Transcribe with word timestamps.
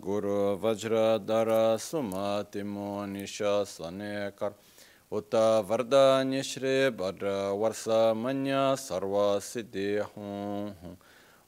Guru 0.00 0.56
Vajradhara 0.58 1.76
Sumatimu 1.76 3.02
Nishasane 3.10 4.30
Karma 4.36 4.54
Uta 5.10 5.64
Vardanya 5.66 6.42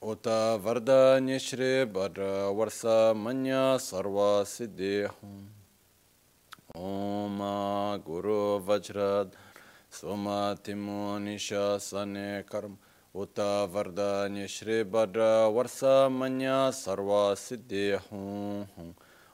Uta 0.00 0.58
Vardanya 0.62 1.40
Shri 1.40 1.84
Bhadra 1.86 2.54
Varsa 2.54 3.16
Manya 3.16 3.78
Sarva 3.78 4.44
Siddhi 4.44 5.10
Om 6.76 7.38
Guru 8.04 8.60
Vajradhara 8.60 9.32
Sumatimo 9.90 11.18
Nishasane 11.18 12.44
Karma. 12.46 12.76
Uta 13.14 13.66
Vardanya 13.66 14.46
Shri 14.46 14.84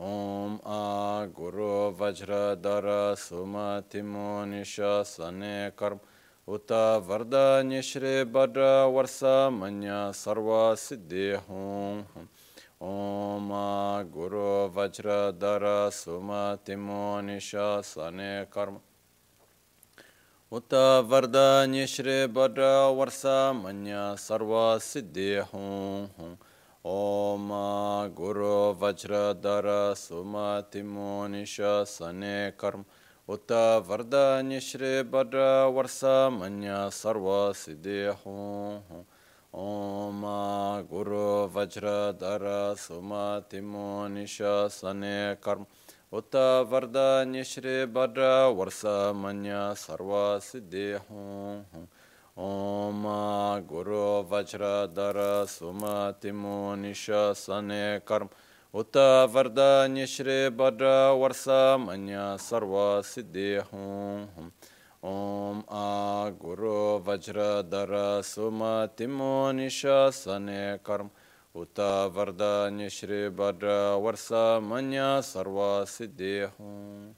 Om 0.00 0.60
A 0.64 1.26
Guru 1.26 1.92
Vajradhara 1.92 3.16
Sumatimo 3.16 4.46
Nishasane 4.46 5.74
Karma 5.74 5.98
Uta 6.46 7.02
Vardanya 7.04 7.82
Shri 7.82 8.24
Bhadra 8.24 8.86
Varsa 8.86 9.50
Manya 9.52 10.12
Sarva 10.12 10.76
Siddhi 10.76 11.36
Om 12.80 13.50
A 13.50 14.04
Guru 14.04 14.70
Vajradhara 14.70 15.90
Sumatimo 15.90 17.20
Nishasane 17.20 18.48
Karma 18.48 18.78
Uta 33.28 33.82
Vardanya 33.84 34.58
Shri 34.58 35.02
Bhadra 35.04 35.70
Varsa 35.70 36.30
Manya 36.32 36.88
Sarva 36.88 37.52
Siddhi 37.52 38.08
Om 39.52 40.22
Guru 40.88 41.48
Vajradhara 41.48 42.74
Sumatimo 42.74 44.08
Nishasane 44.08 45.36
Karma. 45.42 45.66
Uta 46.10 46.64
Vardanya 46.64 47.44
Shri 47.44 47.86
Bhadra 47.86 48.48
Varsa 48.56 49.12
Manya 49.14 49.74
Sarva 49.74 50.40
Siddhi 50.40 50.98
Om 51.10 51.10
Guru 51.10 51.66
Vajradhara 51.66 51.66
Sumatimo 51.66 51.97
Nishasane 56.76 58.04
Karma. 58.04 58.30
Uta 58.72 59.26
Vardanya 59.28 60.06
Shri 60.06 60.48
Bhadra 60.50 61.18
Varsa 61.18 61.84
Manya 61.84 62.36
Sarva 62.38 63.02
Siddhi 63.02 63.60
Om 65.02 65.64
Guru 66.38 67.00
Vajradhara 67.00 68.22
Sumatimo 68.22 69.50
Nishasane 69.52 70.78
Karma. 70.84 71.10
Uta 71.56 72.08
Vardanya 72.08 72.88
Shri 72.88 73.30
Bhadra 73.30 73.98
Varsa 73.98 74.62
Manya 74.62 75.22
Sarva 75.22 75.84
Siddhi 75.86 76.48
Om 76.60 77.14
Guru 77.14 77.17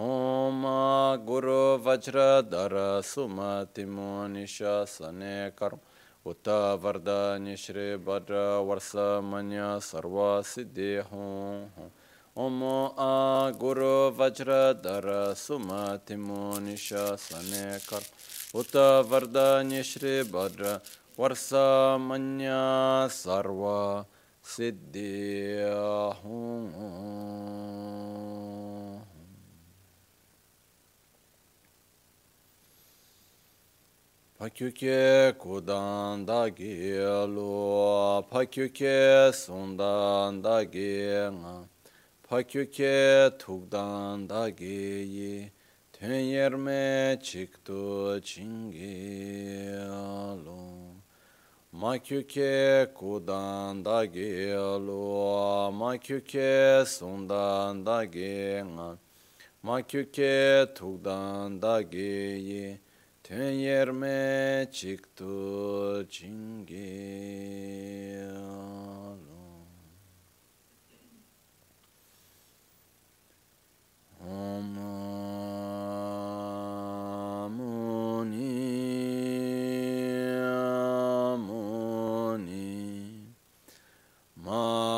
Siddhi 0.00 0.06
Om 0.06 0.62
Guru 1.26 1.78
Vajradhara 1.78 3.02
Sumatimo 3.02 4.26
Nishasane 4.28 5.54
Karma 5.54 5.78
Uta 6.24 6.78
Vardanya 6.80 7.56
Shri 7.56 7.98
Bhadra 7.98 8.64
Varsa 8.64 9.22
Manya 9.22 9.78
Sarva 9.80 10.42
Siddhi 10.42 11.04
Om 12.34 12.60
Guru 13.58 14.10
Vajradhara 14.12 15.34
Sumatimo 15.34 16.58
Nishasane 16.60 17.78
Karma 17.86 18.06
Uta 18.54 19.04
Vardanya 19.06 19.84
Shri 19.84 20.24
Bhadra 20.24 20.80
Varsa 21.18 21.98
Manya 22.00 23.06
Sarva 23.10 24.06
Siddhi 24.42 25.60
Pakyuke 28.00 28.00
kudan 28.00 28.08
dagi 28.10 28.48
lo, 28.50 28.59
pakyuke 38.30 39.32
sundan 39.34 40.40
dagi 40.40 41.28
nga, 41.28 41.68
pakyuke 42.26 43.36
tukdan 43.38 44.26
dagi 44.26 45.04
yi, 45.04 45.50
tuen 45.92 46.24
yerme 46.32 47.18
chiktu 47.20 48.18
chingi 48.24 49.76
lo. 50.42 50.96
Makyuke 51.74 52.86
kudan 52.96 53.84
dagi 53.84 54.56
lo, 54.56 55.70
makyuke 55.70 56.86
sundan 56.86 57.84
dagi 57.84 58.64
nga, 58.64 58.96
makyuke 59.62 60.64
tukdan 60.74 61.60
dagi 61.60 62.40
yi, 62.48 62.78
Tenyerme 63.30 64.68
çıktı 64.72 66.06
çingi 66.10 66.80
Om 74.20 74.74
Muni 77.56 78.50
Ma 84.36 84.89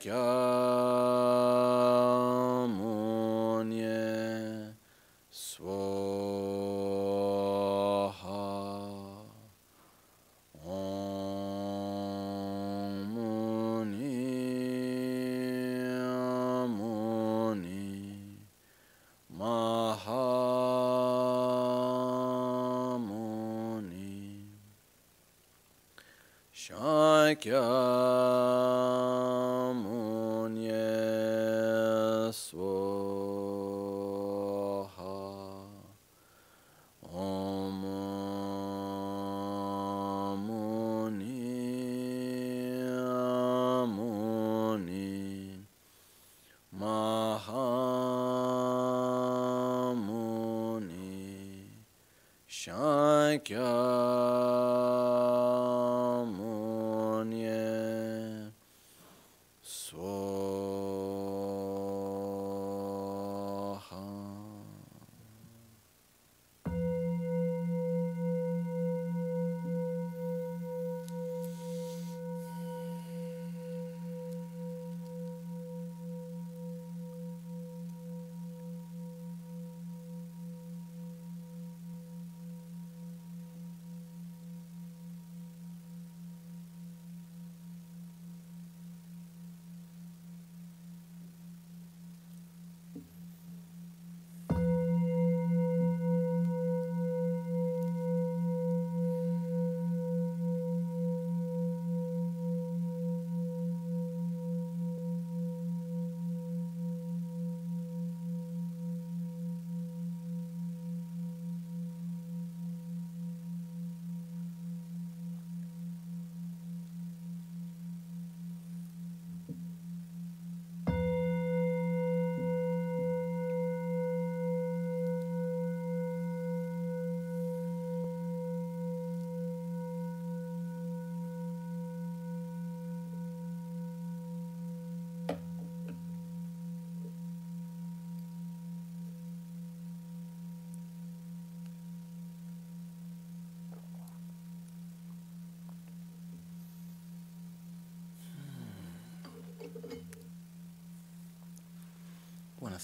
Thank. 0.00 0.14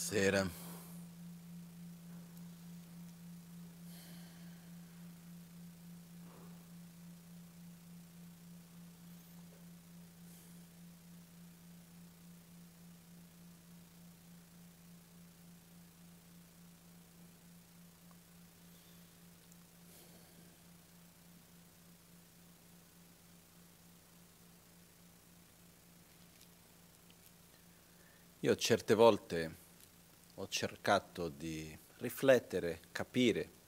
Buonasera. 0.00 0.48
Io 28.42 28.56
certe 28.56 28.94
volte 28.94 29.59
cercato 30.50 31.28
di 31.28 31.78
riflettere, 31.98 32.80
capire 32.90 33.58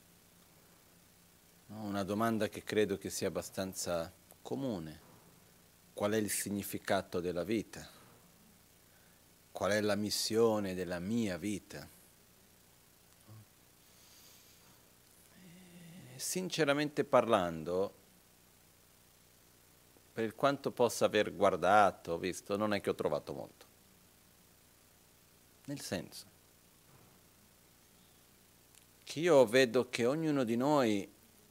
una 1.69 2.03
domanda 2.03 2.49
che 2.49 2.65
credo 2.65 2.99
che 2.99 3.09
sia 3.09 3.29
abbastanza 3.29 4.13
comune. 4.43 5.11
Qual 5.95 6.13
è 6.13 6.17
il 6.17 6.29
significato 6.29 7.21
della 7.21 7.45
vita? 7.45 7.89
Qual 9.53 9.71
è 9.71 9.81
la 9.81 9.95
missione 9.95 10.75
della 10.75 10.99
mia 10.99 11.39
vita? 11.39 11.89
E 16.15 16.19
sinceramente 16.19 17.05
parlando, 17.05 17.95
per 20.13 20.35
quanto 20.35 20.73
possa 20.73 21.05
aver 21.05 21.35
guardato, 21.35 22.19
visto, 22.19 22.57
non 22.57 22.75
è 22.75 22.81
che 22.81 22.91
ho 22.91 22.95
trovato 22.95 23.33
molto. 23.33 23.67
Nel 25.67 25.81
senso 25.81 26.32
che 29.13 29.21
io 29.21 29.45
vedo 29.45 29.91
che 29.91 30.07
ognuno 30.07 30.43
di 30.43 30.57
noi 30.57 31.07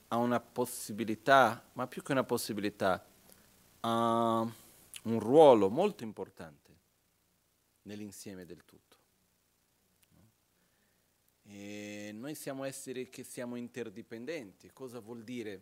ha 0.08 0.16
una 0.16 0.40
possibilità, 0.40 1.70
ma 1.74 1.86
più 1.86 2.02
che 2.02 2.12
una 2.12 2.24
possibilità, 2.24 3.08
ha 3.82 4.52
un 5.04 5.20
ruolo 5.20 5.70
molto 5.70 6.04
importante 6.04 6.76
nell'insieme 7.84 8.46
del 8.46 8.66
tutto. 8.66 8.98
E 11.44 12.10
noi 12.16 12.34
siamo 12.34 12.64
esseri 12.64 13.12
che 13.12 13.24
siamo 13.24 13.56
interdipendenti. 13.56 14.72
Cosa 14.74 15.00
vuol 15.00 15.24
dire? 15.24 15.62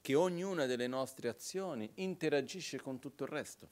Che 0.00 0.14
ognuna 0.14 0.64
delle 0.64 0.86
nostre 0.86 1.28
azioni 1.28 1.90
interagisce 1.96 2.80
con 2.80 2.98
tutto 2.98 3.24
il 3.24 3.28
resto. 3.28 3.68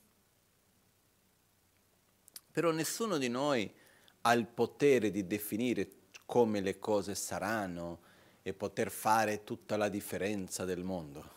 Però 2.52 2.70
nessuno 2.70 3.16
di 3.16 3.28
noi 3.28 3.72
ha 4.20 4.32
il 4.34 4.46
potere 4.46 5.10
di 5.10 5.26
definire 5.26 6.02
come 6.26 6.60
le 6.60 6.78
cose 6.78 7.14
saranno 7.14 8.00
e 8.42 8.52
poter 8.52 8.90
fare 8.90 9.44
tutta 9.44 9.76
la 9.76 9.88
differenza 9.88 10.64
del 10.64 10.84
mondo. 10.84 11.32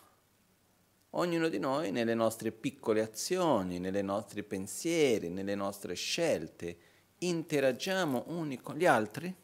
Ognuno 1.10 1.48
di 1.48 1.58
noi 1.58 1.90
nelle 1.90 2.14
nostre 2.14 2.52
piccole 2.52 3.00
azioni, 3.00 3.78
nei 3.78 4.02
nostri 4.02 4.42
pensieri, 4.42 5.30
nelle 5.30 5.54
nostre 5.54 5.94
scelte, 5.94 6.76
interagiamo 7.18 8.24
uni 8.28 8.60
con 8.60 8.76
gli 8.76 8.84
altri 8.84 9.34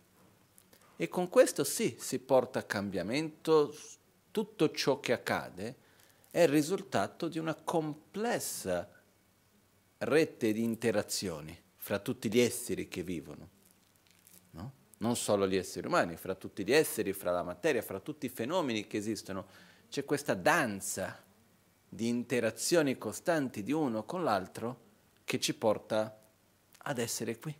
e 0.96 1.08
con 1.08 1.28
questo 1.28 1.64
sì 1.64 1.96
si 1.98 2.18
porta 2.18 2.58
a 2.58 2.64
cambiamento. 2.64 3.74
Tutto 4.30 4.70
ciò 4.72 5.00
che 5.00 5.12
accade 5.12 5.76
è 6.30 6.42
il 6.42 6.48
risultato 6.48 7.28
di 7.28 7.38
una 7.38 7.54
complessa 7.54 8.90
rete 9.98 10.52
di 10.52 10.62
interazioni 10.62 11.58
fra 11.76 11.98
tutti 11.98 12.30
gli 12.30 12.40
esseri 12.40 12.88
che 12.88 13.02
vivono, 13.02 13.38
no? 13.38 13.53
Non 15.04 15.16
solo 15.16 15.46
gli 15.46 15.56
esseri 15.56 15.86
umani, 15.86 16.16
fra 16.16 16.34
tutti 16.34 16.64
gli 16.64 16.72
esseri, 16.72 17.12
fra 17.12 17.30
la 17.30 17.42
materia, 17.42 17.82
fra 17.82 18.00
tutti 18.00 18.24
i 18.24 18.30
fenomeni 18.30 18.86
che 18.86 18.96
esistono, 18.96 19.46
c'è 19.90 20.06
questa 20.06 20.32
danza 20.32 21.22
di 21.86 22.08
interazioni 22.08 22.96
costanti 22.96 23.62
di 23.62 23.70
uno 23.70 24.04
con 24.04 24.24
l'altro 24.24 24.80
che 25.24 25.38
ci 25.38 25.54
porta 25.54 26.18
ad 26.78 26.98
essere 26.98 27.38
qui, 27.38 27.54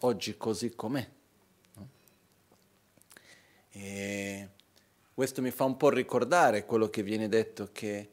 oggi 0.00 0.36
così 0.36 0.74
com'è. 0.74 1.08
E 3.70 4.48
questo 5.14 5.42
mi 5.42 5.52
fa 5.52 5.62
un 5.62 5.76
po' 5.76 5.90
ricordare 5.90 6.64
quello 6.64 6.90
che 6.90 7.04
viene 7.04 7.28
detto 7.28 7.70
che 7.72 8.08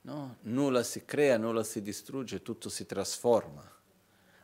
No? 0.00 0.36
Nulla 0.42 0.84
si 0.84 1.04
crea, 1.04 1.36
nulla 1.36 1.62
si 1.62 1.82
distrugge, 1.82 2.40
tutto 2.40 2.70
si 2.70 2.86
trasforma. 2.86 3.62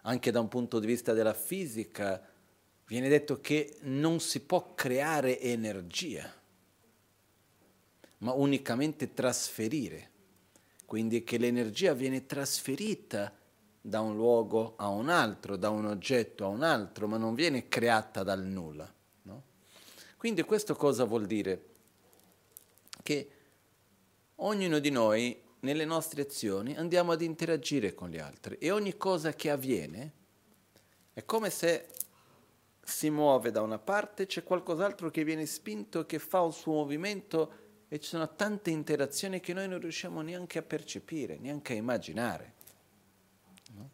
Anche 0.02 0.30
da 0.30 0.40
un 0.40 0.48
punto 0.48 0.78
di 0.78 0.86
vista 0.86 1.14
della 1.14 1.32
fisica 1.32 2.33
viene 2.86 3.08
detto 3.08 3.40
che 3.40 3.76
non 3.82 4.20
si 4.20 4.40
può 4.40 4.74
creare 4.74 5.40
energia, 5.40 6.32
ma 8.18 8.32
unicamente 8.32 9.12
trasferire. 9.12 10.10
Quindi 10.84 11.24
che 11.24 11.38
l'energia 11.38 11.94
viene 11.94 12.26
trasferita 12.26 13.32
da 13.80 14.00
un 14.00 14.14
luogo 14.14 14.74
a 14.76 14.88
un 14.88 15.08
altro, 15.08 15.56
da 15.56 15.70
un 15.70 15.86
oggetto 15.86 16.44
a 16.44 16.48
un 16.48 16.62
altro, 16.62 17.06
ma 17.06 17.16
non 17.16 17.34
viene 17.34 17.68
creata 17.68 18.22
dal 18.22 18.42
nulla. 18.42 18.90
No? 19.22 19.42
Quindi 20.16 20.42
questo 20.42 20.74
cosa 20.74 21.04
vuol 21.04 21.26
dire? 21.26 21.64
Che 23.02 23.28
ognuno 24.36 24.78
di 24.78 24.90
noi 24.90 25.38
nelle 25.60 25.84
nostre 25.84 26.22
azioni 26.22 26.76
andiamo 26.76 27.12
ad 27.12 27.22
interagire 27.22 27.94
con 27.94 28.10
gli 28.10 28.18
altri 28.18 28.56
e 28.58 28.70
ogni 28.70 28.96
cosa 28.96 29.32
che 29.32 29.50
avviene 29.50 30.12
è 31.12 31.24
come 31.24 31.50
se 31.50 31.88
si 32.84 33.10
muove 33.10 33.50
da 33.50 33.62
una 33.62 33.78
parte, 33.78 34.26
c'è 34.26 34.42
qualcos'altro 34.42 35.10
che 35.10 35.24
viene 35.24 35.46
spinto, 35.46 36.06
che 36.06 36.18
fa 36.18 36.40
un 36.40 36.52
suo 36.52 36.74
movimento 36.74 37.62
e 37.88 37.98
ci 38.00 38.08
sono 38.08 38.34
tante 38.34 38.70
interazioni 38.70 39.40
che 39.40 39.52
noi 39.52 39.68
non 39.68 39.80
riusciamo 39.80 40.20
neanche 40.20 40.58
a 40.58 40.62
percepire, 40.62 41.38
neanche 41.38 41.72
a 41.72 41.76
immaginare. 41.76 42.52
No? 43.72 43.90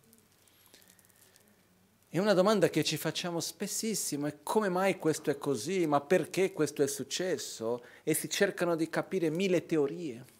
E 2.08 2.18
una 2.18 2.34
domanda 2.34 2.68
che 2.68 2.82
ci 2.82 2.96
facciamo 2.96 3.40
spessissimo 3.40 4.26
è 4.26 4.38
come 4.42 4.68
mai 4.68 4.98
questo 4.98 5.30
è 5.30 5.38
così, 5.38 5.86
ma 5.86 6.00
perché 6.00 6.52
questo 6.52 6.82
è 6.82 6.86
successo? 6.88 7.84
E 8.02 8.14
si 8.14 8.28
cercano 8.28 8.76
di 8.76 8.88
capire 8.88 9.30
mille 9.30 9.66
teorie 9.66 10.38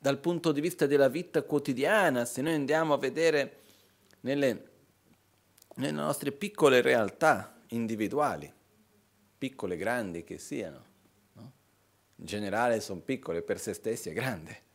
dal 0.00 0.18
punto 0.18 0.50
di 0.52 0.62
vista 0.62 0.86
della 0.86 1.08
vita 1.08 1.42
quotidiana, 1.42 2.24
se 2.24 2.40
noi 2.40 2.54
andiamo 2.54 2.94
a 2.94 2.96
vedere 2.96 3.58
nelle, 4.20 4.69
nelle 5.80 5.92
nostre 5.92 6.30
piccole 6.30 6.82
realtà 6.82 7.56
individuali, 7.68 8.52
piccole, 9.38 9.76
grandi 9.76 10.24
che 10.24 10.38
siano, 10.38 10.84
no? 11.32 11.52
in 12.16 12.24
generale 12.26 12.80
sono 12.80 13.00
piccole, 13.00 13.42
per 13.42 13.58
se 13.58 13.72
stessi 13.72 14.10
è 14.10 14.12
grande, 14.12 14.68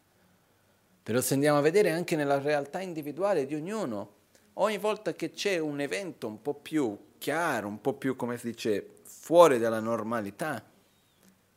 però 1.04 1.22
se 1.22 1.36
andiamo 1.36 1.60
a 1.60 1.62
vedere 1.62 1.92
anche 1.92 2.16
nella 2.16 2.40
realtà 2.40 2.82
individuale 2.82 3.46
di 3.46 3.54
ognuno, 3.54 4.14
ogni 4.54 4.80
volta 4.80 5.14
che 5.14 5.30
c'è 5.30 5.60
un 5.60 5.80
evento 5.80 6.26
un 6.26 6.42
po' 6.42 6.56
più 6.56 6.98
chiaro, 7.20 7.68
un 7.68 7.80
po' 7.80 7.94
più, 7.94 8.16
come 8.16 8.38
si 8.38 8.48
dice, 8.48 8.96
fuori 9.04 9.60
dalla 9.60 9.80
normalità, 9.80 10.64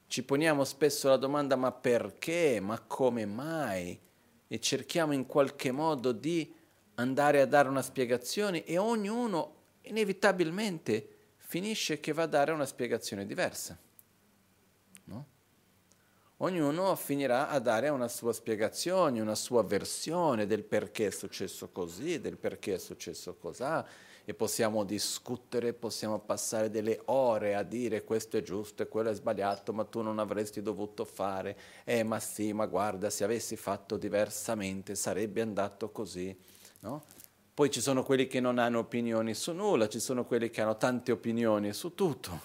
ci 0.07 0.23
poniamo 0.23 0.65
spesso 0.65 1.09
la 1.09 1.17
domanda 1.17 1.57
ma 1.57 1.73
perché, 1.73 2.61
ma 2.61 2.79
come 2.81 3.25
mai? 3.25 3.99
E 4.47 4.61
cerchiamo 4.61 5.13
in 5.13 5.27
qualche 5.27 5.71
modo 5.71 6.13
di 6.13 6.55
andare 6.99 7.41
a 7.41 7.47
dare 7.47 7.69
una 7.69 7.83
spiegazione 7.83 8.65
e 8.65 8.79
ognuno 8.79 9.55
inevitabilmente 9.83 11.17
finisce 11.37 12.01
che 12.01 12.13
va 12.13 12.25
a 12.25 12.27
dare 12.27 12.53
una 12.53 12.67
spiegazione 12.67 13.25
diversa. 13.25 13.79
No? 15.05 15.27
Ognuno 16.39 16.95
finirà 16.95 17.49
a 17.49 17.59
dare 17.59 17.89
una 17.89 18.09
sua 18.09 18.33
spiegazione, 18.33 19.21
una 19.21 19.35
sua 19.35 19.63
versione 19.63 20.47
del 20.47 20.65
perché 20.65 21.07
è 21.07 21.11
successo 21.11 21.71
così, 21.71 22.21
del 22.21 22.37
perché 22.37 22.75
è 22.75 22.79
successo 22.79 23.35
cos'ha 23.37 23.87
e 24.25 24.35
possiamo 24.35 24.85
discutere, 24.85 25.73
possiamo 25.73 26.19
passare 26.19 26.69
delle 26.69 27.01
ore 27.07 27.55
a 27.55 27.63
dire 27.63 28.05
questo 28.05 28.37
è 28.37 28.43
giusto 28.43 28.83
e 28.83 28.89
quello 28.89 29.09
è 29.09 29.15
sbagliato, 29.15 29.73
ma 29.73 29.85
tu 29.85 30.03
non 30.03 30.19
avresti 30.19 30.61
dovuto 30.61 31.07
fare, 31.07 31.57
eh 31.85 32.03
ma 32.03 32.21
sì, 32.21 32.53
ma 32.53 32.67
guarda, 32.67 33.09
se 33.09 33.25
avessi 33.25 33.57
fatto 33.57 33.97
diversamente 33.97 34.95
sarebbe 34.97 35.41
andato 35.41 35.91
così, 35.91 36.37
no? 36.81 37.05
Poi 37.55 37.71
ci 37.71 37.81
sono 37.81 38.05
quelli 38.05 38.27
che 38.27 38.41
non 38.41 38.59
hanno 38.59 38.79
opinioni 38.79 39.35
su 39.35 39.53
nulla, 39.53 39.89
ci 39.89 39.99
sono 39.99 40.25
quelli 40.25 40.49
che 40.51 40.61
hanno 40.61 40.77
tante 40.77 41.11
opinioni 41.11 41.73
su 41.73 41.95
tutto, 41.95 42.41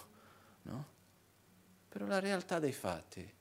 no? 0.63 0.85
Però 1.89 2.07
la 2.07 2.19
realtà 2.19 2.57
dei 2.57 2.71
fatti 2.71 3.21
è 3.21 3.33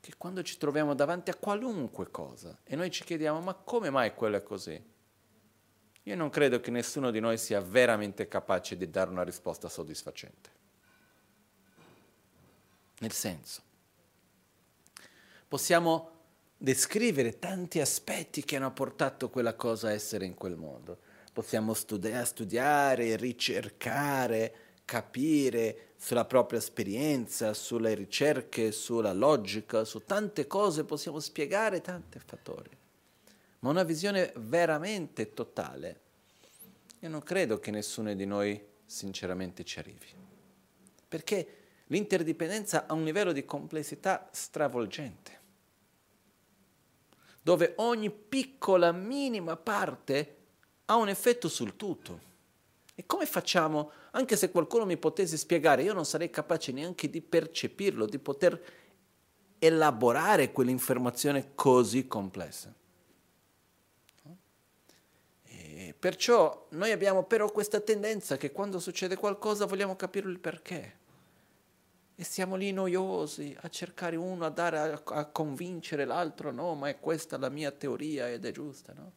che 0.00 0.14
quando 0.16 0.42
ci 0.42 0.56
troviamo 0.56 0.94
davanti 0.94 1.28
a 1.28 1.34
qualunque 1.34 2.10
cosa 2.10 2.58
e 2.64 2.76
noi 2.76 2.90
ci 2.90 3.04
chiediamo 3.04 3.40
ma 3.40 3.52
come 3.52 3.90
mai 3.90 4.14
quello 4.14 4.36
è 4.36 4.42
così? 4.42 4.82
Io 6.04 6.16
non 6.16 6.30
credo 6.30 6.60
che 6.60 6.70
nessuno 6.70 7.10
di 7.10 7.20
noi 7.20 7.36
sia 7.36 7.60
veramente 7.60 8.26
capace 8.26 8.78
di 8.78 8.88
dare 8.88 9.10
una 9.10 9.24
risposta 9.24 9.68
soddisfacente. 9.68 10.50
Nel 13.00 13.12
senso, 13.12 13.60
possiamo 15.46 16.17
descrivere 16.58 17.38
tanti 17.38 17.80
aspetti 17.80 18.44
che 18.44 18.56
hanno 18.56 18.72
portato 18.72 19.30
quella 19.30 19.54
cosa 19.54 19.88
a 19.88 19.92
essere 19.92 20.26
in 20.26 20.34
quel 20.34 20.56
modo. 20.56 20.98
Possiamo 21.32 21.72
studi- 21.72 22.12
studiare, 22.24 23.16
ricercare, 23.16 24.54
capire 24.84 25.92
sulla 25.96 26.24
propria 26.24 26.58
esperienza, 26.58 27.54
sulle 27.54 27.94
ricerche, 27.94 28.72
sulla 28.72 29.12
logica, 29.12 29.84
su 29.84 30.04
tante 30.04 30.46
cose 30.46 30.84
possiamo 30.84 31.20
spiegare 31.20 31.80
tanti 31.80 32.18
fattori 32.18 32.78
ma 33.60 33.70
una 33.70 33.82
visione 33.82 34.32
veramente 34.36 35.34
totale, 35.34 36.00
io 37.00 37.08
non 37.08 37.22
credo 37.22 37.58
che 37.58 37.70
nessuno 37.70 38.14
di 38.14 38.26
noi 38.26 38.60
sinceramente 38.84 39.64
ci 39.64 39.78
arrivi. 39.78 40.06
Perché 41.08 41.56
l'interdipendenza 41.86 42.86
ha 42.86 42.94
un 42.94 43.04
livello 43.04 43.32
di 43.32 43.44
complessità 43.44 44.28
stravolgente, 44.30 45.37
dove 47.48 47.72
ogni 47.76 48.10
piccola, 48.10 48.92
minima 48.92 49.56
parte 49.56 50.36
ha 50.84 50.96
un 50.96 51.08
effetto 51.08 51.48
sul 51.48 51.76
tutto. 51.76 52.20
E 52.94 53.06
come 53.06 53.24
facciamo, 53.24 53.90
anche 54.10 54.36
se 54.36 54.50
qualcuno 54.50 54.84
mi 54.84 54.98
potesse 54.98 55.38
spiegare, 55.38 55.82
io 55.82 55.94
non 55.94 56.04
sarei 56.04 56.28
capace 56.28 56.72
neanche 56.72 57.08
di 57.08 57.22
percepirlo, 57.22 58.04
di 58.04 58.18
poter 58.18 58.62
elaborare 59.58 60.52
quell'informazione 60.52 61.52
così 61.54 62.06
complessa. 62.06 62.70
Perciò 65.98 66.66
noi 66.72 66.90
abbiamo 66.92 67.22
però 67.24 67.50
questa 67.50 67.80
tendenza 67.80 68.36
che 68.36 68.52
quando 68.52 68.78
succede 68.78 69.16
qualcosa 69.16 69.64
vogliamo 69.64 69.96
capire 69.96 70.28
il 70.28 70.38
perché. 70.38 70.96
E 72.20 72.24
siamo 72.24 72.56
lì 72.56 72.72
noiosi 72.72 73.56
a 73.60 73.68
cercare 73.68 74.16
uno, 74.16 74.44
a, 74.44 74.48
dare, 74.48 74.76
a, 74.76 75.02
a 75.04 75.26
convincere 75.26 76.04
l'altro, 76.04 76.50
no, 76.50 76.74
ma 76.74 76.88
è 76.88 76.98
questa 76.98 77.38
la 77.38 77.48
mia 77.48 77.70
teoria 77.70 78.28
ed 78.28 78.44
è 78.44 78.50
giusta, 78.50 78.92
no? 78.92 79.12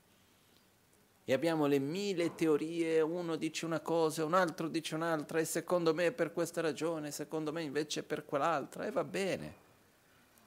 E 1.23 1.33
abbiamo 1.33 1.65
le 1.65 1.79
mille 1.79 2.35
teorie, 2.35 3.01
uno 3.01 3.37
dice 3.37 3.65
una 3.65 3.79
cosa, 3.79 4.23
un 4.23 4.35
altro 4.35 4.67
dice 4.67 4.93
un'altra, 4.93 5.39
e 5.39 5.45
secondo 5.45 5.95
me 5.95 6.05
è 6.05 6.11
per 6.11 6.31
questa 6.31 6.61
ragione, 6.61 7.09
secondo 7.09 7.51
me 7.51 7.63
invece 7.63 8.01
è 8.01 8.03
per 8.03 8.23
quell'altra, 8.23 8.85
e 8.85 8.91
va 8.91 9.03
bene. 9.03 9.55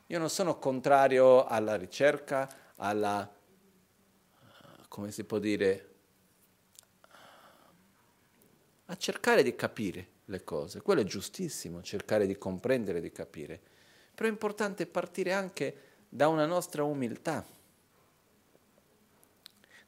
Io 0.06 0.20
non 0.20 0.30
sono 0.30 0.56
contrario 0.56 1.46
alla 1.46 1.75
ricerca, 1.75 2.49
alla, 2.76 3.28
come 4.87 5.11
si 5.11 5.25
può 5.25 5.40
dire, 5.40 5.94
a 8.84 8.96
cercare 8.96 9.42
di 9.42 9.56
capire 9.56 10.12
le 10.26 10.44
cose. 10.44 10.80
Quello 10.80 11.00
è 11.00 11.04
giustissimo, 11.04 11.82
cercare 11.82 12.26
di 12.26 12.38
comprendere, 12.38 13.00
di 13.00 13.12
capire. 13.12 13.60
Però 14.14 14.28
è 14.28 14.32
importante 14.32 14.86
partire 14.86 15.32
anche 15.32 15.80
da 16.08 16.28
una 16.28 16.46
nostra 16.46 16.84
umiltà, 16.84 17.44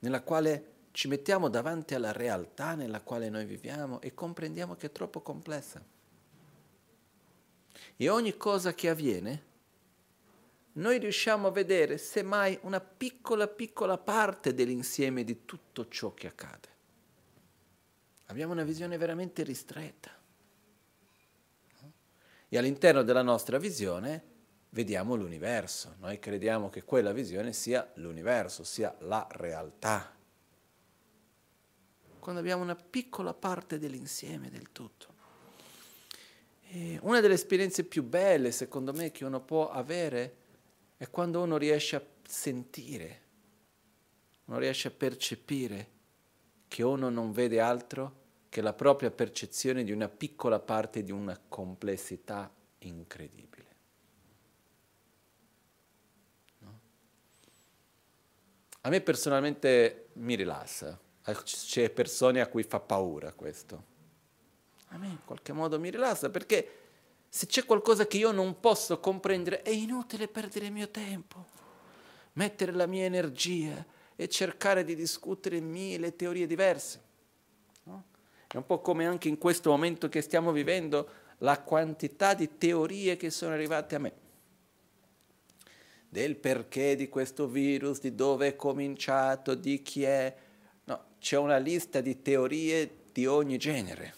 nella 0.01 0.23
quale 0.23 0.75
ci 0.91 1.09
mettiamo 1.09 1.49
davanti 1.49 1.95
alla 1.95 2.13
realtà 2.13 2.75
nella 2.75 3.03
quale 3.03 3.29
noi 3.29 3.45
viviamo 3.45 4.01
e 4.01 4.15
comprendiamo 4.15 4.75
che 4.77 4.87
è 4.87 4.93
troppo 4.93 5.21
complessa. 5.21 5.85
E 7.97 8.09
ogni 8.09 8.37
cosa 8.37 8.75
che 8.75 8.89
avviene, 8.89 9.45
noi 10.73 10.99
riusciamo 10.99 11.49
a 11.49 11.51
vedere 11.51 11.99
semmai 11.99 12.59
una 12.63 12.81
piccola, 12.81 13.47
piccola 13.47 13.97
parte 13.99 14.55
dell'insieme 14.55 15.23
di 15.23 15.45
tutto 15.45 15.89
ciò 15.89 16.13
che 16.13 16.27
accade. 16.27 16.69
Abbiamo 18.27 18.53
una 18.53 18.65
visione 18.65 18.99
veramente 18.99 19.43
ristretta. 19.43 20.16
All'interno 22.57 23.03
della 23.03 23.23
nostra 23.23 23.59
visione 23.59 24.35
vediamo 24.71 25.15
l'universo. 25.15 25.97
Noi 26.01 26.19
crediamo 26.19 26.69
che 26.69 26.85
quella 26.85 27.13
visione 27.13 27.53
sia 27.53 27.91
l'universo, 27.95 28.65
sia 28.65 28.95
la 29.01 29.27
realtà. 29.31 30.15
Quando 32.19 32.41
abbiamo 32.41 32.63
una 32.63 32.77
piccola 32.77 33.33
parte 33.33 33.79
dell'insieme 33.79 34.51
del 34.51 34.73
tutto. 34.73 35.15
E 36.69 36.99
una 37.03 37.21
delle 37.21 37.35
esperienze 37.35 37.85
più 37.85 38.03
belle, 38.03 38.51
secondo 38.51 38.93
me, 38.93 39.13
che 39.13 39.25
uno 39.25 39.41
può 39.41 39.71
avere 39.71 40.37
è 40.97 41.09
quando 41.09 41.43
uno 41.43 41.57
riesce 41.57 41.97
a 41.97 42.03
sentire, 42.27 43.21
uno 44.47 44.59
riesce 44.59 44.89
a 44.89 44.91
percepire 44.91 45.91
che 46.69 46.83
uno 46.83 47.09
non 47.09 47.33
vede 47.33 47.61
altro 47.61 48.25
che 48.57 48.63
la 48.63 48.73
propria 48.73 49.11
percezione 49.11 49.85
di 49.85 49.93
una 49.93 50.09
piccola 50.09 50.59
parte 50.59 51.03
di 51.03 51.13
una 51.13 51.39
complessità 51.47 52.51
incredibile. 52.79 53.67
No? 56.61 56.81
A 58.81 58.89
me 58.89 59.03
personalmente 59.03 60.09
mi 60.15 60.37
rilassa, 60.37 60.99
c'è 61.43 61.91
persone 61.91 62.41
a 62.41 62.47
cui 62.47 62.63
fa 62.63 62.81
paura 62.81 63.35
questo. 63.35 63.85
A 64.89 64.97
me 64.97 65.09
in 65.09 65.19
qualche 65.27 65.53
modo 65.53 65.79
mi 65.79 65.91
rilassa 65.91 66.31
perché 66.31 66.79
se 67.29 67.45
c'è 67.45 67.67
qualcosa 67.67 68.07
che 68.07 68.17
io 68.17 68.33
non 68.33 68.59
posso 68.59 68.99
comprendere 69.01 69.61
è 69.61 69.69
inutile 69.69 70.29
perdere 70.29 70.65
il 70.65 70.73
mio 70.73 70.89
tempo, 70.89 71.45
mettere 72.33 72.73
la 72.73 72.87
mia 72.87 73.05
energia 73.05 73.85
e 74.17 74.31
cercare 74.31 74.83
di 74.83 74.95
discutere 74.95 75.61
mille 75.61 76.17
teorie 76.17 76.47
diverse. 76.47 77.05
È 78.57 78.59
un 78.59 78.65
po' 78.65 78.81
come 78.81 79.05
anche 79.05 79.29
in 79.29 79.37
questo 79.37 79.69
momento 79.69 80.09
che 80.09 80.23
stiamo 80.23 80.51
vivendo 80.51 81.11
la 81.41 81.61
quantità 81.61 82.33
di 82.33 82.57
teorie 82.57 83.19
che 83.19 83.29
sono 83.29 83.53
arrivate 83.53 83.95
a 83.95 83.99
me 83.99 84.13
del 86.09 86.37
perché 86.37 86.97
di 86.97 87.11
questo 87.11 87.49
virus, 87.49 88.01
di 88.01 88.15
dove 88.15 88.47
è 88.47 88.57
cominciato, 88.57 89.55
di 89.55 89.83
chi 89.83 90.05
è. 90.05 90.35
No, 90.85 91.05
c'è 91.21 91.37
una 91.37 91.59
lista 91.59 92.01
di 92.01 92.23
teorie 92.23 93.03
di 93.13 93.27
ogni 93.27 93.59
genere. 93.59 94.15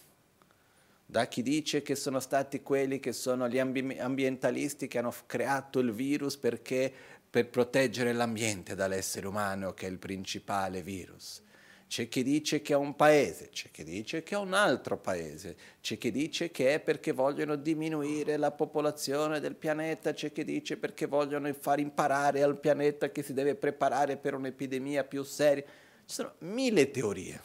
Da 1.04 1.26
chi 1.26 1.42
dice 1.42 1.82
che 1.82 1.96
sono 1.96 2.20
stati 2.20 2.62
quelli 2.62 3.00
che 3.00 3.12
sono 3.12 3.48
gli 3.48 3.58
ambi- 3.58 3.98
ambientalisti 3.98 4.86
che 4.86 4.98
hanno 4.98 5.12
creato 5.26 5.80
il 5.80 5.90
virus 5.90 6.36
perché 6.36 6.92
per 7.28 7.48
proteggere 7.48 8.12
l'ambiente 8.12 8.76
dall'essere 8.76 9.26
umano 9.26 9.74
che 9.74 9.88
è 9.88 9.90
il 9.90 9.98
principale 9.98 10.80
virus 10.80 11.42
c'è 11.88 12.06
chi 12.06 12.22
dice 12.22 12.60
che 12.60 12.74
è 12.74 12.76
un 12.76 12.94
paese, 12.96 13.48
c'è 13.48 13.70
chi 13.70 13.82
dice 13.82 14.22
che 14.22 14.34
è 14.34 14.38
un 14.38 14.52
altro 14.52 14.98
paese, 14.98 15.56
c'è 15.80 15.96
chi 15.96 16.10
dice 16.10 16.50
che 16.50 16.74
è 16.74 16.80
perché 16.80 17.12
vogliono 17.12 17.56
diminuire 17.56 18.36
la 18.36 18.50
popolazione 18.50 19.40
del 19.40 19.54
pianeta, 19.54 20.12
c'è 20.12 20.30
chi 20.30 20.44
dice 20.44 20.76
perché 20.76 21.06
vogliono 21.06 21.50
far 21.54 21.80
imparare 21.80 22.42
al 22.42 22.60
pianeta 22.60 23.10
che 23.10 23.22
si 23.22 23.32
deve 23.32 23.54
preparare 23.54 24.18
per 24.18 24.34
un'epidemia 24.34 25.02
più 25.04 25.22
seria. 25.22 25.62
Ci 25.64 26.14
sono 26.14 26.34
mille 26.40 26.90
teorie. 26.90 27.42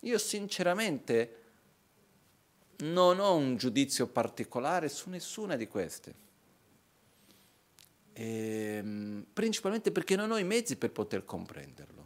Io 0.00 0.18
sinceramente 0.18 1.36
non 2.80 3.18
ho 3.18 3.34
un 3.34 3.56
giudizio 3.56 4.06
particolare 4.06 4.90
su 4.90 5.08
nessuna 5.08 5.56
di 5.56 5.66
queste. 5.66 6.14
E, 8.12 8.74
ehm, 8.76 9.26
principalmente 9.32 9.90
perché 9.90 10.16
non 10.16 10.30
ho 10.30 10.36
i 10.36 10.44
mezzi 10.44 10.76
per 10.76 10.90
poter 10.90 11.24
comprenderlo. 11.24 11.99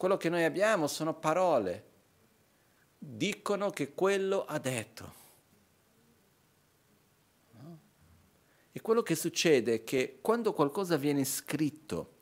Quello 0.00 0.16
che 0.16 0.30
noi 0.30 0.44
abbiamo 0.44 0.86
sono 0.86 1.12
parole. 1.12 1.84
Dicono 2.96 3.68
che 3.68 3.92
quello 3.92 4.46
ha 4.46 4.58
detto. 4.58 5.14
No? 7.50 7.78
E 8.72 8.80
quello 8.80 9.02
che 9.02 9.14
succede 9.14 9.74
è 9.74 9.84
che 9.84 10.20
quando 10.22 10.54
qualcosa 10.54 10.96
viene 10.96 11.22
scritto, 11.26 12.14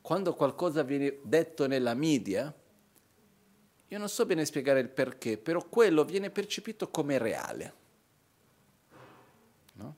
quando 0.00 0.32
qualcosa 0.32 0.84
viene 0.84 1.18
detto 1.24 1.66
nella 1.66 1.94
media, 1.94 2.54
io 3.88 3.98
non 3.98 4.08
so 4.08 4.24
bene 4.24 4.44
spiegare 4.44 4.78
il 4.78 4.88
perché, 4.88 5.38
però 5.38 5.66
quello 5.66 6.04
viene 6.04 6.30
percepito 6.30 6.88
come 6.88 7.18
reale. 7.18 7.74
No? 9.72 9.96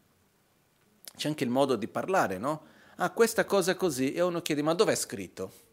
C'è 1.14 1.28
anche 1.28 1.44
il 1.44 1.50
modo 1.50 1.76
di 1.76 1.86
parlare, 1.86 2.38
no? 2.38 2.64
Ah, 2.96 3.10
questa 3.10 3.44
cosa 3.44 3.74
così, 3.74 4.14
e 4.14 4.22
uno 4.22 4.40
chiede, 4.40 4.62
ma 4.62 4.72
dov'è 4.72 4.94
scritto? 4.94 5.68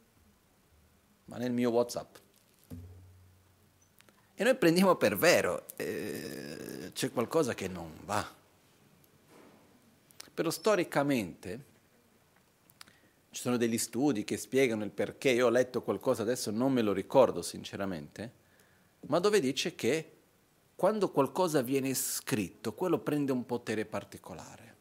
Ma 1.28 1.38
nel 1.38 1.52
mio 1.52 1.70
WhatsApp. 1.70 2.16
E 4.36 4.44
noi 4.44 4.56
prendiamo 4.56 4.96
per 4.96 5.18
vero, 5.18 5.66
eh, 5.78 6.92
c'è 6.94 7.12
qualcosa 7.12 7.54
che 7.54 7.68
non 7.68 7.92
va. 8.06 8.36
Però 10.34 10.50
storicamente 10.52 11.66
ci 13.32 13.42
sono 13.42 13.58
degli 13.58 13.78
studi 13.78 14.24
che 14.24 14.38
spiegano 14.38 14.84
il 14.84 14.92
perché, 14.92 15.30
io 15.30 15.48
ho 15.48 15.50
letto 15.50 15.82
qualcosa, 15.82 16.22
adesso 16.22 16.52
non 16.52 16.72
me 16.72 16.82
lo 16.82 16.94
ricordo 16.94 17.42
sinceramente, 17.42 18.32
ma 19.08 19.20
dove 19.20 19.40
dice 19.40 19.74
che 19.76 20.12
quando 20.76 21.10
qualcosa 21.10 21.62
viene 21.62 21.94
scritto, 21.96 22.76
quello 22.76 23.00
prende 23.00 23.32
un 23.32 23.46
potere 23.48 23.86
particolare. 23.86 24.76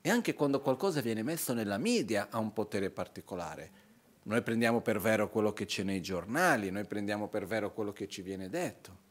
E 0.00 0.08
anche 0.08 0.32
quando 0.32 0.60
qualcosa 0.60 1.02
viene 1.02 1.22
messo 1.22 1.52
nella 1.52 1.76
media 1.76 2.28
ha 2.30 2.38
un 2.38 2.54
potere 2.54 2.90
particolare. 2.90 3.83
Noi 4.24 4.42
prendiamo 4.42 4.80
per 4.80 5.00
vero 5.00 5.28
quello 5.28 5.52
che 5.52 5.66
c'è 5.66 5.82
nei 5.82 6.00
giornali, 6.00 6.70
noi 6.70 6.86
prendiamo 6.86 7.28
per 7.28 7.46
vero 7.46 7.72
quello 7.72 7.92
che 7.92 8.08
ci 8.08 8.22
viene 8.22 8.48
detto. 8.48 9.02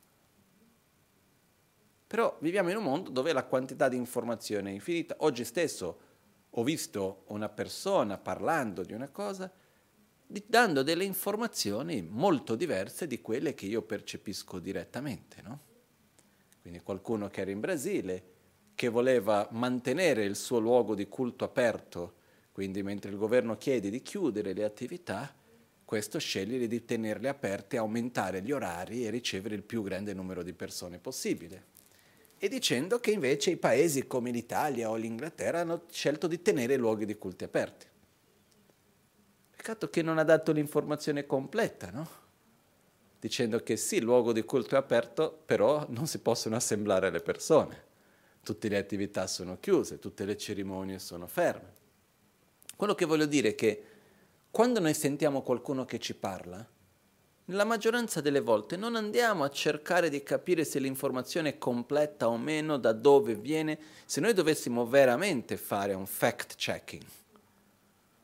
Però 2.07 2.37
viviamo 2.41 2.69
in 2.69 2.77
un 2.77 2.83
mondo 2.83 3.09
dove 3.09 3.33
la 3.33 3.43
quantità 3.43 3.89
di 3.89 3.95
informazione 3.95 4.69
è 4.69 4.73
infinita. 4.73 5.15
Oggi 5.19 5.43
stesso 5.43 5.99
ho 6.49 6.63
visto 6.63 7.23
una 7.27 7.49
persona 7.49 8.17
parlando 8.17 8.83
di 8.83 8.93
una 8.93 9.09
cosa, 9.09 9.51
dando 10.25 10.83
delle 10.83 11.03
informazioni 11.03 12.01
molto 12.01 12.55
diverse 12.55 13.07
di 13.07 13.21
quelle 13.21 13.53
che 13.53 13.65
io 13.65 13.81
percepisco 13.81 14.59
direttamente. 14.59 15.41
No? 15.41 15.59
Quindi 16.61 16.81
qualcuno 16.81 17.27
che 17.27 17.41
era 17.41 17.51
in 17.51 17.59
Brasile, 17.59 18.23
che 18.75 18.89
voleva 18.89 19.47
mantenere 19.51 20.23
il 20.23 20.35
suo 20.35 20.59
luogo 20.59 20.95
di 20.95 21.07
culto 21.07 21.43
aperto, 21.43 22.21
quindi 22.53 22.83
mentre 22.83 23.09
il 23.09 23.17
governo 23.17 23.57
chiede 23.57 23.89
di 23.89 24.03
chiudere 24.03 24.53
le 24.53 24.63
attività, 24.63 25.33
questo 25.83 26.19
sceglie 26.19 26.67
di 26.67 26.85
tenerle 26.85 27.27
aperte, 27.27 27.77
aumentare 27.77 28.43
gli 28.43 28.51
orari 28.51 29.05
e 29.05 29.09
ricevere 29.09 29.55
il 29.55 29.63
più 29.63 29.81
grande 29.81 30.13
numero 30.13 30.43
di 30.43 30.53
persone 30.53 30.99
possibile. 30.99 31.71
E 32.37 32.47
dicendo 32.47 32.99
che 32.99 33.09
invece 33.09 33.49
i 33.49 33.57
paesi 33.57 34.05
come 34.05 34.29
l'Italia 34.29 34.91
o 34.91 34.95
l'Inghilterra 34.95 35.61
hanno 35.61 35.85
scelto 35.89 36.27
di 36.27 36.43
tenere 36.43 36.75
i 36.75 36.77
luoghi 36.77 37.05
di 37.05 37.17
culti 37.17 37.43
aperti. 37.43 37.87
Peccato 39.55 39.89
che 39.89 40.03
non 40.03 40.19
ha 40.19 40.23
dato 40.23 40.51
l'informazione 40.51 41.25
completa, 41.25 41.89
no? 41.89 42.07
Dicendo 43.19 43.63
che 43.63 43.77
sì, 43.77 43.95
il 43.95 44.03
luogo 44.03 44.31
di 44.31 44.43
culto 44.43 44.75
è 44.75 44.77
aperto, 44.77 45.41
però 45.43 45.87
non 45.89 46.05
si 46.05 46.19
possono 46.19 46.55
assemblare 46.55 47.09
le 47.09 47.21
persone. 47.21 47.83
Tutte 48.43 48.67
le 48.69 48.77
attività 48.77 49.25
sono 49.25 49.57
chiuse, 49.59 49.97
tutte 49.97 50.23
le 50.25 50.37
cerimonie 50.37 50.99
sono 50.99 51.25
ferme. 51.25 51.81
Quello 52.83 52.97
che 52.97 53.05
voglio 53.05 53.27
dire 53.27 53.51
è 53.51 53.55
che 53.55 53.81
quando 54.51 54.81
noi 54.81 54.93
sentiamo 54.93 55.41
qualcuno 55.41 55.85
che 55.85 55.99
ci 55.99 56.15
parla, 56.15 56.67
nella 57.45 57.63
maggioranza 57.63 58.19
delle 58.19 58.41
volte 58.41 58.75
non 58.75 58.97
andiamo 58.97 59.45
a 59.45 59.49
cercare 59.49 60.09
di 60.09 60.21
capire 60.21 60.65
se 60.65 60.79
l'informazione 60.79 61.51
è 61.51 61.57
completa 61.57 62.27
o 62.27 62.35
meno, 62.37 62.75
da 62.75 62.91
dove 62.91 63.35
viene, 63.35 63.79
se 64.03 64.19
noi 64.19 64.33
dovessimo 64.33 64.85
veramente 64.85 65.55
fare 65.55 65.93
un 65.93 66.05
fact 66.05 66.55
checking, 66.57 67.03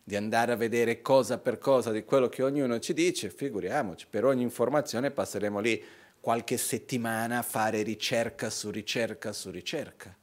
di 0.03 0.17
andare 0.17 0.51
a 0.51 0.57
vedere 0.57 1.01
cosa 1.01 1.37
per 1.37 1.57
cosa 1.57 1.93
di 1.93 2.03
quello 2.03 2.27
che 2.27 2.43
ognuno 2.43 2.79
ci 2.79 2.91
dice, 2.91 3.29
figuriamoci, 3.29 4.07
per 4.09 4.25
ogni 4.25 4.43
informazione 4.43 5.09
passeremo 5.09 5.61
lì 5.61 5.81
qualche 6.19 6.57
settimana 6.57 7.37
a 7.37 7.43
fare 7.43 7.81
ricerca 7.81 8.49
su 8.49 8.71
ricerca 8.71 9.31
su 9.31 9.51
ricerca. 9.51 10.13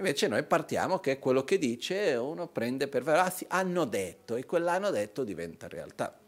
Invece 0.00 0.28
noi 0.28 0.42
partiamo 0.44 0.98
che 0.98 1.18
quello 1.18 1.44
che 1.44 1.58
dice 1.58 2.14
uno 2.14 2.48
prende 2.48 2.88
per 2.88 3.02
vero, 3.02 3.20
ah 3.20 3.28
sì, 3.28 3.44
hanno 3.50 3.84
detto 3.84 4.34
e 4.34 4.46
quell'hanno 4.46 4.88
detto 4.88 5.24
diventa 5.24 5.68
realtà. 5.68 6.18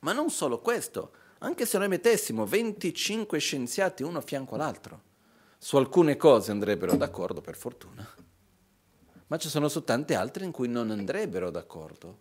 Ma 0.00 0.12
non 0.12 0.30
solo 0.30 0.58
questo, 0.58 1.12
anche 1.38 1.64
se 1.64 1.78
noi 1.78 1.86
mettessimo 1.86 2.44
25 2.44 3.38
scienziati 3.38 4.02
uno 4.02 4.18
a 4.18 4.22
fianco 4.22 4.56
all'altro, 4.56 5.02
su 5.58 5.76
alcune 5.76 6.16
cose 6.16 6.50
andrebbero 6.50 6.96
d'accordo 6.96 7.40
per 7.40 7.54
fortuna, 7.54 8.04
ma 9.28 9.36
ci 9.36 9.48
sono 9.48 9.68
su 9.68 9.84
tante 9.84 10.16
altre 10.16 10.44
in 10.44 10.50
cui 10.50 10.66
non 10.66 10.90
andrebbero 10.90 11.50
d'accordo. 11.52 12.18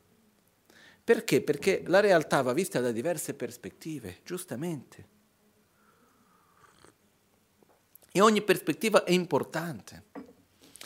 Perché? 1.04 1.42
Perché 1.42 1.82
la 1.88 2.02
realtà 2.02 2.44
va 2.44 2.54
vista 2.54 2.80
da 2.80 2.92
diverse 2.92 3.34
prospettive, 3.34 4.20
giustamente. 4.24 5.09
E 8.20 8.22
ogni 8.22 8.42
prospettiva 8.42 9.06
è 9.06 9.12
importante. 9.12 10.04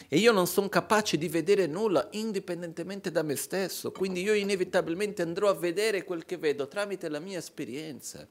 E 0.08 0.19
io 0.19 0.32
non 0.32 0.46
sono 0.46 0.69
capace 0.69 1.17
di 1.17 1.28
vedere 1.28 1.65
nulla 1.65 2.08
indipendentemente 2.12 3.10
da 3.10 3.24
me 3.24 3.36
stesso, 3.36 3.91
quindi 3.91 4.22
io 4.22 4.36
inevitabilmente 4.36 5.24
andrò 5.24 5.50
a 5.50 5.56
vedere 5.56 6.04
quel 6.04 6.26
che 6.26 6.38
vedo 6.38 6.67
tramite 6.67 7.10
la 7.10 7.17
mia 7.17 7.39
esperienza, 7.39 8.28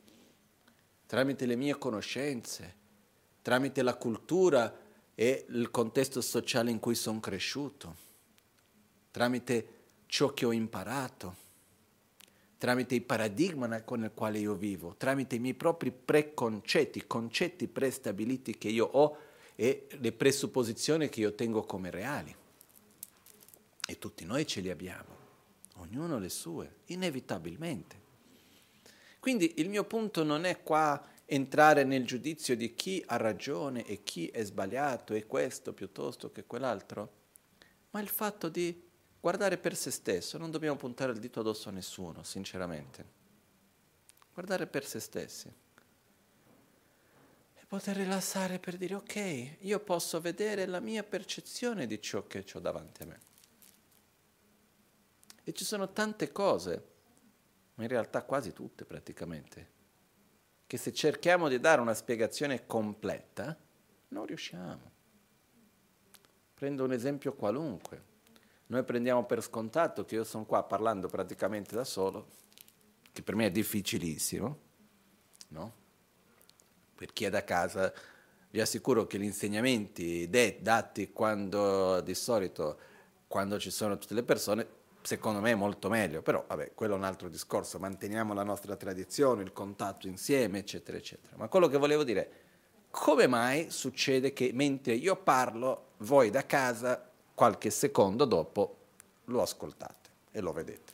tramite 1.05 1.47
le 1.47 1.57
mie 1.57 1.77
conoscenze, 1.79 2.77
tramite 3.43 3.83
la 3.83 3.97
cultura 3.97 4.73
e 5.17 5.47
il 5.49 5.73
contesto 5.73 6.21
sociale 6.21 6.71
in 6.71 6.79
cui 6.79 6.95
sono 6.95 7.19
cresciuto, 7.19 7.97
tramite 9.11 9.67
ciò 10.07 10.33
che 10.33 10.45
ho 10.45 10.53
imparato, 10.53 11.35
tramite 12.63 12.95
i 12.95 13.01
paradigmi 13.01 13.83
con 13.85 14.05
i 14.05 14.11
quali 14.15 14.39
io 14.39 14.55
vivo, 14.55 14.95
tramite 14.97 15.35
i 15.35 15.41
miei 15.41 15.55
propri 15.55 15.91
preconcetti, 15.91 17.09
concetti 17.09 17.67
prestabiliti 17.67 18.57
che 18.57 18.69
io 18.69 18.87
ho 18.87 19.19
e 19.57 19.89
le 19.99 20.13
presupposizioni 20.13 21.09
che 21.09 21.19
io 21.19 21.35
tengo 21.35 21.65
come 21.65 21.91
reali. 21.91 22.33
E 23.85 23.99
tutti 23.99 24.25
noi 24.25 24.47
ce 24.47 24.61
li 24.61 24.71
abbiamo, 24.71 25.17
ognuno 25.79 26.21
le 26.21 26.29
sue, 26.29 26.77
inevitabilmente. 26.87 27.97
Quindi 29.19 29.55
il 29.57 29.69
mio 29.69 29.83
punto 29.83 30.23
non 30.23 30.45
è 30.45 30.63
qua 30.63 31.05
entrare 31.25 31.83
nel 31.83 32.07
giudizio 32.07 32.55
di 32.55 32.77
chi 32.77 33.03
ha 33.09 33.17
ragione 33.17 33.85
e 33.87 34.05
chi 34.05 34.29
è 34.29 34.45
sbagliato 34.45 35.15
e 35.15 35.27
questo 35.27 35.73
piuttosto 35.73 36.31
che 36.31 36.45
quell'altro, 36.45 37.13
ma 37.91 38.01
il 38.01 38.09
fatto 38.09 38.49
di 38.49 38.91
guardare 39.23 39.57
per 39.57 39.77
se 39.77 39.93
stesso, 39.93 40.37
non 40.37 40.51
dobbiamo 40.51 40.77
puntare 40.77 41.13
il 41.13 41.21
dito 41.21 41.39
addosso 41.39 41.69
a 41.69 41.73
nessuno, 41.73 42.25
sinceramente. 42.25 43.21
Guardare 44.35 44.67
per 44.67 44.85
se 44.85 44.99
stessi. 44.99 45.47
E 47.55 47.65
poter 47.69 47.99
rilassare 47.99 48.59
per 48.59 48.77
dire 48.77 48.97
ok, 48.97 49.59
io 49.61 49.79
posso 49.79 50.21
vedere 50.21 50.67
la 50.67 50.81
mia 50.81 51.05
percezione 51.05 51.87
di 51.87 52.03
ciò 52.03 52.27
che 52.27 52.45
ho 52.53 52.59
davanti 52.59 53.03
a 53.05 53.07
me. 53.07 53.21
E 55.45 55.53
ci 55.53 55.65
sono 55.65 55.93
tante 55.93 56.33
cose, 56.33 56.87
ma 57.75 57.85
in 57.85 57.89
realtà 57.89 58.25
quasi 58.25 58.53
tutte 58.53 58.85
praticamente, 58.85 59.71
che 60.67 60.77
se 60.77 60.93
cerchiamo 60.93 61.47
di 61.47 61.61
dare 61.61 61.81
una 61.81 61.95
spiegazione 61.95 62.67
completa, 62.67 63.57
non 64.09 64.27
riusciamo. 64.27 64.91
Prendo 66.55 66.83
un 66.83 66.93
esempio 66.93 67.35
qualunque. 67.35 68.11
Noi 68.73 68.85
prendiamo 68.85 69.27
per 69.27 69.43
scontato 69.43 70.07
che 70.07 70.15
io 70.15 70.25
sono 70.25 70.47
qua 70.47 70.63
parlando 70.63 71.07
praticamente 71.07 71.75
da 71.75 71.85
solo, 71.85 72.29
che 73.13 73.21
per 73.21 73.35
me 73.35 73.45
è 73.45 73.51
difficilissimo, 73.51 74.59
no? 75.49 75.73
Per 76.95 77.13
chi 77.13 77.27
è 77.27 77.29
da 77.29 77.45
casa, 77.45 77.93
vi 78.49 78.63
assicuro 78.63 79.07
che 79.07 79.19
gli 79.19 79.25
insegnamenti 79.25 80.27
dati 80.59 81.13
quando 81.13 82.01
di 82.01 82.15
solito, 82.15 82.79
quando 83.27 83.59
ci 83.59 83.71
sono 83.71 83.99
tutte 83.99 84.15
le 84.15 84.23
persone, 84.23 84.67
secondo 85.03 85.41
me 85.41 85.51
è 85.51 85.55
molto 85.55 85.91
meglio, 85.91 86.23
però 86.23 86.43
vabbè, 86.49 86.73
quello 86.75 86.95
è 86.95 86.97
un 86.97 87.05
altro 87.05 87.29
discorso, 87.29 87.79
manteniamo 87.79 88.33
la 88.33 88.43
nostra 88.43 88.75
tradizione, 88.77 89.43
il 89.43 89.53
contatto 89.53 90.07
insieme, 90.07 90.61
eccetera, 90.61 90.97
eccetera. 90.97 91.37
Ma 91.37 91.49
quello 91.49 91.69
che 91.69 91.77
volevo 91.77 92.05
dire 92.05 92.31
come 92.89 93.27
mai 93.27 93.71
succede 93.71 94.33
che 94.33 94.51
mentre 94.55 94.95
io 94.95 95.17
parlo, 95.17 95.89
voi 95.99 96.31
da 96.31 96.47
casa, 96.47 97.12
qualche 97.35 97.71
secondo 97.71 98.25
dopo, 98.25 98.77
lo 99.27 99.43
ascoltate 99.43 100.11
e 100.31 100.41
lo 100.41 100.53
vedete? 100.53 100.93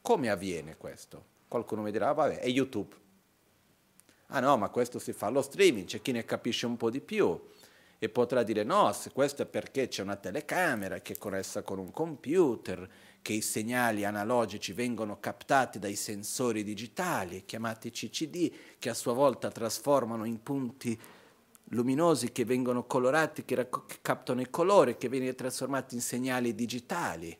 Come 0.00 0.30
avviene 0.30 0.76
questo? 0.76 1.24
Qualcuno 1.48 1.82
mi 1.82 1.90
dirà, 1.90 2.08
ah, 2.08 2.14
vabbè, 2.14 2.38
è 2.38 2.48
YouTube. 2.48 2.94
Ah 4.28 4.40
no, 4.40 4.56
ma 4.56 4.68
questo 4.68 4.98
si 4.98 5.12
fa 5.12 5.26
allo 5.26 5.42
streaming, 5.42 5.86
c'è 5.86 6.00
chi 6.00 6.12
ne 6.12 6.24
capisce 6.24 6.66
un 6.66 6.76
po' 6.76 6.90
di 6.90 7.00
più 7.00 7.38
e 8.02 8.08
potrà 8.08 8.42
dire 8.42 8.62
no, 8.62 8.90
questo 9.12 9.42
è 9.42 9.46
perché 9.46 9.88
c'è 9.88 10.02
una 10.02 10.16
telecamera 10.16 11.00
che 11.00 11.12
è 11.12 11.18
connessa 11.18 11.60
con 11.60 11.78
un 11.78 11.90
computer, 11.90 12.88
che 13.20 13.34
i 13.34 13.42
segnali 13.42 14.06
analogici 14.06 14.72
vengono 14.72 15.20
captati 15.20 15.78
dai 15.78 15.96
sensori 15.96 16.64
digitali, 16.64 17.44
chiamati 17.44 17.90
CCD, 17.90 18.52
che 18.78 18.88
a 18.88 18.94
sua 18.94 19.12
volta 19.12 19.50
trasformano 19.50 20.24
in 20.24 20.42
punti 20.42 20.98
luminosi 21.70 22.32
che 22.32 22.44
vengono 22.44 22.84
colorati, 22.84 23.44
che, 23.44 23.54
racco- 23.54 23.84
che 23.86 23.98
captano 24.00 24.40
il 24.40 24.50
colore, 24.50 24.96
che 24.96 25.08
vengono 25.08 25.34
trasformati 25.34 25.94
in 25.94 26.00
segnali 26.00 26.54
digitali 26.54 27.36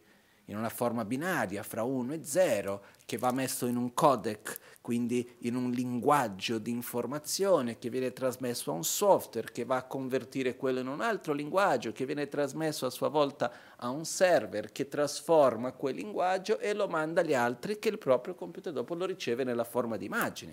in 0.50 0.56
una 0.56 0.68
forma 0.68 1.04
binaria 1.04 1.62
fra 1.62 1.84
1 1.84 2.12
e 2.12 2.24
0, 2.24 2.82
che 3.06 3.16
va 3.18 3.30
messo 3.30 3.66
in 3.66 3.76
un 3.76 3.94
codec, 3.94 4.58
quindi 4.80 5.36
in 5.40 5.54
un 5.54 5.70
linguaggio 5.70 6.58
di 6.58 6.72
informazione 6.72 7.78
che 7.78 7.88
viene 7.88 8.12
trasmesso 8.12 8.72
a 8.72 8.74
un 8.74 8.82
software 8.82 9.52
che 9.52 9.64
va 9.64 9.76
a 9.76 9.84
convertire 9.84 10.56
quello 10.56 10.80
in 10.80 10.88
un 10.88 11.00
altro 11.00 11.32
linguaggio, 11.32 11.92
che 11.92 12.04
viene 12.04 12.28
trasmesso 12.28 12.84
a 12.84 12.90
sua 12.90 13.08
volta 13.08 13.52
a 13.76 13.90
un 13.90 14.04
server 14.04 14.72
che 14.72 14.88
trasforma 14.88 15.72
quel 15.72 15.94
linguaggio 15.94 16.58
e 16.58 16.74
lo 16.74 16.88
manda 16.88 17.20
agli 17.20 17.34
altri 17.34 17.78
che 17.78 17.88
il 17.88 17.98
proprio 17.98 18.34
computer 18.34 18.72
dopo 18.72 18.94
lo 18.94 19.06
riceve 19.06 19.44
nella 19.44 19.64
forma 19.64 19.96
di 19.96 20.06
immagine. 20.06 20.52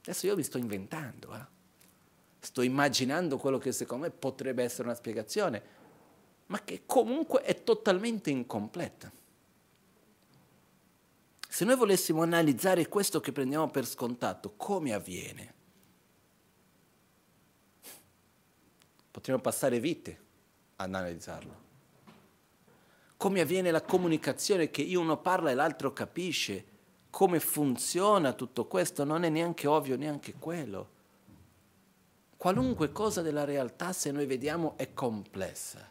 Adesso 0.00 0.26
io 0.26 0.36
mi 0.36 0.42
sto 0.42 0.56
inventando, 0.56 1.34
eh? 1.34 1.63
Sto 2.44 2.60
immaginando 2.60 3.38
quello 3.38 3.58
che 3.58 3.72
secondo 3.72 4.04
me 4.04 4.10
potrebbe 4.10 4.62
essere 4.62 4.84
una 4.84 4.94
spiegazione, 4.94 5.62
ma 6.46 6.62
che 6.62 6.82
comunque 6.84 7.40
è 7.40 7.62
totalmente 7.64 8.30
incompleta. 8.30 9.10
Se 11.48 11.64
noi 11.64 11.76
volessimo 11.76 12.22
analizzare 12.22 12.86
questo 12.88 13.20
che 13.20 13.32
prendiamo 13.32 13.70
per 13.70 13.86
scontato, 13.86 14.52
come 14.56 14.92
avviene? 14.92 15.54
Potremmo 19.10 19.40
passare 19.40 19.80
vite 19.80 20.20
ad 20.76 20.88
analizzarlo. 20.88 21.62
Come 23.16 23.40
avviene 23.40 23.70
la 23.70 23.82
comunicazione 23.82 24.70
che 24.70 24.82
uno 24.96 25.16
parla 25.18 25.50
e 25.50 25.54
l'altro 25.54 25.92
capisce? 25.92 26.72
Come 27.08 27.40
funziona 27.40 28.32
tutto 28.32 28.66
questo? 28.66 29.04
Non 29.04 29.22
è 29.22 29.30
neanche 29.30 29.66
ovvio 29.66 29.96
neanche 29.96 30.34
quello. 30.34 30.93
Qualunque 32.44 32.92
cosa 32.92 33.22
della 33.22 33.44
realtà, 33.44 33.94
se 33.94 34.10
noi 34.10 34.26
vediamo, 34.26 34.74
è 34.76 34.92
complessa. 34.92 35.90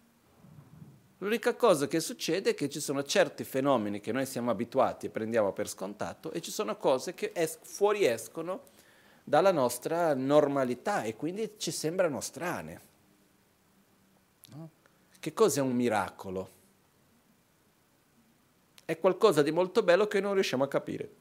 L'unica 1.18 1.56
cosa 1.56 1.88
che 1.88 2.00
succede 2.00 2.52
è 2.52 2.54
che 2.54 2.70
ci 2.70 2.80
sono 2.80 3.02
certi 3.02 3.44
fenomeni 3.44 4.00
che 4.00 4.12
noi 4.12 4.28
siamo 4.28 4.52
abituati 4.52 5.08
e 5.08 5.10
prendiamo 5.10 5.52
per 5.52 5.68
scontato 5.68 6.32
e 6.32 6.42
ci 6.42 6.52
sono 6.52 6.78
cose 6.78 7.16
che 7.16 7.32
es- 7.34 7.58
fuoriescono 7.60 8.66
dalla 9.24 9.52
nostra 9.52 10.14
normalità 10.14 11.02
e 11.02 11.16
quindi 11.16 11.56
ci 11.58 11.72
sembrano 11.72 12.22
strane. 12.22 12.82
No? 14.50 14.70
Che 15.20 15.34
cos'è 15.34 15.60
un 15.60 15.74
miracolo? 15.74 16.50
È 18.86 19.00
qualcosa 19.00 19.42
di 19.42 19.50
molto 19.50 19.82
bello 19.82 20.06
che 20.06 20.20
non 20.20 20.36
riusciamo 20.36 20.66
a 20.66 20.68
capire. 20.68 21.14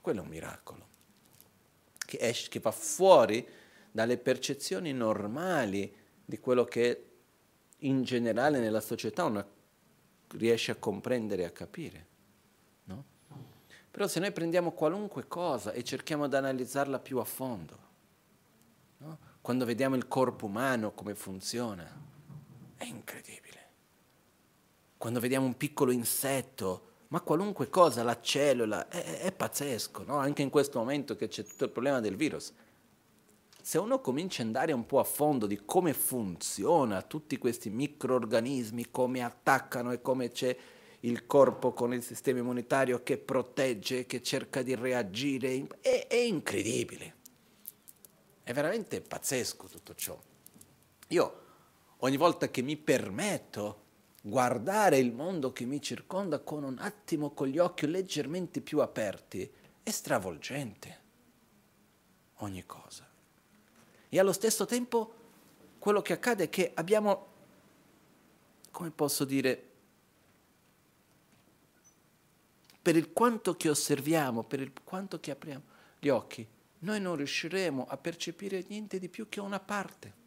Quello 0.00 0.20
è 0.20 0.22
un 0.22 0.28
miracolo, 0.28 0.87
che, 2.08 2.16
esce, 2.18 2.48
che 2.48 2.58
va 2.58 2.70
fuori 2.70 3.46
dalle 3.90 4.16
percezioni 4.16 4.94
normali 4.94 5.94
di 6.24 6.38
quello 6.38 6.64
che 6.64 7.04
in 7.80 8.02
generale 8.02 8.60
nella 8.60 8.80
società 8.80 9.24
una 9.24 9.46
riesce 10.28 10.70
a 10.70 10.76
comprendere 10.76 11.42
e 11.42 11.44
a 11.44 11.50
capire. 11.50 12.06
No? 12.84 13.04
Però 13.90 14.06
se 14.06 14.20
noi 14.20 14.32
prendiamo 14.32 14.72
qualunque 14.72 15.28
cosa 15.28 15.72
e 15.72 15.84
cerchiamo 15.84 16.28
di 16.28 16.34
analizzarla 16.34 16.98
più 16.98 17.18
a 17.18 17.24
fondo, 17.24 17.78
no? 18.98 19.18
quando 19.42 19.66
vediamo 19.66 19.94
il 19.94 20.08
corpo 20.08 20.46
umano 20.46 20.92
come 20.92 21.14
funziona, 21.14 21.86
è 22.74 22.84
incredibile. 22.84 23.66
Quando 24.96 25.20
vediamo 25.20 25.44
un 25.44 25.58
piccolo 25.58 25.90
insetto, 25.90 26.87
ma 27.08 27.20
qualunque 27.20 27.68
cosa, 27.68 28.02
la 28.02 28.20
cellula, 28.20 28.88
è, 28.88 29.20
è 29.20 29.32
pazzesco, 29.32 30.04
no? 30.04 30.16
anche 30.16 30.42
in 30.42 30.50
questo 30.50 30.78
momento 30.78 31.16
che 31.16 31.28
c'è 31.28 31.44
tutto 31.44 31.64
il 31.64 31.70
problema 31.70 32.00
del 32.00 32.16
virus 32.16 32.52
se 33.68 33.76
uno 33.76 34.00
comincia 34.00 34.40
ad 34.40 34.46
andare 34.46 34.72
un 34.72 34.86
po' 34.86 34.98
a 34.98 35.04
fondo 35.04 35.46
di 35.46 35.60
come 35.62 35.92
funziona 35.92 37.02
tutti 37.02 37.36
questi 37.36 37.68
microorganismi, 37.68 38.90
come 38.90 39.22
attaccano 39.22 39.92
e 39.92 40.00
come 40.00 40.30
c'è 40.30 40.56
il 41.00 41.26
corpo 41.26 41.74
con 41.74 41.92
il 41.92 42.02
sistema 42.02 42.38
immunitario 42.38 43.02
che 43.02 43.18
protegge, 43.18 44.06
che 44.06 44.22
cerca 44.22 44.62
di 44.62 44.74
reagire, 44.74 45.66
è, 45.82 46.06
è 46.08 46.16
incredibile. 46.16 47.16
È 48.42 48.54
veramente 48.54 49.02
pazzesco 49.02 49.66
tutto 49.66 49.94
ciò. 49.94 50.18
Io 51.08 51.40
ogni 51.98 52.16
volta 52.16 52.48
che 52.48 52.62
mi 52.62 52.78
permetto 52.78 53.82
guardare 54.20 54.98
il 54.98 55.12
mondo 55.12 55.52
che 55.52 55.64
mi 55.64 55.80
circonda 55.80 56.40
con 56.40 56.64
un 56.64 56.78
attimo 56.78 57.30
con 57.30 57.48
gli 57.48 57.58
occhi 57.58 57.86
leggermente 57.86 58.60
più 58.60 58.80
aperti, 58.80 59.50
è 59.82 59.90
stravolgente 59.90 61.00
ogni 62.36 62.64
cosa. 62.66 63.08
E 64.08 64.18
allo 64.18 64.32
stesso 64.32 64.66
tempo 64.66 65.14
quello 65.78 66.02
che 66.02 66.12
accade 66.12 66.44
è 66.44 66.48
che 66.48 66.72
abbiamo, 66.74 67.26
come 68.70 68.90
posso 68.90 69.24
dire, 69.24 69.64
per 72.80 72.96
il 72.96 73.12
quanto 73.12 73.54
che 73.54 73.68
osserviamo, 73.68 74.44
per 74.44 74.60
il 74.60 74.72
quanto 74.82 75.20
che 75.20 75.30
apriamo 75.30 75.62
gli 75.98 76.08
occhi, 76.08 76.46
noi 76.80 77.00
non 77.00 77.16
riusciremo 77.16 77.86
a 77.88 77.96
percepire 77.96 78.64
niente 78.68 78.98
di 78.98 79.08
più 79.08 79.28
che 79.28 79.40
una 79.40 79.60
parte 79.60 80.26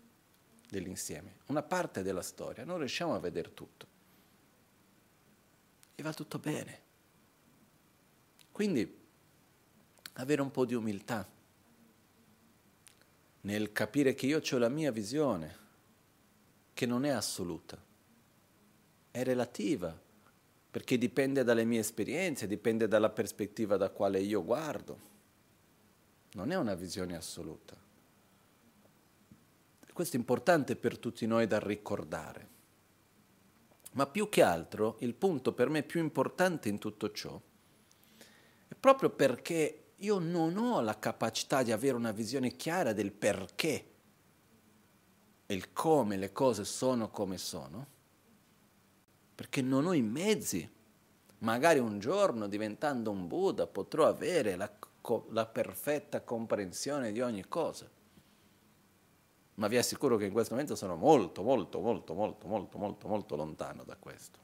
dell'insieme, 0.72 1.40
una 1.48 1.64
parte 1.64 2.02
della 2.02 2.22
storia, 2.22 2.64
non 2.64 2.78
riusciamo 2.78 3.14
a 3.14 3.20
vedere 3.20 3.54
tutto. 3.54 3.88
E 5.94 6.02
va 6.02 6.14
tutto 6.14 6.40
bene. 6.40 6.80
Quindi 8.54 9.00
avere 10.14 10.42
un 10.42 10.50
po' 10.50 10.64
di 10.64 10.74
umiltà 10.74 11.28
nel 13.42 13.74
capire 13.74 14.14
che 14.14 14.28
io 14.28 14.40
ho 14.50 14.58
la 14.58 14.70
mia 14.70 14.92
visione, 14.92 15.58
che 16.74 16.86
non 16.86 17.04
è 17.04 17.10
assoluta, 17.10 17.78
è 19.12 19.24
relativa, 19.24 19.94
perché 20.72 20.98
dipende 20.98 21.44
dalle 21.44 21.66
mie 21.66 21.82
esperienze, 21.82 22.48
dipende 22.48 22.88
dalla 22.88 23.10
prospettiva 23.10 23.76
da 23.76 23.90
quale 23.90 24.22
io 24.22 24.42
guardo. 24.46 25.10
Non 26.32 26.50
è 26.52 26.56
una 26.56 26.76
visione 26.76 27.18
assoluta. 27.18 27.76
Questo 29.94 30.16
è 30.16 30.20
importante 30.20 30.76
per 30.76 30.98
tutti 30.98 31.26
noi 31.26 31.48
da 31.48 31.60
ricordare. 31.60 32.50
Ma 33.94 34.08
più 34.08 34.30
che 34.30 34.42
altro, 34.42 34.96
il 35.00 35.14
punto 35.14 35.54
per 35.54 35.70
me 35.70 35.84
più 35.84 36.00
importante 36.00 36.70
in 36.70 36.80
tutto 36.80 37.12
ciò 37.12 37.40
è 38.72 38.76
proprio 38.80 39.10
perché 39.10 39.82
io 39.98 40.18
non 40.18 40.58
ho 40.58 40.80
la 40.80 40.98
capacità 40.98 41.62
di 41.62 41.74
avere 41.74 41.98
una 41.98 42.14
visione 42.14 42.56
chiara 42.56 42.94
del 42.94 43.12
perché 43.12 43.86
il 45.48 45.74
come 45.74 46.16
le 46.16 46.32
cose 46.32 46.64
sono 46.64 47.10
come 47.10 47.38
sono, 47.38 47.86
perché 49.36 49.62
non 49.62 49.86
ho 49.86 49.94
i 49.94 50.02
mezzi. 50.02 50.70
Magari 51.40 51.80
un 51.80 52.00
giorno, 52.00 52.48
diventando 52.48 53.12
un 53.12 53.28
Buddha, 53.28 53.68
potrò 53.68 54.08
avere 54.08 54.56
la, 54.56 54.72
la 55.32 55.46
perfetta 55.46 56.22
comprensione 56.22 57.12
di 57.12 57.20
ogni 57.20 57.46
cosa. 57.50 57.90
Ma 59.56 59.68
vi 59.68 59.78
assicuro 59.78 60.18
che 60.18 60.26
in 60.26 60.32
questo 60.32 60.54
momento 60.54 60.76
sono 60.76 60.96
molto, 60.96 61.44
molto, 61.44 61.80
molto, 61.80 62.14
molto, 62.14 62.48
molto, 62.48 62.78
molto, 62.78 63.08
molto 63.08 63.36
lontano 63.36 63.84
da 63.84 63.96
questo. 63.98 64.40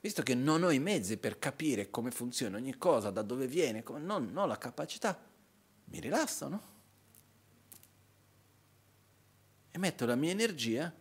Visto 0.00 0.22
che 0.22 0.34
non 0.34 0.62
ho 0.62 0.70
i 0.70 0.78
mezzi 0.78 1.16
per 1.16 1.38
capire 1.38 1.90
come 1.90 2.10
funziona 2.10 2.58
ogni 2.58 2.76
cosa, 2.76 3.10
da 3.10 3.22
dove 3.22 3.46
viene, 3.46 3.82
come, 3.82 3.98
non 3.98 4.30
ho 4.36 4.46
la 4.46 4.58
capacità, 4.58 5.18
mi 5.86 6.00
rilasso, 6.00 6.48
no? 6.48 6.62
E 9.70 9.78
metto 9.78 10.06
la 10.06 10.14
mia 10.14 10.30
energia 10.30 10.94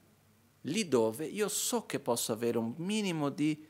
lì 0.61 0.87
dove 0.87 1.25
io 1.25 1.47
so 1.47 1.85
che 1.85 1.99
posso 1.99 2.31
avere 2.31 2.57
un 2.57 2.73
minimo 2.77 3.29
di, 3.29 3.65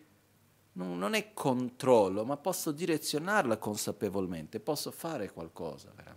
non 0.74 1.14
è 1.14 1.34
controllo, 1.34 2.24
ma 2.26 2.38
posso 2.38 2.72
direzionarla 2.72 3.58
consapevolmente, 3.58 4.60
posso 4.60 4.92
fare 4.92 5.32
qualcosa 5.32 5.92
veramente. 5.96 6.15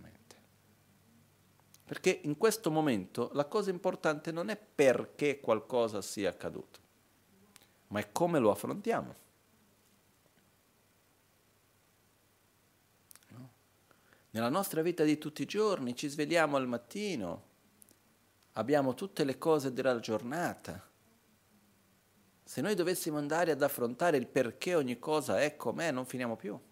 Perché 1.89 2.19
in 2.21 2.37
questo 2.37 2.69
momento 2.69 3.31
la 3.33 3.45
cosa 3.45 3.71
importante 3.71 4.31
non 4.31 4.49
è 4.49 4.55
perché 4.55 5.39
qualcosa 5.39 6.03
sia 6.03 6.29
accaduto, 6.29 6.79
ma 7.87 7.99
è 7.99 8.11
come 8.11 8.37
lo 8.37 8.51
affrontiamo. 8.51 9.15
No? 13.29 13.49
Nella 14.29 14.49
nostra 14.49 14.83
vita 14.83 15.03
di 15.03 15.17
tutti 15.17 15.41
i 15.41 15.47
giorni 15.47 15.95
ci 15.95 16.07
svegliamo 16.07 16.57
al 16.57 16.67
mattino, 16.67 17.43
abbiamo 18.51 18.93
tutte 18.93 19.23
le 19.23 19.39
cose 19.39 19.73
della 19.73 19.99
giornata. 19.99 20.87
Se 22.43 22.61
noi 22.61 22.75
dovessimo 22.75 23.17
andare 23.17 23.49
ad 23.49 23.63
affrontare 23.63 24.17
il 24.17 24.27
perché 24.27 24.75
ogni 24.75 24.99
cosa 24.99 25.41
è 25.41 25.55
com'è, 25.55 25.89
non 25.89 26.05
finiamo 26.05 26.35
più. 26.35 26.68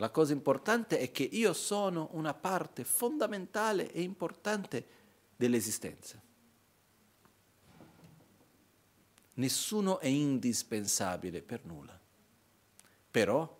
La 0.00 0.08
cosa 0.08 0.32
importante 0.32 0.98
è 0.98 1.10
che 1.10 1.24
io 1.24 1.52
sono 1.52 2.08
una 2.12 2.32
parte 2.32 2.84
fondamentale 2.84 3.92
e 3.92 4.00
importante 4.00 4.86
dell'esistenza. 5.36 6.18
Nessuno 9.34 9.98
è 9.98 10.06
indispensabile 10.06 11.42
per 11.42 11.66
nulla. 11.66 12.00
Però 13.10 13.58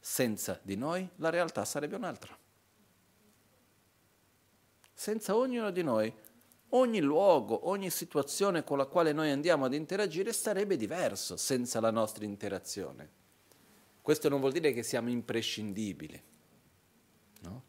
senza 0.00 0.58
di 0.60 0.74
noi 0.74 1.08
la 1.16 1.30
realtà 1.30 1.64
sarebbe 1.64 1.94
un'altra. 1.94 2.36
Senza 4.92 5.36
ognuno 5.36 5.70
di 5.70 5.84
noi, 5.84 6.12
ogni 6.70 7.00
luogo, 7.00 7.68
ogni 7.68 7.90
situazione 7.90 8.64
con 8.64 8.76
la 8.76 8.86
quale 8.86 9.12
noi 9.12 9.30
andiamo 9.30 9.66
ad 9.66 9.74
interagire 9.74 10.32
sarebbe 10.32 10.76
diverso 10.76 11.36
senza 11.36 11.78
la 11.78 11.92
nostra 11.92 12.24
interazione. 12.24 13.18
Questo 14.10 14.28
non 14.28 14.40
vuol 14.40 14.50
dire 14.50 14.72
che 14.72 14.82
siamo 14.82 15.08
imprescindibili. 15.08 16.20
No? 17.42 17.62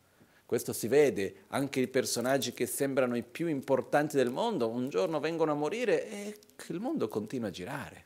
Questo 0.44 0.74
si 0.74 0.88
vede, 0.88 1.44
anche 1.50 1.82
i 1.82 1.88
personaggi 1.88 2.52
che 2.52 2.66
sembrano 2.66 3.16
i 3.16 3.22
più 3.22 3.46
importanti 3.46 4.16
del 4.16 4.32
mondo, 4.32 4.68
un 4.68 4.90
giorno 4.90 5.20
vengono 5.20 5.52
a 5.52 5.54
morire 5.54 6.10
e 6.10 6.40
il 6.70 6.80
mondo 6.80 7.08
continua 7.08 7.50
a 7.50 7.52
girare. 7.52 8.06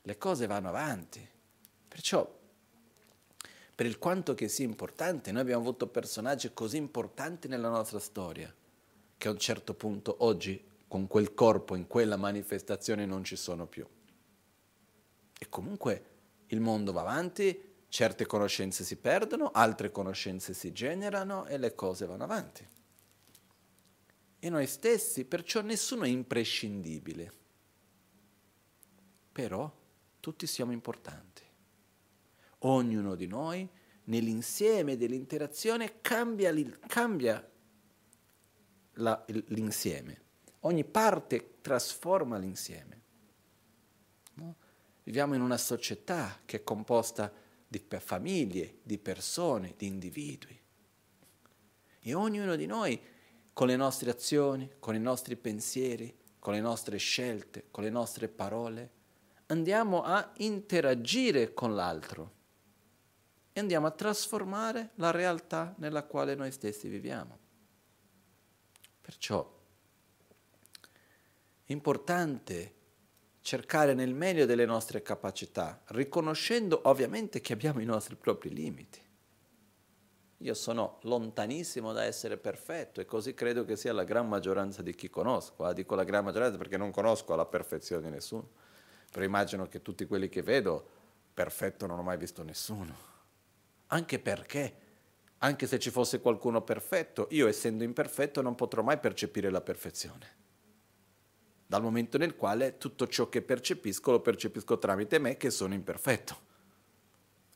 Le 0.00 0.16
cose 0.16 0.46
vanno 0.46 0.70
avanti. 0.70 1.28
Perciò, 1.86 2.26
per 3.74 3.84
il 3.84 3.98
quanto 3.98 4.32
che 4.32 4.48
sia 4.48 4.64
importante, 4.64 5.32
noi 5.32 5.42
abbiamo 5.42 5.60
avuto 5.60 5.88
personaggi 5.88 6.54
così 6.54 6.78
importanti 6.78 7.46
nella 7.46 7.68
nostra 7.68 7.98
storia, 7.98 8.50
che 9.18 9.28
a 9.28 9.32
un 9.32 9.38
certo 9.38 9.74
punto 9.74 10.16
oggi, 10.20 10.64
con 10.88 11.06
quel 11.08 11.34
corpo, 11.34 11.74
in 11.74 11.86
quella 11.86 12.16
manifestazione, 12.16 13.04
non 13.04 13.22
ci 13.22 13.36
sono 13.36 13.66
più. 13.66 13.86
E 15.38 15.46
comunque 15.50 16.11
il 16.52 16.60
mondo 16.60 16.92
va 16.92 17.00
avanti, 17.00 17.70
certe 17.88 18.26
conoscenze 18.26 18.84
si 18.84 18.96
perdono, 18.96 19.50
altre 19.50 19.90
conoscenze 19.90 20.54
si 20.54 20.72
generano 20.72 21.46
e 21.46 21.58
le 21.58 21.74
cose 21.74 22.06
vanno 22.06 22.24
avanti. 22.24 22.66
E 24.38 24.48
noi 24.48 24.66
stessi, 24.66 25.24
perciò 25.24 25.62
nessuno 25.62 26.04
è 26.04 26.08
imprescindibile. 26.08 27.32
Però 29.32 29.70
tutti 30.20 30.46
siamo 30.46 30.72
importanti. 30.72 31.42
Ognuno 32.64 33.14
di 33.14 33.26
noi 33.26 33.68
nell'insieme 34.04 34.96
dell'interazione 34.96 36.00
cambia, 36.00 36.52
cambia 36.86 37.50
la, 38.94 39.24
l'insieme. 39.26 40.20
Ogni 40.60 40.84
parte 40.84 41.58
trasforma 41.60 42.36
l'insieme. 42.36 43.01
Viviamo 45.04 45.34
in 45.34 45.40
una 45.40 45.56
società 45.56 46.40
che 46.44 46.58
è 46.58 46.62
composta 46.64 47.32
di 47.66 47.84
famiglie, 47.98 48.78
di 48.82 48.98
persone, 48.98 49.74
di 49.76 49.86
individui. 49.86 50.60
E 52.00 52.14
ognuno 52.14 52.56
di 52.56 52.66
noi, 52.66 53.00
con 53.52 53.66
le 53.66 53.76
nostre 53.76 54.10
azioni, 54.10 54.70
con 54.78 54.94
i 54.94 55.00
nostri 55.00 55.36
pensieri, 55.36 56.14
con 56.38 56.52
le 56.54 56.60
nostre 56.60 56.96
scelte, 56.98 57.66
con 57.70 57.84
le 57.84 57.90
nostre 57.90 58.28
parole, 58.28 58.90
andiamo 59.46 60.02
a 60.02 60.32
interagire 60.38 61.54
con 61.54 61.74
l'altro 61.74 62.40
e 63.52 63.60
andiamo 63.60 63.86
a 63.86 63.90
trasformare 63.90 64.90
la 64.96 65.10
realtà 65.10 65.74
nella 65.78 66.04
quale 66.04 66.34
noi 66.34 66.50
stessi 66.52 66.88
viviamo. 66.88 67.38
Perciò 69.00 69.60
è 71.64 71.72
importante 71.72 72.74
cercare 73.42 73.92
nel 73.92 74.14
meglio 74.14 74.46
delle 74.46 74.64
nostre 74.64 75.02
capacità, 75.02 75.82
riconoscendo 75.88 76.80
ovviamente 76.84 77.40
che 77.40 77.52
abbiamo 77.52 77.80
i 77.80 77.84
nostri 77.84 78.14
propri 78.14 78.50
limiti. 78.50 79.00
Io 80.38 80.54
sono 80.54 80.98
lontanissimo 81.02 81.92
da 81.92 82.04
essere 82.04 82.36
perfetto 82.36 83.00
e 83.00 83.04
così 83.04 83.34
credo 83.34 83.64
che 83.64 83.76
sia 83.76 83.92
la 83.92 84.04
gran 84.04 84.28
maggioranza 84.28 84.82
di 84.82 84.94
chi 84.94 85.10
conosco. 85.10 85.64
Ah, 85.64 85.72
dico 85.72 85.94
la 85.94 86.04
gran 86.04 86.24
maggioranza 86.24 86.56
perché 86.56 86.76
non 86.76 86.90
conosco 86.90 87.34
la 87.34 87.44
perfezione 87.44 88.08
nessuno, 88.10 88.48
però 89.10 89.24
immagino 89.24 89.68
che 89.68 89.82
tutti 89.82 90.06
quelli 90.06 90.28
che 90.28 90.42
vedo 90.42 90.88
perfetto 91.34 91.86
non 91.86 91.98
ho 91.98 92.02
mai 92.02 92.16
visto 92.18 92.42
nessuno. 92.42 93.10
Anche 93.88 94.18
perché, 94.18 94.76
anche 95.38 95.66
se 95.66 95.78
ci 95.78 95.90
fosse 95.90 96.20
qualcuno 96.20 96.62
perfetto, 96.62 97.26
io 97.30 97.46
essendo 97.46 97.84
imperfetto 97.84 98.40
non 98.40 98.54
potrò 98.54 98.82
mai 98.82 98.98
percepire 98.98 99.50
la 99.50 99.60
perfezione 99.60 100.40
dal 101.72 101.80
momento 101.80 102.18
nel 102.18 102.36
quale 102.36 102.76
tutto 102.76 103.06
ciò 103.06 103.30
che 103.30 103.40
percepisco 103.40 104.10
lo 104.10 104.20
percepisco 104.20 104.78
tramite 104.78 105.18
me 105.18 105.38
che 105.38 105.48
sono 105.48 105.72
imperfetto. 105.72 106.36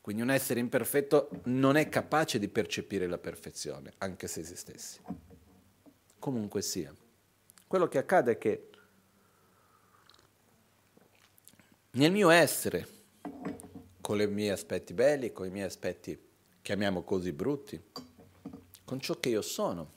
Quindi 0.01 0.23
un 0.23 0.31
essere 0.31 0.59
imperfetto 0.59 1.29
non 1.45 1.77
è 1.77 1.91
capace 1.91 2.39
di 2.39 2.49
percepire 2.49 3.09
la 3.09 3.19
perfezione, 3.19 3.93
anche 3.99 4.27
se 4.27 4.41
esistesse. 4.41 5.01
Comunque 6.19 6.63
sia. 6.63 6.95
Quello 7.67 7.89
che 7.89 7.99
accade 7.99 8.33
è 8.33 8.39
che 8.39 8.71
nel 11.91 12.11
mio 12.11 12.31
essere, 12.31 12.89
con 14.01 14.19
i 14.19 14.27
miei 14.29 14.49
aspetti 14.49 14.95
belli, 14.95 15.31
con 15.31 15.47
i 15.47 15.51
miei 15.51 15.67
aspetti, 15.67 16.19
chiamiamo 16.63 17.03
così, 17.03 17.33
brutti, 17.33 17.79
con 18.83 18.99
ciò 18.99 19.21
che 19.21 19.29
io 19.29 19.43
sono, 19.43 19.93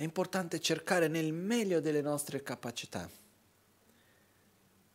è 0.00 0.02
importante 0.02 0.60
cercare 0.60 1.08
nel 1.08 1.30
meglio 1.30 1.78
delle 1.78 2.00
nostre 2.00 2.42
capacità 2.42 3.06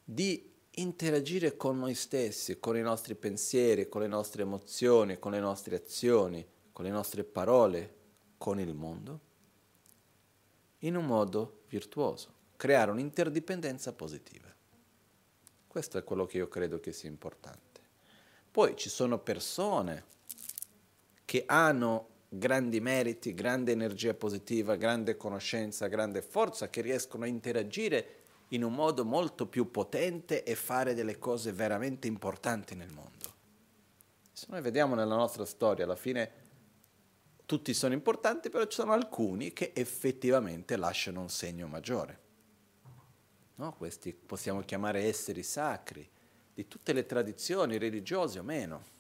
di 0.04 0.52
interagire 0.72 1.56
con 1.56 1.78
noi 1.78 1.94
stessi, 1.94 2.60
con 2.60 2.76
i 2.76 2.82
nostri 2.82 3.14
pensieri, 3.14 3.88
con 3.88 4.02
le 4.02 4.08
nostre 4.08 4.42
emozioni, 4.42 5.20
con 5.20 5.34
le 5.34 5.40
nostre 5.40 5.76
azioni, 5.76 6.44
con 6.72 6.86
le 6.86 6.90
nostre 6.90 7.24
parole, 7.24 7.94
con 8.40 8.60
il 8.60 8.74
mondo, 8.74 9.20
in 10.80 10.96
un 10.96 11.06
modo 11.06 11.66
virtuoso, 11.68 12.34
creare 12.56 12.90
un'interdipendenza 12.90 13.94
positiva. 13.94 14.52
Questo 15.68 16.00
è 16.00 16.04
quello 16.04 16.26
che 16.26 16.38
io 16.38 16.48
credo 16.48 16.80
che 16.80 16.92
sia 16.92 17.10
importante. 17.10 17.80
Poi 18.50 18.76
ci 18.76 18.90
sono 18.90 19.20
persone 19.20 20.04
che 21.26 21.44
hanno 21.46 22.14
grandi 22.38 22.80
meriti, 22.80 23.34
grande 23.34 23.72
energia 23.72 24.14
positiva, 24.14 24.76
grande 24.76 25.18
conoscenza, 25.18 25.88
grande 25.88 26.22
forza, 26.22 26.70
che 26.70 26.82
riescono 26.82 27.24
a 27.24 27.28
interagire 27.28 28.24
in 28.50 28.64
un 28.64 28.74
modo 28.74 29.04
molto 29.06 29.48
più 29.48 29.72
potente 29.72 30.44
e 30.44 30.56
fare 30.56 30.94
delle 30.94 31.18
cose 31.18 31.52
veramente 31.52 32.08
importanti 32.08 32.76
nel 32.76 32.92
mondo. 32.92 33.34
Se 34.32 34.48
noi 34.50 34.62
vediamo 34.62 34.96
nella 34.96 35.16
nostra 35.16 35.46
storia, 35.46 35.86
alla 35.86 35.96
fine 35.96 36.44
tutti 37.46 37.74
sono 37.74 37.94
importanti, 37.94 38.50
però 38.50 38.66
ci 38.66 38.76
sono 38.76 38.92
alcuni 38.92 39.54
che 39.54 39.72
effettivamente 39.74 40.76
lasciano 40.78 41.22
un 41.22 41.30
segno 41.30 41.68
maggiore. 41.68 42.20
No? 43.56 43.74
Questi 43.74 44.14
possiamo 44.14 44.62
chiamare 44.62 45.04
esseri 45.04 45.42
sacri, 45.42 46.08
di 46.54 46.68
tutte 46.68 46.94
le 46.94 47.06
tradizioni 47.06 47.78
religiose 47.78 48.40
o 48.40 48.44
meno 48.44 48.94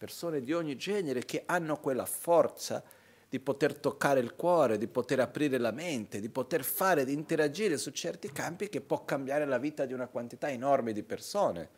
persone 0.00 0.40
di 0.40 0.54
ogni 0.54 0.76
genere 0.76 1.26
che 1.26 1.42
hanno 1.44 1.78
quella 1.78 2.06
forza 2.06 2.82
di 3.28 3.38
poter 3.38 3.78
toccare 3.78 4.20
il 4.20 4.34
cuore, 4.34 4.78
di 4.78 4.86
poter 4.86 5.20
aprire 5.20 5.58
la 5.58 5.72
mente, 5.72 6.20
di 6.20 6.30
poter 6.30 6.64
fare, 6.64 7.04
di 7.04 7.12
interagire 7.12 7.76
su 7.76 7.90
certi 7.90 8.32
campi 8.32 8.70
che 8.70 8.80
può 8.80 9.04
cambiare 9.04 9.44
la 9.44 9.58
vita 9.58 9.84
di 9.84 9.92
una 9.92 10.06
quantità 10.06 10.48
enorme 10.48 10.94
di 10.94 11.02
persone. 11.02 11.68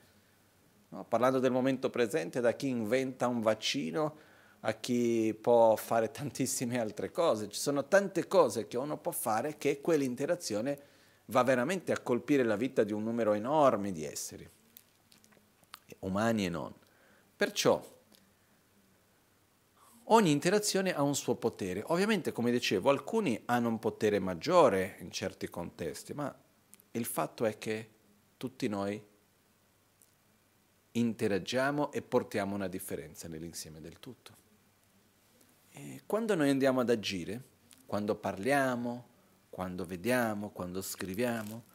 No? 0.91 1.05
Parlando 1.05 1.41
del 1.41 1.51
momento 1.51 1.91
presente, 1.91 2.41
da 2.41 2.53
chi 2.53 2.69
inventa 2.69 3.27
un 3.27 3.41
vaccino 3.41 4.17
a 4.61 4.73
chi 4.75 5.35
può 5.35 5.75
fare 5.75 6.09
tantissime 6.15 6.79
altre 6.79 7.11
cose. 7.11 7.49
Ci 7.49 7.59
sono 7.59 7.89
tante 7.89 8.29
cose 8.29 8.69
che 8.69 8.77
uno 8.77 8.99
può 8.99 9.11
fare 9.11 9.59
che 9.59 9.81
quell'interazione 9.81 10.79
va 11.25 11.43
veramente 11.43 11.91
a 11.91 11.99
colpire 11.99 12.45
la 12.45 12.55
vita 12.55 12.85
di 12.85 12.93
un 12.93 13.03
numero 13.03 13.33
enorme 13.33 13.91
di 13.91 14.05
esseri, 14.05 14.49
umani 15.99 16.47
e 16.47 16.51
non. 16.51 16.73
Perciò 17.35 17.92
ogni 20.13 20.31
interazione 20.31 20.95
ha 20.95 21.03
un 21.03 21.15
suo 21.15 21.35
potere. 21.35 21.83
Ovviamente, 21.87 22.33
come 22.33 22.51
dicevo, 22.51 22.91
alcuni 22.91 23.41
hanno 23.47 23.69
un 23.69 23.79
potere 23.79 24.19
maggiore 24.19 24.97
in 25.01 25.11
certi 25.11 25.49
contesti, 25.49 26.13
ma 26.13 26.35
il 26.93 27.05
fatto 27.05 27.45
è 27.45 27.57
che 27.59 27.91
tutti 28.37 28.69
noi 28.69 29.03
interagiamo 30.93 31.91
e 31.93 32.03
portiamo 32.03 32.55
una 32.55 32.69
differenza 32.69 33.27
nell'insieme 33.29 33.81
del 33.81 33.99
tutto. 33.99 34.41
E 35.71 36.03
quando 36.05 36.35
noi 36.35 36.51
andiamo 36.51 36.81
ad 36.81 36.91
agire, 36.91 37.43
quando 37.87 38.15
parliamo, 38.15 39.09
quando 39.49 39.87
vediamo, 39.87 40.51
quando 40.51 40.83
scriviamo, 40.83 41.71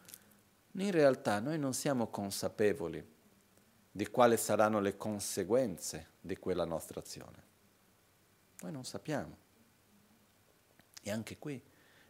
in 0.73 0.91
realtà 0.91 1.39
noi 1.39 1.58
non 1.58 1.73
siamo 1.73 2.08
consapevoli 2.08 3.04
di 3.91 4.08
quali 4.08 4.38
saranno 4.38 4.80
le 4.80 4.95
conseguenze 4.95 6.10
di 6.21 6.38
quella 6.38 6.65
nostra 6.65 7.00
azione. 7.00 7.46
Noi 8.62 8.72
non 8.72 8.86
sappiamo. 8.86 9.38
E 11.02 11.12
anche 11.12 11.38
qui, 11.38 11.62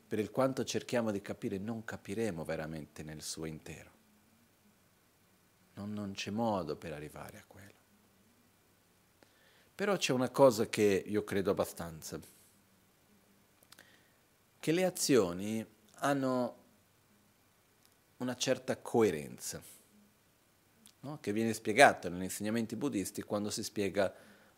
per 0.08 0.20
il 0.20 0.32
quanto 0.32 0.64
cerchiamo 0.64 1.12
di 1.12 1.22
capire, 1.22 1.58
non 1.58 1.84
capiremo 1.84 2.44
veramente 2.44 3.04
nel 3.04 3.22
suo 3.22 3.46
intero. 3.46 3.92
Non, 5.74 5.94
non 5.94 6.14
c'è 6.14 6.32
modo 6.32 6.76
per 6.76 6.94
arrivare 6.94 7.38
a 7.38 7.44
quello. 7.46 7.76
Però 9.76 9.96
c'è 9.96 10.14
una 10.14 10.30
cosa 10.30 10.68
che 10.68 11.04
io 11.06 11.24
credo 11.24 11.52
abbastanza, 11.52 12.20
che 14.60 14.72
le 14.72 14.86
azioni 14.86 15.64
hanno 16.00 16.56
una 18.18 18.36
certa 18.36 18.78
coerenza, 18.78 19.62
no? 21.02 21.20
che 21.20 21.32
viene 21.32 21.54
spiegata 21.54 22.10
negli 22.10 22.24
insegnamenti 22.24 22.76
buddisti 22.76 23.22
quando 23.22 23.52
si 23.52 23.62
spiega 23.62 24.12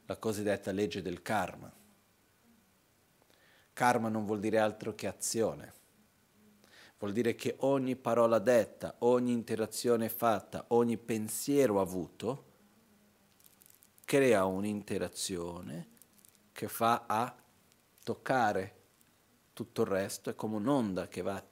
la 0.06 0.18
cosiddetta 0.18 0.72
legge 0.72 1.02
del 1.02 1.22
karma. 1.22 1.72
Karma 3.80 4.10
non 4.10 4.26
vuol 4.26 4.42
dire 4.42 4.60
altro 4.60 4.94
che 4.94 5.08
azione. 5.08 5.74
Vuol 6.98 7.14
dire 7.14 7.34
che 7.36 7.56
ogni 7.60 7.96
parola 7.96 8.38
detta, 8.38 8.96
ogni 9.00 9.32
interazione 9.32 10.10
fatta, 10.10 10.66
ogni 10.70 10.98
pensiero 10.98 11.80
avuto 11.80 12.44
crea 14.04 14.44
un'interazione 14.44 15.88
che 16.52 16.68
fa 16.68 17.06
a 17.08 17.34
toccare 18.04 18.76
tutto 19.54 19.84
il 19.84 19.88
resto, 19.88 20.30
è 20.30 20.36
come 20.36 20.58
un'onda 20.58 21.08
che 21.08 21.22
va 21.22 21.36
a 21.36 21.44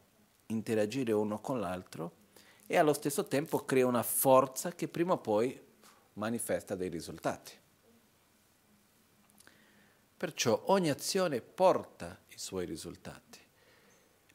interagire 0.47 1.13
uno 1.13 1.39
con 1.39 1.61
l'altro 1.61 2.11
e 2.65 2.75
allo 2.75 2.91
stesso 2.91 3.25
tempo 3.25 3.63
crea 3.63 3.87
una 3.87 4.03
forza 4.03 4.73
che 4.73 4.89
prima 4.89 5.13
o 5.13 5.19
poi 5.19 5.57
manifesta 6.15 6.75
dei 6.75 6.89
risultati. 6.89 7.53
Perciò 10.17 10.63
ogni 10.67 10.89
azione 10.89 11.41
porta 11.41 12.19
i 12.30 12.39
suoi 12.39 12.65
risultati. 12.65 13.39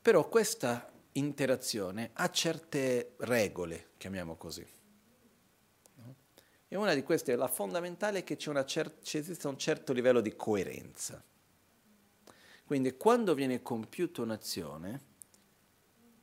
Però 0.01 0.29
questa 0.29 0.93
interazione 1.13 2.11
ha 2.13 2.31
certe 2.31 3.15
regole, 3.19 3.91
chiamiamo 3.97 4.37
così. 4.37 4.65
E 6.69 6.77
una 6.77 6.95
di 6.95 7.03
queste, 7.03 7.37
la 7.37 7.49
fondamentale, 7.49 8.21
è 8.21 8.25
che 8.25 8.39
cer- 8.39 8.99
esiste 9.03 9.47
un 9.47 9.59
certo 9.59 9.93
livello 9.93 10.21
di 10.21 10.35
coerenza. 10.37 11.23
Quindi 12.65 12.97
quando 12.97 13.35
viene 13.35 13.61
compiuta 13.61 14.23
un'azione, 14.23 15.01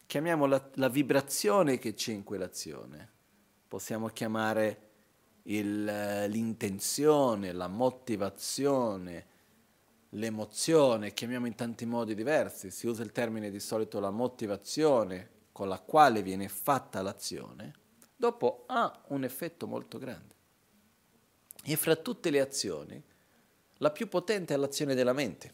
chiamiamo 0.07 0.45
la, 0.47 0.69
la 0.75 0.89
vibrazione 0.89 1.77
che 1.77 1.93
c'è 1.93 2.13
in 2.13 2.23
quell'azione, 2.23 3.11
possiamo 3.67 4.07
chiamare 4.07 4.87
il, 5.43 5.83
l'intenzione, 5.83 7.51
la 7.51 7.67
motivazione, 7.67 9.27
l'emozione, 10.09 11.13
chiamiamo 11.13 11.45
in 11.45 11.55
tanti 11.55 11.85
modi 11.85 12.15
diversi, 12.15 12.71
si 12.71 12.87
usa 12.87 13.03
il 13.03 13.11
termine 13.11 13.51
di 13.51 13.59
solito 13.59 13.99
la 13.99 14.09
motivazione 14.09 15.37
con 15.51 15.67
la 15.67 15.79
quale 15.79 16.23
viene 16.23 16.47
fatta 16.47 17.01
l'azione, 17.01 17.73
dopo 18.15 18.63
ha 18.67 19.03
un 19.07 19.23
effetto 19.23 19.67
molto 19.67 19.97
grande. 19.97 20.35
E 21.63 21.75
fra 21.75 21.95
tutte 21.95 22.29
le 22.29 22.39
azioni, 22.39 23.03
la 23.77 23.91
più 23.91 24.07
potente 24.07 24.53
è 24.53 24.57
l'azione 24.57 24.95
della 24.95 25.13
mente, 25.13 25.53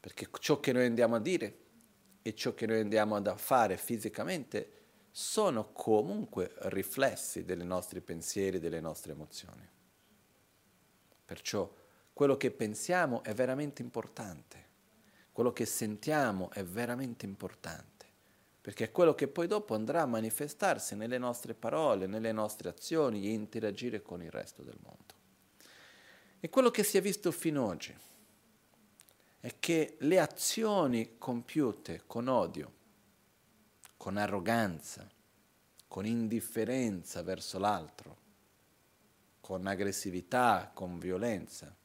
perché 0.00 0.28
ciò 0.38 0.60
che 0.60 0.72
noi 0.72 0.86
andiamo 0.86 1.16
a 1.16 1.20
dire 1.20 1.58
e 2.22 2.34
ciò 2.34 2.54
che 2.54 2.66
noi 2.66 2.80
andiamo 2.80 3.16
a 3.16 3.36
fare 3.36 3.76
fisicamente 3.76 4.78
sono 5.10 5.72
comunque 5.72 6.52
riflessi 6.64 7.44
dei 7.44 7.56
nostri 7.64 8.00
pensieri, 8.00 8.58
delle 8.58 8.80
nostre 8.80 9.12
emozioni. 9.12 9.68
Perciò 11.24 11.72
quello 12.20 12.36
che 12.36 12.50
pensiamo 12.50 13.22
è 13.22 13.32
veramente 13.32 13.80
importante, 13.80 14.66
quello 15.32 15.54
che 15.54 15.64
sentiamo 15.64 16.50
è 16.50 16.62
veramente 16.62 17.24
importante, 17.24 18.04
perché 18.60 18.84
è 18.84 18.92
quello 18.92 19.14
che 19.14 19.26
poi 19.26 19.46
dopo 19.46 19.74
andrà 19.74 20.02
a 20.02 20.06
manifestarsi 20.06 20.94
nelle 20.96 21.16
nostre 21.16 21.54
parole, 21.54 22.06
nelle 22.06 22.30
nostre 22.32 22.68
azioni 22.68 23.26
e 23.26 23.30
interagire 23.30 24.02
con 24.02 24.22
il 24.22 24.30
resto 24.30 24.60
del 24.60 24.76
mondo. 24.82 25.14
E 26.40 26.50
quello 26.50 26.70
che 26.70 26.82
si 26.82 26.98
è 26.98 27.00
visto 27.00 27.32
fino 27.32 27.62
ad 27.62 27.70
oggi 27.70 27.96
è 29.40 29.54
che 29.58 29.96
le 30.00 30.20
azioni 30.20 31.16
compiute 31.16 32.02
con 32.06 32.28
odio, 32.28 32.72
con 33.96 34.18
arroganza, 34.18 35.08
con 35.88 36.04
indifferenza 36.04 37.22
verso 37.22 37.58
l'altro, 37.58 38.18
con 39.40 39.66
aggressività, 39.66 40.70
con 40.74 40.98
violenza, 40.98 41.78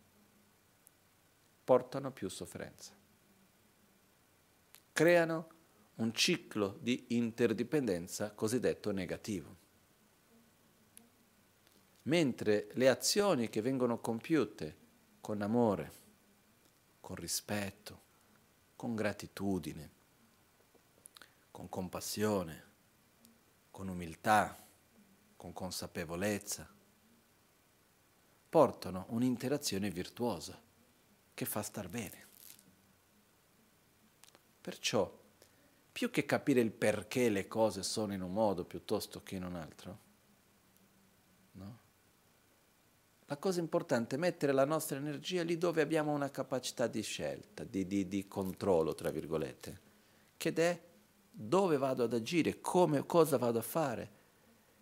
portano 1.65 2.11
più 2.11 2.29
sofferenza. 2.29 2.93
Creano 4.93 5.49
un 5.95 6.13
ciclo 6.13 6.77
di 6.79 7.05
interdipendenza 7.09 8.31
cosiddetto 8.31 8.91
negativo. 8.91 9.63
Mentre 12.03 12.69
le 12.73 12.87
azioni 12.87 13.49
che 13.49 13.61
vengono 13.61 13.99
compiute 13.99 14.77
con 15.19 15.41
amore, 15.41 15.91
con 17.01 17.15
rispetto, 17.15 18.03
con 18.75 18.93
gratitudine, 18.93 19.89
con 21.49 21.67
compassione, 21.67 22.63
con 23.71 23.87
umiltà, 23.87 24.55
con 25.35 25.51
consapevolezza, 25.51 26.71
portano 28.49 29.05
un'interazione 29.09 29.89
virtuosa 29.89 30.61
che 31.35 31.45
fa 31.45 31.61
star 31.61 31.87
bene. 31.89 32.23
Perciò, 34.61 35.23
più 35.91 36.09
che 36.09 36.25
capire 36.25 36.61
il 36.61 36.71
perché 36.71 37.29
le 37.29 37.47
cose 37.47 37.83
sono 37.83 38.13
in 38.13 38.21
un 38.21 38.33
modo 38.33 38.65
piuttosto 38.65 39.21
che 39.21 39.35
in 39.35 39.43
un 39.43 39.55
altro, 39.55 39.99
no? 41.51 41.79
la 43.25 43.37
cosa 43.37 43.59
importante 43.59 44.15
è 44.15 44.19
mettere 44.19 44.53
la 44.53 44.65
nostra 44.65 44.97
energia 44.97 45.43
lì 45.43 45.57
dove 45.57 45.81
abbiamo 45.81 46.11
una 46.13 46.31
capacità 46.31 46.87
di 46.87 47.03
scelta, 47.03 47.63
di, 47.63 47.85
di, 47.85 48.07
di 48.07 48.27
controllo, 48.27 48.95
tra 48.95 49.11
virgolette, 49.11 49.81
che 50.37 50.53
è 50.53 50.81
dove 51.29 51.77
vado 51.77 52.03
ad 52.03 52.13
agire, 52.13 52.61
come, 52.61 53.05
cosa 53.05 53.37
vado 53.37 53.59
a 53.59 53.63
fare. 53.63 54.11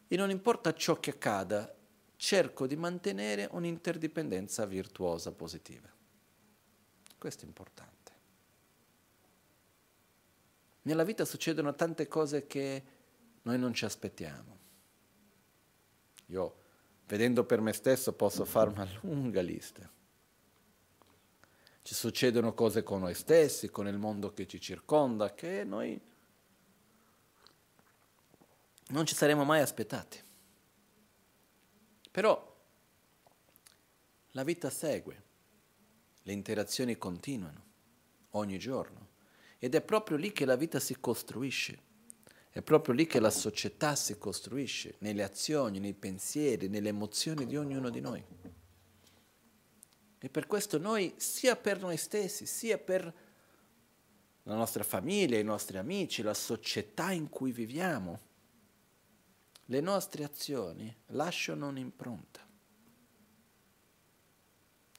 E 0.08 0.16
non 0.16 0.30
importa 0.30 0.74
ciò 0.74 1.00
che 1.00 1.12
accada, 1.12 1.76
cerco 2.16 2.68
di 2.68 2.76
mantenere 2.76 3.50
un'interdipendenza 3.52 4.66
virtuosa, 4.66 5.32
positiva. 5.32 5.93
Questo 7.24 7.46
è 7.46 7.48
importante. 7.48 8.12
Nella 10.82 11.06
vita 11.06 11.24
succedono 11.24 11.74
tante 11.74 12.10
cose 12.10 12.48
che 12.48 12.84
noi 13.44 13.58
non 13.58 13.74
ci 13.74 13.86
aspettiamo. 13.86 14.58
Io, 16.26 16.56
vedendo 17.08 17.46
per 17.46 17.62
me 17.62 17.72
stesso, 17.72 18.12
posso 18.12 18.44
fare 18.44 18.72
una 18.72 18.86
lunga 19.04 19.40
lista. 19.40 19.90
Ci 21.82 21.94
succedono 21.94 22.54
cose 22.54 22.84
con 22.84 23.00
noi 23.00 23.14
stessi, 23.14 23.70
con 23.70 23.88
il 23.88 23.98
mondo 23.98 24.34
che 24.34 24.46
ci 24.46 24.60
circonda, 24.60 25.34
che 25.34 25.64
noi 25.64 25.98
non 28.88 29.06
ci 29.06 29.16
saremmo 29.16 29.46
mai 29.46 29.62
aspettati. 29.62 30.22
Però 32.12 32.54
la 34.32 34.44
vita 34.44 34.70
segue 34.70 35.32
le 36.24 36.34
interazioni 36.34 36.98
continuano 36.98 37.72
ogni 38.32 38.58
giorno 38.58 39.12
ed 39.60 39.76
è 39.76 39.82
proprio 39.82 40.18
lì 40.18 40.32
che 40.32 40.46
la 40.46 40.56
vita 40.56 40.80
si 40.80 40.98
costruisce. 41.00 41.92
È 42.50 42.62
proprio 42.62 42.94
lì 42.94 43.08
che 43.08 43.20
la 43.20 43.30
società 43.30 43.96
si 43.96 44.18
costruisce, 44.18 44.96
nelle 45.00 45.24
azioni, 45.24 45.80
nei 45.80 45.94
pensieri, 45.94 46.68
nelle 46.68 46.90
emozioni 46.90 47.46
di 47.46 47.56
ognuno 47.56 47.90
di 47.90 48.00
noi. 48.00 48.24
E 50.20 50.30
per 50.30 50.48
questo 50.48 50.78
noi, 50.78 51.14
sia 51.18 51.56
per 51.56 51.80
noi 51.80 51.98
stessi, 51.98 52.46
sia 52.46 52.78
per 52.78 53.14
la 54.44 54.56
nostra 54.56 54.84
famiglia, 54.84 55.40
i 55.40 55.44
nostri 55.44 55.78
amici, 55.78 56.22
la 56.22 56.34
società 56.34 57.12
in 57.12 57.30
cui 57.30 57.52
viviamo, 57.52 58.20
le 59.66 59.80
nostre 59.80 60.24
azioni 60.24 60.94
lasciano 61.08 61.70
un'impronta. 61.70 62.46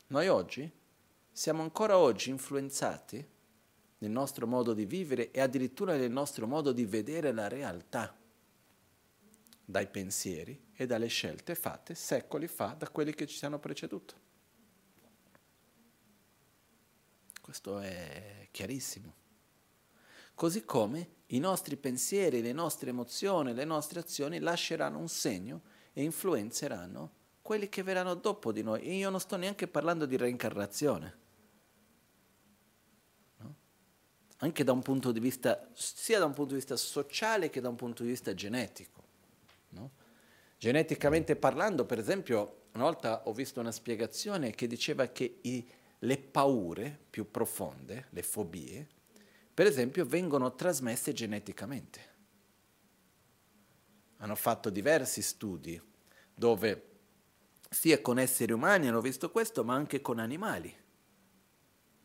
Noi 0.07 0.29
oggi 0.29 0.73
siamo 1.37 1.63
ancora 1.63 1.99
oggi 1.99 2.31
influenzati 2.31 3.29
nel 3.99 4.11
nostro 4.11 4.47
modo 4.47 4.73
di 4.73 4.85
vivere 4.85 5.33
e 5.33 5.41
addirittura 5.41 5.97
nel 5.97 6.13
nostro 6.13 6.47
modo 6.47 6.71
di 6.71 6.85
vedere 6.85 7.33
la 7.33 7.49
realtà 7.49 8.17
dai 9.65 9.89
pensieri 9.89 10.69
e 10.73 10.87
dalle 10.87 11.09
scelte 11.09 11.57
fatte 11.57 11.97
secoli 11.97 12.47
fa 12.47 12.77
da 12.79 12.89
quelli 12.89 13.13
che 13.15 13.27
ci 13.27 13.45
hanno 13.45 13.59
preceduto. 13.59 14.15
Questo 17.41 17.81
è 17.81 18.47
chiarissimo. 18.53 19.13
Così 20.37 20.65
come 20.65 21.09
i 21.27 21.41
nostri 21.41 21.77
pensieri, 21.77 22.43
le 22.43 22.53
nostre 22.53 22.91
emozioni, 22.91 23.53
le 23.53 23.65
nostre 23.65 23.99
azioni 23.99 24.39
lasceranno 24.39 24.99
un 24.99 25.09
segno 25.09 25.63
e 25.93 26.05
influenzeranno 26.05 27.11
quelli 27.43 27.69
che 27.69 27.83
verranno 27.83 28.15
dopo 28.15 28.53
di 28.53 28.63
noi. 28.63 28.83
E 28.83 28.95
io 28.95 29.11
non 29.11 29.19
sto 29.19 29.37
neanche 29.37 29.67
parlando 29.67 30.07
di 30.07 30.17
reincarnazione. 30.17 31.23
Anche 34.45 34.63
da 34.63 34.73
un 34.73 34.83
punto 34.83 35.11
di 35.11 35.21
vista, 35.21 35.69
sia 35.73 36.19
da 36.19 36.27
un 36.27 36.35
punto 36.35 36.51
di 36.51 36.57
vista 36.57 36.77
sociale 36.77 37.49
che 37.49 37.63
da 37.63 37.71
un 37.71 37.77
punto 37.77 38.03
di 38.03 38.11
vista 38.11 38.35
genetico. 38.35 39.03
No? 39.71 39.91
Geneticamente 40.59 41.35
parlando, 41.35 41.87
per 41.87 41.99
esempio, 41.99 42.67
una 42.73 42.85
volta 42.85 43.23
ho 43.27 43.33
visto 43.33 43.61
una 43.61 43.73
spiegazione 43.73 44.51
che 44.51 44.67
diceva 44.67 45.07
che 45.07 45.39
i, 45.43 45.67
le 46.01 46.19
paure 46.19 46.99
più 47.09 47.31
profonde, 47.31 48.09
le 48.11 48.23
fobie, 48.23 48.87
per 49.55 49.67
esempio, 49.67 50.05
vengono 50.05 50.55
trasmesse 50.55 51.15
geneticamente. 51.15 52.13
Hanno 54.19 54.35
fatto 54.35 54.69
diversi 54.69 55.23
studi 55.23 55.81
dove 56.35 56.91
sia 57.71 58.01
con 58.01 58.19
esseri 58.19 58.53
umani 58.53 58.89
hanno 58.89 59.01
visto 59.01 59.31
questo, 59.31 59.65
ma 59.65 59.75
anche 59.75 60.01
con 60.01 60.19
animali, 60.19 60.75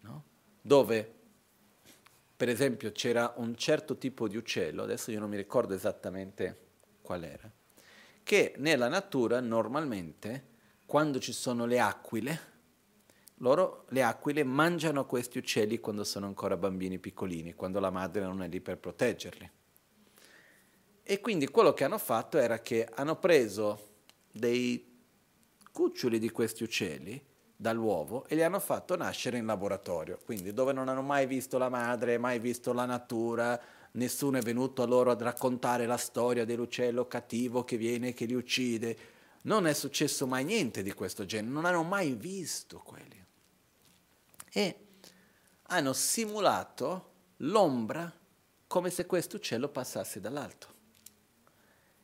no? 0.01 0.23
dove 0.61 1.18
per 2.39 2.47
esempio 2.47 2.93
c'era 2.93 3.33
un 3.35 3.53
certo 3.57 3.97
tipo 3.97 4.29
di 4.29 4.37
uccello, 4.37 4.83
adesso 4.83 5.11
io 5.11 5.19
non 5.19 5.29
mi 5.29 5.35
ricordo 5.35 5.73
esattamente 5.73 6.67
qual 7.01 7.25
era, 7.25 7.51
che 8.23 8.53
nella 8.59 8.87
natura 8.87 9.41
normalmente 9.41 10.45
quando 10.85 11.19
ci 11.19 11.33
sono 11.33 11.65
le 11.65 11.81
aquile, 11.81 12.39
loro 13.39 13.83
le 13.89 14.03
aquile 14.03 14.45
mangiano 14.45 15.05
questi 15.05 15.37
uccelli 15.37 15.81
quando 15.81 16.05
sono 16.05 16.27
ancora 16.27 16.55
bambini 16.55 16.97
piccolini, 16.97 17.55
quando 17.55 17.81
la 17.81 17.89
madre 17.89 18.23
non 18.23 18.41
è 18.41 18.47
lì 18.47 18.61
per 18.61 18.77
proteggerli. 18.77 19.51
E 21.03 21.19
quindi 21.19 21.45
quello 21.49 21.73
che 21.73 21.83
hanno 21.83 21.97
fatto 21.97 22.37
era 22.37 22.61
che 22.61 22.87
hanno 22.89 23.17
preso 23.17 23.95
dei 24.31 24.97
cuccioli 25.73 26.17
di 26.17 26.29
questi 26.29 26.63
uccelli 26.63 27.21
dall'uovo 27.62 28.26
e 28.30 28.36
li 28.36 28.43
hanno 28.43 28.62
fatto 28.62 28.95
nascere 28.95 29.38
in 29.38 29.45
laboratorio, 29.45 30.18
quindi 30.24 30.53
dove 30.53 30.72
non 30.72 30.88
hanno 30.88 31.01
mai 31.01 31.26
visto 31.26 31.57
la 31.57 31.68
madre, 31.68 32.18
mai 32.18 32.39
visto 32.39 32.72
la 32.72 32.86
natura, 32.86 33.60
nessuno 33.91 34.38
è 34.38 34.41
venuto 34.41 34.82
a 34.82 34.86
loro 34.86 35.12
a 35.12 35.18
raccontare 35.20 35.86
la 35.86 35.97
storia 35.97 36.45
dell'uccello 36.45 37.05
cattivo 37.05 37.66
che 37.66 37.76
viene 37.76 38.10
e 38.10 38.14
che 38.14 38.24
li 38.24 38.34
uccide. 38.34 38.97
Non 39.41 39.68
è 39.68 39.74
successo 39.74 40.26
mai 40.26 40.45
niente 40.45 40.82
di 40.82 40.93
questo 40.93 41.26
genere, 41.26 41.51
non 41.51 41.66
hanno 41.66 41.84
mai 41.84 42.14
visto 42.14 42.80
quelli. 42.80 43.26
E 44.53 44.76
hanno 45.64 45.91
simulato 45.91 47.12
l'ombra 47.39 48.10
come 48.68 48.89
se 48.89 49.05
questo 49.05 49.36
uccello 49.36 49.68
passasse 49.68 50.22
dall'alto. 50.22 50.68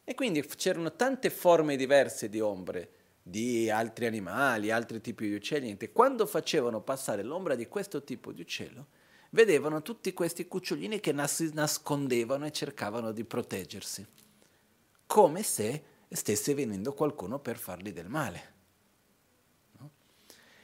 E 0.04 0.16
quindi 0.16 0.46
c'erano 0.46 0.94
tante 0.98 1.30
forme 1.30 1.78
diverse 1.78 2.28
di 2.28 2.42
ombre 2.42 2.95
di 3.28 3.72
altri 3.72 4.06
animali, 4.06 4.70
altri 4.70 5.02
tipi 5.02 5.28
di 5.28 5.34
uccelli, 5.34 5.66
niente. 5.66 5.92
Quando 5.92 6.28
facevano 6.28 6.82
passare 6.82 7.24
l'ombra 7.24 7.56
di 7.56 7.68
questo 7.68 8.04
tipo 8.04 8.32
di 8.32 8.42
uccello, 8.42 8.86
vedevano 9.32 9.82
tutti 9.82 10.14
questi 10.14 10.48
cucciolini 10.48 11.00
che 11.00 11.12
nas- 11.12 11.40
nascondevano 11.40 12.46
e 12.46 12.52
cercavano 12.52 13.12
di 13.12 13.24
proteggersi, 13.24 14.06
come 15.08 15.42
se 15.42 15.84
stesse 16.08 16.54
venendo 16.54 16.94
qualcuno 16.94 17.40
per 17.40 17.58
fargli 17.58 17.92
del 17.92 18.10
male. 18.10 18.54
No? 19.80 19.90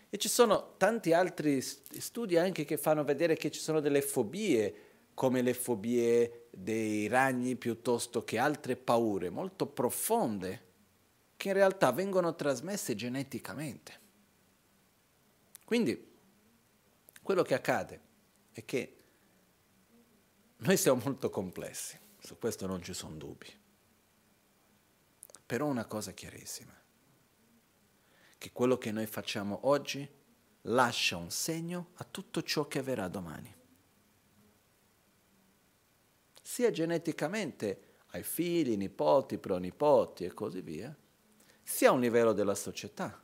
E 0.07 0.18
ci 0.20 0.30
sono 0.30 0.76
tanti 0.78 1.14
altri 1.14 1.62
studi 1.62 2.38
anche 2.38 2.64
che 2.64 2.78
fanno 2.78 3.03
vedere 3.03 3.36
che 3.36 3.49
ci 3.49 3.59
sono 3.59 3.80
delle 3.80 4.03
fobie, 4.03 4.76
come 5.16 5.41
le 5.41 5.55
fobie 5.55 6.45
dei 6.51 7.07
ragni 7.07 7.55
piuttosto 7.55 8.24
che 8.24 8.38
altre 8.38 8.76
paure 8.76 9.32
molto 9.32 9.66
profonde 9.66 10.70
che 11.42 11.48
in 11.48 11.56
realtà 11.56 11.92
vengono 11.92 12.36
trasmesse 12.36 12.94
geneticamente. 12.94 14.00
Quindi 15.66 16.20
quello 17.20 17.42
che 17.42 17.56
accade 17.56 18.02
è 18.52 18.64
che 18.64 19.04
noi 20.58 20.78
siamo 20.78 21.02
molto 21.04 21.32
complessi, 21.32 22.00
su 22.20 22.38
questo 22.38 22.68
non 22.68 22.84
ci 22.84 22.94
sono 22.94 23.16
dubbi. 23.16 23.48
Però 25.44 25.66
una 25.66 25.86
cosa 25.86 26.12
chiarissima, 26.12 26.80
che 28.38 28.52
quello 28.52 28.78
che 28.78 28.92
noi 28.92 29.08
facciamo 29.08 29.62
oggi 29.64 30.08
lascia 30.66 31.18
un 31.18 31.32
segno 31.32 31.94
a 31.96 32.04
tutto 32.04 32.44
ciò 32.44 32.68
che 32.68 32.78
avverrà 32.78 33.08
domani. 33.08 33.52
Sia 36.39 36.70
geneticamente 36.70 37.96
ai 38.10 38.22
figli, 38.22 38.78
nipoti, 38.78 39.39
pronipoti 39.39 40.26
e 40.26 40.36
così 40.36 40.62
via, 40.62 40.96
sia 41.72 41.89
a 41.89 41.93
un 41.93 42.01
livello 42.01 42.34
della 42.34 42.53
società. 42.53 43.17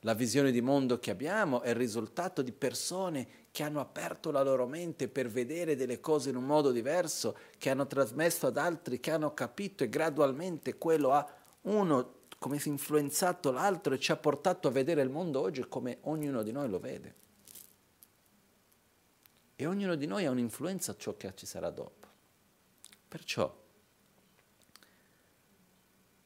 La 0.00 0.14
visione 0.14 0.52
di 0.52 0.60
mondo 0.60 1.00
che 1.00 1.10
abbiamo 1.10 1.62
è 1.62 1.70
il 1.70 1.74
risultato 1.74 2.42
di 2.42 2.52
persone 2.52 3.44
che 3.50 3.64
hanno 3.64 3.80
aperto 3.80 4.30
la 4.30 4.42
loro 4.42 4.66
mente 4.66 5.08
per 5.08 5.28
vedere 5.28 5.74
delle 5.74 5.98
cose 5.98 6.30
in 6.30 6.36
un 6.36 6.44
modo 6.44 6.70
diverso, 6.70 7.36
che 7.58 7.70
hanno 7.70 7.88
trasmesso 7.88 8.46
ad 8.46 8.56
altri, 8.56 9.00
che 9.00 9.10
hanno 9.10 9.34
capito 9.34 9.82
e 9.82 9.88
gradualmente 9.88 10.78
quello 10.78 11.10
ha 11.10 11.28
uno 11.62 12.14
come 12.38 12.60
si 12.60 12.68
è 12.68 12.72
influenzato 12.72 13.50
l'altro 13.50 13.94
e 13.94 13.98
ci 13.98 14.12
ha 14.12 14.16
portato 14.16 14.68
a 14.68 14.70
vedere 14.70 15.02
il 15.02 15.10
mondo 15.10 15.40
oggi 15.40 15.66
come 15.68 15.98
ognuno 16.02 16.44
di 16.44 16.52
noi 16.52 16.68
lo 16.68 16.78
vede. 16.78 17.14
E 19.56 19.66
ognuno 19.66 19.96
di 19.96 20.06
noi 20.06 20.24
ha 20.24 20.30
un'influenza 20.30 20.92
a 20.92 20.96
ciò 20.96 21.16
che 21.16 21.32
ci 21.34 21.46
sarà 21.46 21.70
dopo. 21.70 22.06
Perciò 23.08 23.64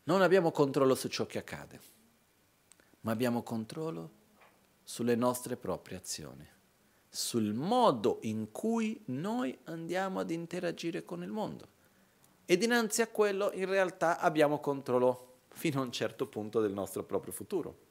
non 0.05 0.23
abbiamo 0.23 0.51
controllo 0.51 0.95
su 0.95 1.09
ciò 1.09 1.27
che 1.27 1.39
accade, 1.39 1.81
ma 3.01 3.13
abbiamo 3.13 3.43
controllo 3.43 4.19
sulle 4.83 5.15
nostre 5.15 5.57
proprie 5.57 5.99
azioni, 5.99 6.47
sul 7.09 7.53
modo 7.53 8.19
in 8.23 8.51
cui 8.51 9.01
noi 9.07 9.57
andiamo 9.65 10.21
ad 10.21 10.31
interagire 10.31 11.05
con 11.05 11.23
il 11.23 11.31
mondo. 11.31 11.79
E 12.45 12.57
dinanzi 12.57 13.03
a 13.03 13.09
quello 13.09 13.53
in 13.53 13.67
realtà 13.67 14.19
abbiamo 14.19 14.59
controllo 14.59 15.43
fino 15.51 15.81
a 15.81 15.85
un 15.85 15.93
certo 15.93 16.27
punto 16.27 16.61
del 16.61 16.73
nostro 16.73 17.05
proprio 17.05 17.33
futuro. 17.33 17.89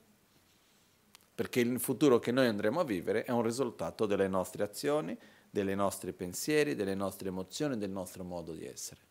Perché 1.36 1.62
il 1.62 1.80
futuro 1.80 2.20
che 2.20 2.34
noi 2.34 2.48
andremo 2.48 2.82
a 2.82 2.84
vivere 2.84 3.24
è 3.24 3.32
un 3.32 3.44
risultato 3.44 4.06
delle 4.06 4.28
nostre 4.28 4.64
azioni, 4.64 5.18
dei 5.50 5.76
nostri 5.76 6.12
pensieri, 6.12 6.76
delle 6.76 6.96
nostre 6.96 7.30
emozioni, 7.30 7.78
del 7.78 7.92
nostro 7.92 8.26
modo 8.26 8.52
di 8.52 8.66
essere 8.66 9.08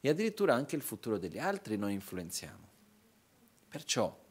e 0.00 0.08
addirittura 0.08 0.54
anche 0.54 0.76
il 0.76 0.82
futuro 0.82 1.18
degli 1.18 1.38
altri 1.38 1.76
noi 1.76 1.94
influenziamo. 1.94 2.66
Perciò 3.68 4.26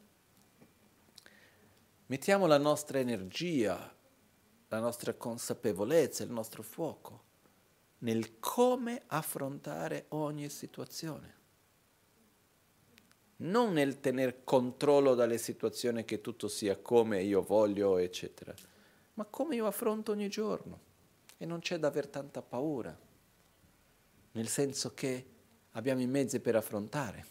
mettiamo 2.06 2.46
la 2.46 2.58
nostra 2.58 2.98
energia, 2.98 3.94
la 4.68 4.80
nostra 4.80 5.14
consapevolezza, 5.14 6.24
il 6.24 6.30
nostro 6.30 6.62
fuoco 6.62 7.26
nel 7.98 8.38
come 8.38 9.02
affrontare 9.06 10.06
ogni 10.08 10.48
situazione. 10.48 11.36
Non 13.38 13.72
nel 13.72 14.00
tener 14.00 14.42
controllo 14.44 15.14
dalle 15.14 15.38
situazioni 15.38 16.04
che 16.04 16.20
tutto 16.20 16.48
sia 16.48 16.76
come 16.76 17.22
io 17.22 17.42
voglio, 17.42 17.98
eccetera, 17.98 18.54
ma 19.14 19.24
come 19.24 19.56
io 19.56 19.66
affronto 19.66 20.12
ogni 20.12 20.28
giorno. 20.28 20.86
E 21.36 21.46
non 21.46 21.60
c'è 21.60 21.78
da 21.78 21.86
aver 21.86 22.08
tanta 22.08 22.42
paura, 22.42 22.96
nel 24.32 24.48
senso 24.48 24.92
che 24.92 25.36
abbiamo 25.78 26.00
i 26.00 26.06
mezzi 26.06 26.40
per 26.40 26.56
affrontare. 26.56 27.26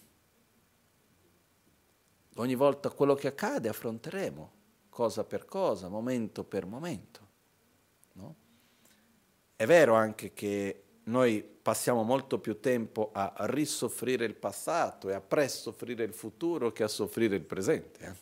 Ogni 2.35 2.55
volta 2.55 2.89
quello 2.89 3.13
che 3.13 3.27
accade 3.27 3.67
affronteremo 3.67 4.51
cosa 4.89 5.23
per 5.25 5.45
cosa, 5.45 5.89
momento 5.89 6.43
per 6.43 6.65
momento. 6.65 7.27
No? 8.13 8.35
È 9.55 9.65
vero 9.65 9.95
anche 9.95 10.33
che 10.33 10.83
noi 11.03 11.43
passiamo 11.43 12.03
molto 12.03 12.39
più 12.39 12.59
tempo 12.59 13.11
a 13.13 13.33
risoffrire 13.39 14.23
il 14.25 14.35
passato 14.35 15.09
e 15.09 15.13
a 15.13 15.21
presoffrire 15.21 16.03
il 16.03 16.13
futuro 16.13 16.71
che 16.71 16.83
a 16.83 16.87
soffrire 16.87 17.35
il 17.35 17.43
presente. 17.43 18.05
Eh? 18.05 18.15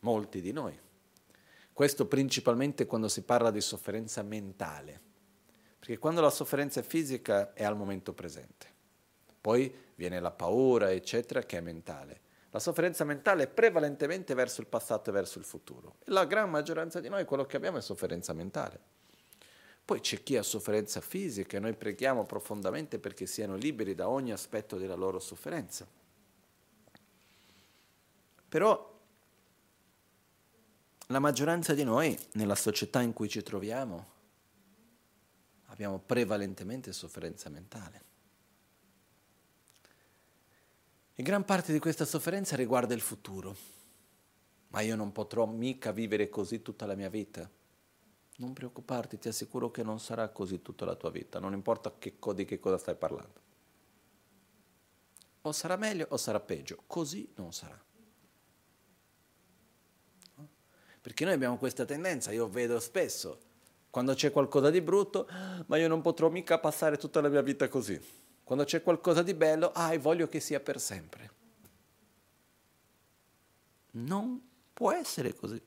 Molti 0.00 0.40
di 0.40 0.50
noi. 0.50 0.76
Questo 1.72 2.06
principalmente 2.06 2.86
quando 2.86 3.08
si 3.08 3.22
parla 3.22 3.50
di 3.50 3.60
sofferenza 3.60 4.22
mentale, 4.22 5.00
perché 5.84 5.98
quando 5.98 6.22
la 6.22 6.30
sofferenza 6.30 6.80
è 6.80 6.82
fisica 6.82 7.52
è 7.52 7.62
al 7.62 7.76
momento 7.76 8.14
presente, 8.14 8.66
poi 9.38 9.70
viene 9.96 10.18
la 10.18 10.30
paura, 10.30 10.90
eccetera, 10.90 11.42
che 11.42 11.58
è 11.58 11.60
mentale. 11.60 12.20
La 12.52 12.58
sofferenza 12.58 13.04
mentale 13.04 13.42
è 13.42 13.48
prevalentemente 13.48 14.32
verso 14.32 14.62
il 14.62 14.66
passato 14.66 15.10
e 15.10 15.12
verso 15.12 15.38
il 15.38 15.44
futuro. 15.44 15.96
E 15.98 16.10
la 16.10 16.24
gran 16.24 16.48
maggioranza 16.48 17.00
di 17.00 17.10
noi 17.10 17.26
quello 17.26 17.44
che 17.44 17.58
abbiamo 17.58 17.76
è 17.76 17.82
sofferenza 17.82 18.32
mentale. 18.32 18.80
Poi 19.84 20.00
c'è 20.00 20.22
chi 20.22 20.38
ha 20.38 20.42
sofferenza 20.42 21.02
fisica 21.02 21.58
e 21.58 21.60
noi 21.60 21.74
preghiamo 21.74 22.24
profondamente 22.24 22.98
perché 22.98 23.26
siano 23.26 23.54
liberi 23.54 23.94
da 23.94 24.08
ogni 24.08 24.32
aspetto 24.32 24.78
della 24.78 24.94
loro 24.94 25.18
sofferenza. 25.18 25.86
Però 28.48 29.00
la 31.08 31.18
maggioranza 31.18 31.74
di 31.74 31.84
noi, 31.84 32.18
nella 32.32 32.54
società 32.54 33.02
in 33.02 33.12
cui 33.12 33.28
ci 33.28 33.42
troviamo, 33.42 34.12
abbiamo 35.74 35.98
prevalentemente 35.98 36.92
sofferenza 36.92 37.48
mentale. 37.48 38.02
E 41.16 41.22
gran 41.22 41.44
parte 41.44 41.72
di 41.72 41.80
questa 41.80 42.04
sofferenza 42.04 42.54
riguarda 42.54 42.94
il 42.94 43.00
futuro. 43.00 43.56
Ma 44.68 44.80
io 44.82 44.94
non 44.94 45.10
potrò 45.10 45.46
mica 45.46 45.90
vivere 45.90 46.28
così 46.28 46.62
tutta 46.62 46.86
la 46.86 46.94
mia 46.94 47.08
vita. 47.08 47.48
Non 48.36 48.52
preoccuparti, 48.52 49.18
ti 49.18 49.28
assicuro 49.28 49.72
che 49.72 49.82
non 49.82 49.98
sarà 49.98 50.28
così 50.28 50.62
tutta 50.62 50.84
la 50.84 50.94
tua 50.94 51.10
vita, 51.10 51.40
non 51.40 51.52
importa 51.52 51.92
che, 51.98 52.18
di 52.34 52.44
che 52.44 52.60
cosa 52.60 52.78
stai 52.78 52.96
parlando. 52.96 53.42
O 55.42 55.52
sarà 55.52 55.76
meglio 55.76 56.06
o 56.10 56.16
sarà 56.16 56.38
peggio, 56.38 56.82
così 56.86 57.32
non 57.34 57.52
sarà. 57.52 57.80
Perché 61.00 61.24
noi 61.24 61.34
abbiamo 61.34 61.58
questa 61.58 61.84
tendenza, 61.84 62.32
io 62.32 62.48
vedo 62.48 62.80
spesso, 62.80 63.52
quando 63.94 64.14
c'è 64.14 64.32
qualcosa 64.32 64.70
di 64.70 64.80
brutto, 64.80 65.28
ma 65.66 65.76
io 65.76 65.86
non 65.86 66.00
potrò 66.00 66.28
mica 66.28 66.58
passare 66.58 66.96
tutta 66.96 67.20
la 67.20 67.28
mia 67.28 67.42
vita 67.42 67.68
così. 67.68 67.96
Quando 68.42 68.64
c'è 68.64 68.82
qualcosa 68.82 69.22
di 69.22 69.34
bello, 69.34 69.70
ah, 69.72 69.96
voglio 69.98 70.26
che 70.26 70.40
sia 70.40 70.58
per 70.58 70.80
sempre. 70.80 71.30
Non 73.92 74.44
può 74.72 74.90
essere 74.90 75.32
così. 75.36 75.62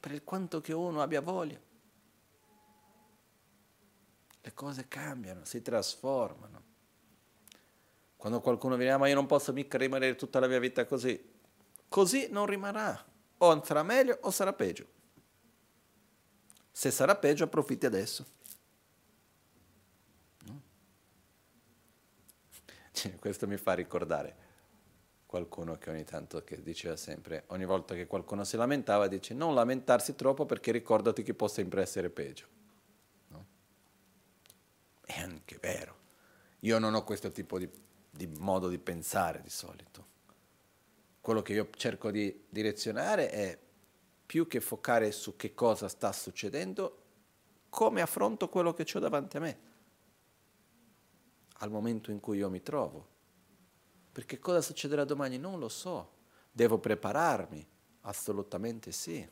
Per 0.00 0.24
quanto 0.24 0.62
che 0.62 0.72
uno 0.72 1.02
abbia 1.02 1.20
voglia. 1.20 1.60
Le 4.40 4.54
cose 4.54 4.88
cambiano, 4.88 5.44
si 5.44 5.60
trasformano. 5.60 6.62
Quando 8.16 8.40
qualcuno 8.40 8.76
viene, 8.76 8.92
ah, 8.92 8.96
ma 8.96 9.08
io 9.08 9.14
non 9.14 9.26
posso 9.26 9.52
mica 9.52 9.76
rimanere 9.76 10.14
tutta 10.14 10.40
la 10.40 10.46
mia 10.46 10.58
vita 10.58 10.86
così. 10.86 11.22
Così 11.86 12.28
non 12.30 12.46
rimarrà 12.46 12.98
o 13.36 13.62
sarà 13.62 13.82
meglio 13.82 14.16
o 14.22 14.30
sarà 14.30 14.54
peggio. 14.54 15.00
Se 16.72 16.90
sarà 16.90 17.14
peggio 17.14 17.44
approfitti 17.44 17.86
adesso. 17.86 18.26
Cioè, 22.92 23.18
questo 23.18 23.46
mi 23.46 23.56
fa 23.56 23.72
ricordare 23.72 24.50
qualcuno 25.26 25.78
che 25.78 25.90
ogni 25.90 26.04
tanto 26.04 26.44
che 26.44 26.62
diceva 26.62 26.94
sempre, 26.94 27.44
ogni 27.48 27.64
volta 27.64 27.94
che 27.94 28.06
qualcuno 28.06 28.44
si 28.44 28.56
lamentava, 28.56 29.08
dice 29.08 29.32
non 29.32 29.54
lamentarsi 29.54 30.14
troppo 30.14 30.44
perché 30.44 30.72
ricordati 30.72 31.22
che 31.22 31.32
può 31.32 31.48
sempre 31.48 31.80
essere 31.80 32.10
peggio. 32.10 32.46
No? 33.28 33.46
È 35.00 35.18
anche 35.20 35.58
vero. 35.58 35.96
Io 36.60 36.78
non 36.78 36.94
ho 36.94 37.02
questo 37.02 37.32
tipo 37.32 37.58
di, 37.58 37.68
di 38.10 38.26
modo 38.26 38.68
di 38.68 38.78
pensare 38.78 39.40
di 39.40 39.50
solito 39.50 40.10
quello 41.22 41.40
che 41.40 41.52
io 41.52 41.70
cerco 41.76 42.10
di 42.10 42.46
direzionare 42.48 43.30
è 43.30 43.58
più 44.32 44.46
che 44.46 44.62
focare 44.62 45.12
su 45.12 45.36
che 45.36 45.52
cosa 45.52 45.88
sta 45.88 46.10
succedendo, 46.10 47.02
come 47.68 48.00
affronto 48.00 48.48
quello 48.48 48.72
che 48.72 48.86
ho 48.94 48.98
davanti 48.98 49.36
a 49.36 49.40
me, 49.40 49.58
al 51.58 51.70
momento 51.70 52.10
in 52.10 52.18
cui 52.18 52.38
io 52.38 52.48
mi 52.48 52.62
trovo. 52.62 53.06
Perché 54.10 54.38
cosa 54.38 54.62
succederà 54.62 55.04
domani? 55.04 55.36
Non 55.36 55.58
lo 55.58 55.68
so, 55.68 56.12
devo 56.50 56.78
prepararmi, 56.78 57.62
assolutamente 58.00 58.90
sì. 58.90 59.28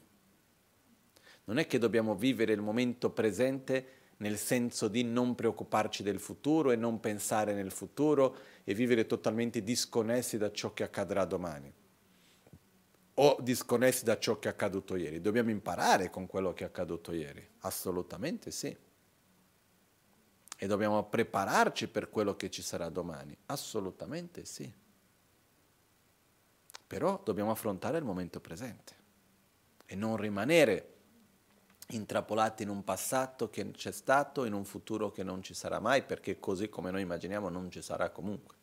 Non 1.44 1.56
è 1.56 1.66
che 1.66 1.78
dobbiamo 1.78 2.14
vivere 2.14 2.52
il 2.52 2.60
momento 2.60 3.08
presente 3.08 3.92
nel 4.18 4.36
senso 4.36 4.86
di 4.86 5.02
non 5.02 5.34
preoccuparci 5.34 6.02
del 6.02 6.20
futuro 6.20 6.72
e 6.72 6.76
non 6.76 7.00
pensare 7.00 7.54
nel 7.54 7.70
futuro 7.70 8.36
e 8.64 8.74
vivere 8.74 9.06
totalmente 9.06 9.62
disconnessi 9.62 10.36
da 10.36 10.52
ciò 10.52 10.74
che 10.74 10.82
accadrà 10.82 11.24
domani 11.24 11.72
o 13.22 13.36
disconnessi 13.40 14.04
da 14.04 14.18
ciò 14.18 14.38
che 14.38 14.48
è 14.48 14.52
accaduto 14.52 14.96
ieri. 14.96 15.20
Dobbiamo 15.20 15.50
imparare 15.50 16.08
con 16.08 16.26
quello 16.26 16.54
che 16.54 16.64
è 16.64 16.66
accaduto 16.66 17.12
ieri, 17.12 17.46
assolutamente 17.60 18.50
sì. 18.50 18.74
E 20.56 20.66
dobbiamo 20.66 21.04
prepararci 21.04 21.88
per 21.88 22.08
quello 22.08 22.34
che 22.34 22.50
ci 22.50 22.62
sarà 22.62 22.88
domani, 22.88 23.36
assolutamente 23.46 24.46
sì. 24.46 24.72
Però 26.86 27.20
dobbiamo 27.22 27.50
affrontare 27.50 27.98
il 27.98 28.04
momento 28.04 28.40
presente 28.40 28.94
e 29.84 29.94
non 29.94 30.16
rimanere 30.16 30.94
intrappolati 31.88 32.62
in 32.62 32.70
un 32.70 32.84
passato 32.84 33.50
che 33.50 33.70
c'è 33.72 33.92
stato, 33.92 34.44
in 34.44 34.54
un 34.54 34.64
futuro 34.64 35.10
che 35.10 35.22
non 35.22 35.42
ci 35.42 35.52
sarà 35.52 35.78
mai, 35.78 36.04
perché 36.04 36.38
così 36.38 36.70
come 36.70 36.90
noi 36.90 37.02
immaginiamo 37.02 37.50
non 37.50 37.70
ci 37.70 37.82
sarà 37.82 38.08
comunque. 38.08 38.56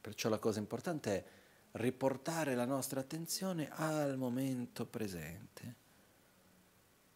Perciò 0.00 0.28
la 0.28 0.38
cosa 0.38 0.60
importante 0.60 1.10
è 1.10 1.42
riportare 1.74 2.54
la 2.54 2.66
nostra 2.66 3.00
attenzione 3.00 3.68
al 3.70 4.16
momento 4.16 4.86
presente, 4.86 5.74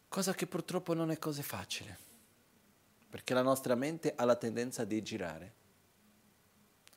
cosa 0.09 0.33
che 0.33 0.47
purtroppo 0.47 0.93
non 0.93 1.11
è 1.11 1.17
così 1.17 1.43
facile, 1.43 1.97
perché 3.09 3.33
la 3.33 3.41
nostra 3.41 3.75
mente 3.75 4.13
ha 4.15 4.25
la 4.25 4.35
tendenza 4.35 4.83
di 4.83 5.01
girare, 5.01 5.53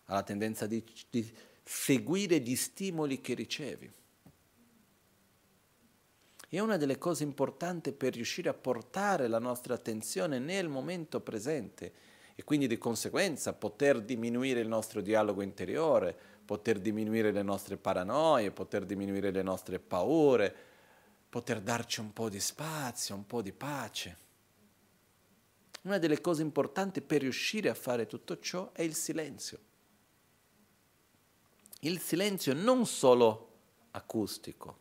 ha 0.07 0.15
la 0.15 0.23
tendenza 0.23 0.67
di, 0.67 0.83
di 1.09 1.33
seguire 1.63 2.41
gli 2.41 2.57
stimoli 2.57 3.21
che 3.21 3.35
ricevi. 3.35 3.93
E 6.49 6.61
una 6.61 6.77
delle 6.77 6.99
cose 6.99 7.23
importanti 7.23 7.93
per 7.93 8.15
riuscire 8.15 8.49
a 8.49 8.55
portare 8.55 9.29
la 9.29 9.39
nostra 9.39 9.75
attenzione 9.75 10.39
nel 10.39 10.69
momento 10.69 11.21
presente 11.21 11.93
e 12.35 12.45
quindi 12.45 12.67
di 12.67 12.77
conseguenza 12.77 13.53
poter 13.53 14.03
diminuire 14.03 14.61
il 14.61 14.69
nostro 14.69 15.01
dialogo 15.01 15.43
interiore, 15.43 16.32
poter 16.45 16.79
diminuire 16.81 17.31
le 17.31 17.43
nostre 17.43 17.77
paranoie, 17.77 18.51
poter 18.51 18.85
diminuire 18.85 19.31
le 19.31 19.43
nostre 19.43 19.79
paure, 19.79 20.55
poter 21.29 21.61
darci 21.61 22.01
un 22.01 22.13
po' 22.13 22.29
di 22.29 22.41
spazio, 22.41 23.15
un 23.15 23.27
po' 23.27 23.43
di 23.43 23.53
pace. 23.53 24.17
Una 25.83 25.99
delle 25.99 26.21
cose 26.21 26.43
importanti 26.43 27.01
per 27.01 27.23
riuscire 27.23 27.69
a 27.69 27.75
fare 27.75 28.07
tutto 28.07 28.39
ciò 28.39 28.71
è 28.73 28.83
il 28.83 28.95
silenzio. 28.95 29.59
Il 31.81 31.99
silenzio 32.01 32.55
non 32.55 32.87
solo 32.87 33.49
acustico. 33.93 34.79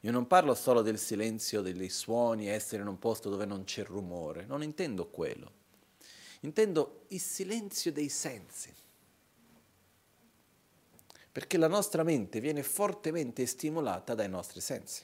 Io 0.00 0.10
non 0.10 0.26
parlo 0.26 0.54
solo 0.54 0.82
del 0.82 0.98
silenzio 0.98 1.62
dei 1.62 1.88
suoni, 1.88 2.48
essere 2.48 2.82
in 2.82 2.88
un 2.88 2.98
posto 2.98 3.30
dove 3.30 3.46
non 3.46 3.64
c'è 3.64 3.84
rumore, 3.84 4.44
non 4.44 4.62
intendo 4.62 5.06
quello. 5.06 5.62
Intendo 6.40 7.04
il 7.08 7.20
silenzio 7.20 7.92
dei 7.92 8.08
sensi 8.08 8.74
perché 11.34 11.58
la 11.58 11.66
nostra 11.66 12.04
mente 12.04 12.38
viene 12.38 12.62
fortemente 12.62 13.44
stimolata 13.44 14.14
dai 14.14 14.28
nostri 14.28 14.60
sensi. 14.60 15.02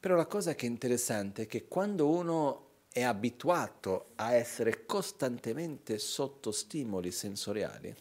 Però 0.00 0.16
la 0.16 0.24
cosa 0.24 0.54
che 0.54 0.64
è 0.64 0.70
interessante 0.70 1.42
è 1.42 1.46
che 1.46 1.68
quando 1.68 2.08
uno 2.08 2.68
è 2.90 3.02
abituato 3.02 4.12
a 4.14 4.32
essere 4.32 4.86
costantemente 4.86 5.98
sotto 5.98 6.52
stimoli 6.52 7.10
sensoriali, 7.10 7.94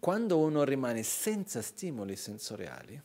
quando 0.00 0.38
uno 0.38 0.64
rimane 0.64 1.04
senza 1.04 1.62
stimoli 1.62 2.16
sensoriali, 2.16 3.00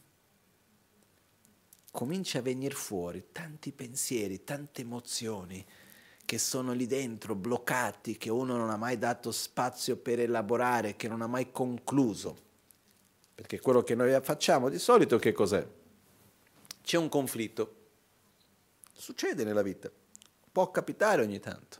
comincia 1.92 2.40
a 2.40 2.42
venire 2.42 2.74
fuori 2.74 3.28
tanti 3.32 3.72
pensieri, 3.72 4.44
tante 4.44 4.82
emozioni, 4.82 5.64
che 6.26 6.40
sono 6.40 6.74
lì 6.74 6.88
dentro, 6.88 7.36
bloccati, 7.36 8.18
che 8.18 8.32
uno 8.32 8.58
non 8.58 8.72
ha 8.72 8.78
mai 8.78 8.98
dato 8.98 9.32
spazio 9.32 9.96
per 9.96 10.20
elaborare, 10.20 10.96
che 10.96 11.08
non 11.08 11.22
ha 11.22 11.28
mai 11.28 11.52
concluso. 11.52 12.44
Perché 13.36 13.60
quello 13.60 13.84
che 13.84 13.96
noi 13.96 14.20
facciamo 14.22 14.70
di 14.70 14.80
solito 14.80 15.18
che 15.18 15.32
cos'è? 15.34 15.66
C'è 16.82 16.98
un 16.98 17.10
conflitto. 17.10 17.76
Succede 18.94 19.44
nella 19.44 19.62
vita. 19.62 19.92
Può 20.52 20.72
capitare 20.72 21.22
ogni 21.22 21.40
tanto. 21.40 21.78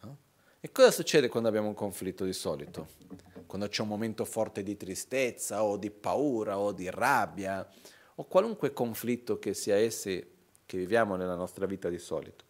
No? 0.00 0.18
E 0.60 0.70
cosa 0.72 0.90
succede 0.90 1.28
quando 1.28 1.48
abbiamo 1.48 1.68
un 1.68 1.74
conflitto 1.74 2.24
di 2.24 2.32
solito? 2.32 2.88
Quando 3.46 3.68
c'è 3.68 3.82
un 3.82 3.88
momento 3.88 4.24
forte 4.24 4.62
di 4.62 4.76
tristezza 4.76 5.62
o 5.62 5.76
di 5.76 5.90
paura 5.90 6.58
o 6.58 6.72
di 6.72 6.90
rabbia 6.90 7.66
o 8.16 8.24
qualunque 8.24 8.72
conflitto 8.72 9.38
che 9.38 9.54
sia 9.54 9.76
essi 9.76 10.34
che 10.66 10.76
viviamo 10.76 11.14
nella 11.16 11.36
nostra 11.36 11.66
vita 11.66 11.88
di 11.88 11.98
solito. 11.98 12.45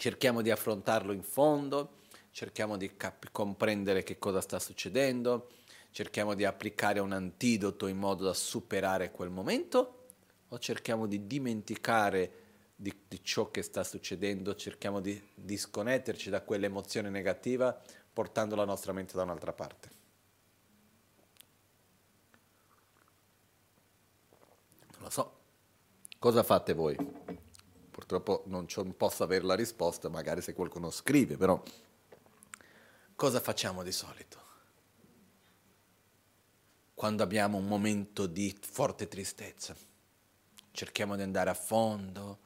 Cerchiamo 0.00 0.42
di 0.42 0.52
affrontarlo 0.52 1.10
in 1.10 1.24
fondo, 1.24 2.02
cerchiamo 2.30 2.76
di 2.76 2.96
cap- 2.96 3.32
comprendere 3.32 4.04
che 4.04 4.16
cosa 4.16 4.40
sta 4.40 4.60
succedendo, 4.60 5.48
cerchiamo 5.90 6.34
di 6.34 6.44
applicare 6.44 7.00
un 7.00 7.10
antidoto 7.10 7.88
in 7.88 7.98
modo 7.98 8.22
da 8.22 8.32
superare 8.32 9.10
quel 9.10 9.30
momento 9.30 10.06
o 10.50 10.58
cerchiamo 10.60 11.06
di 11.06 11.26
dimenticare 11.26 12.30
di, 12.76 12.94
di 13.08 13.24
ciò 13.24 13.50
che 13.50 13.62
sta 13.62 13.82
succedendo, 13.82 14.54
cerchiamo 14.54 15.00
di 15.00 15.20
disconnetterci 15.34 16.30
da 16.30 16.42
quell'emozione 16.42 17.10
negativa 17.10 17.76
portando 18.12 18.54
la 18.54 18.64
nostra 18.64 18.92
mente 18.92 19.16
da 19.16 19.24
un'altra 19.24 19.52
parte. 19.52 19.90
Non 24.92 25.02
lo 25.02 25.10
so. 25.10 25.32
Cosa 26.20 26.44
fate 26.44 26.72
voi? 26.72 26.96
Purtroppo 27.98 28.44
non, 28.46 28.68
posso 28.96 29.24
avere 29.24 29.44
la 29.44 29.56
risposta, 29.56 30.08
magari 30.08 30.40
se 30.40 30.54
qualcuno 30.54 30.88
scrive, 30.88 31.36
però 31.36 31.60
cosa 33.16 33.40
facciamo 33.40 33.82
di 33.82 33.90
solito? 33.90 34.40
Quando 36.94 37.24
abbiamo 37.24 37.56
un 37.56 37.66
momento 37.66 38.26
di 38.26 38.56
forte 38.60 39.08
tristezza, 39.08 39.74
cerchiamo 40.70 41.16
di 41.16 41.22
andare 41.22 41.50
a 41.50 41.54
fondo, 41.54 42.38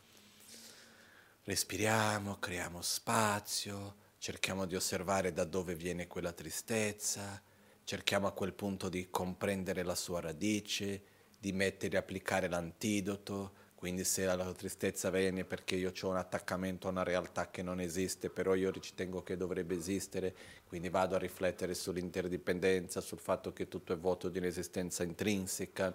respiriamo, 1.42 2.38
creiamo 2.38 2.80
spazio, 2.80 3.96
cerchiamo 4.16 4.64
di 4.64 4.74
osservare 4.74 5.34
da 5.34 5.44
dove 5.44 5.74
viene 5.74 6.07
quella 6.07 6.32
tristezza, 6.32 7.42
cerchiamo 7.84 8.26
a 8.26 8.32
quel 8.32 8.55
punto 8.55 8.88
di 8.88 9.11
comprendere 9.11 9.82
la 9.82 9.96
sua 9.96 10.22
radice, 10.22 11.03
di 11.38 11.53
mettere 11.53 11.96
e 11.96 11.98
applicare 11.98 12.48
l'antidoto, 12.48 13.62
quindi 13.83 14.05
se 14.05 14.24
la 14.26 14.37
tristezza 14.53 15.11
viene 15.11 15.43
perché 15.43 15.74
io 15.74 15.91
ho 16.01 16.09
un 16.09 16.16
attaccamento 16.16 16.87
a 16.87 16.93
una 16.93 17.03
realtà 17.03 17.51
che 17.51 17.64
non 17.64 17.80
esiste, 17.80 18.30
però 18.30 18.55
io 18.55 18.70
ritengo 18.70 19.24
che 19.24 19.37
dovrebbe 19.37 19.74
esistere, 19.74 20.37
quindi 20.68 20.89
vado 20.89 21.16
a 21.16 21.18
riflettere 21.18 21.74
sull'interdipendenza, 21.74 23.01
sul 23.01 23.18
fatto 23.18 23.53
che 23.53 23.66
tutto 23.66 23.93
è 23.93 23.99
vuoto 23.99 24.28
di 24.28 24.39
un'esistenza 24.39 25.03
intrinseca 25.03 25.93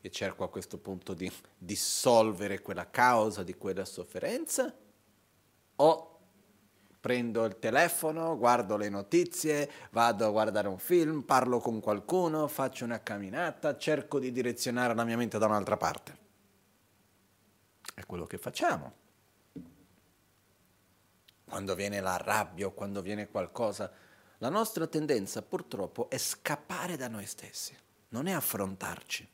e 0.00 0.10
cerco 0.10 0.42
a 0.42 0.48
questo 0.48 0.78
punto 0.78 1.14
di 1.14 1.30
dissolvere 1.56 2.60
quella 2.60 2.90
causa 2.90 3.44
di 3.44 3.54
quella 3.54 3.84
sofferenza, 3.84 4.74
o 5.76 6.18
prendo 6.98 7.44
il 7.44 7.60
telefono, 7.60 8.36
guardo 8.36 8.76
le 8.76 8.88
notizie, 8.88 9.70
vado 9.92 10.26
a 10.26 10.30
guardare 10.30 10.66
un 10.66 10.78
film, 10.80 11.22
parlo 11.22 11.60
con 11.60 11.78
qualcuno, 11.78 12.48
faccio 12.48 12.84
una 12.84 13.00
camminata, 13.00 13.78
cerco 13.78 14.18
di 14.18 14.32
direzionare 14.32 14.92
la 14.92 15.04
mia 15.04 15.16
mente 15.16 15.38
da 15.38 15.46
un'altra 15.46 15.76
parte. 15.76 16.17
È 17.98 18.06
quello 18.06 18.26
che 18.26 18.38
facciamo. 18.38 18.92
Quando 21.44 21.74
viene 21.74 22.00
la 22.00 22.16
rabbia 22.16 22.66
o 22.66 22.72
quando 22.72 23.02
viene 23.02 23.28
qualcosa, 23.28 23.90
la 24.38 24.48
nostra 24.48 24.86
tendenza 24.86 25.42
purtroppo 25.42 26.08
è 26.08 26.16
scappare 26.16 26.96
da 26.96 27.08
noi 27.08 27.26
stessi, 27.26 27.76
non 28.10 28.28
è 28.28 28.32
affrontarci. 28.32 29.28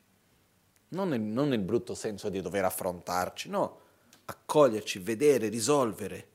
Non 0.89 1.09
nel, 1.11 1.21
non 1.21 1.49
nel 1.49 1.61
brutto 1.61 1.95
senso 1.95 2.31
di 2.31 2.41
dover 2.41 2.65
affrontarci, 2.65 3.51
no, 3.51 3.81
accoglierci, 4.25 4.99
vedere, 5.01 5.49
risolvere. 5.49 6.29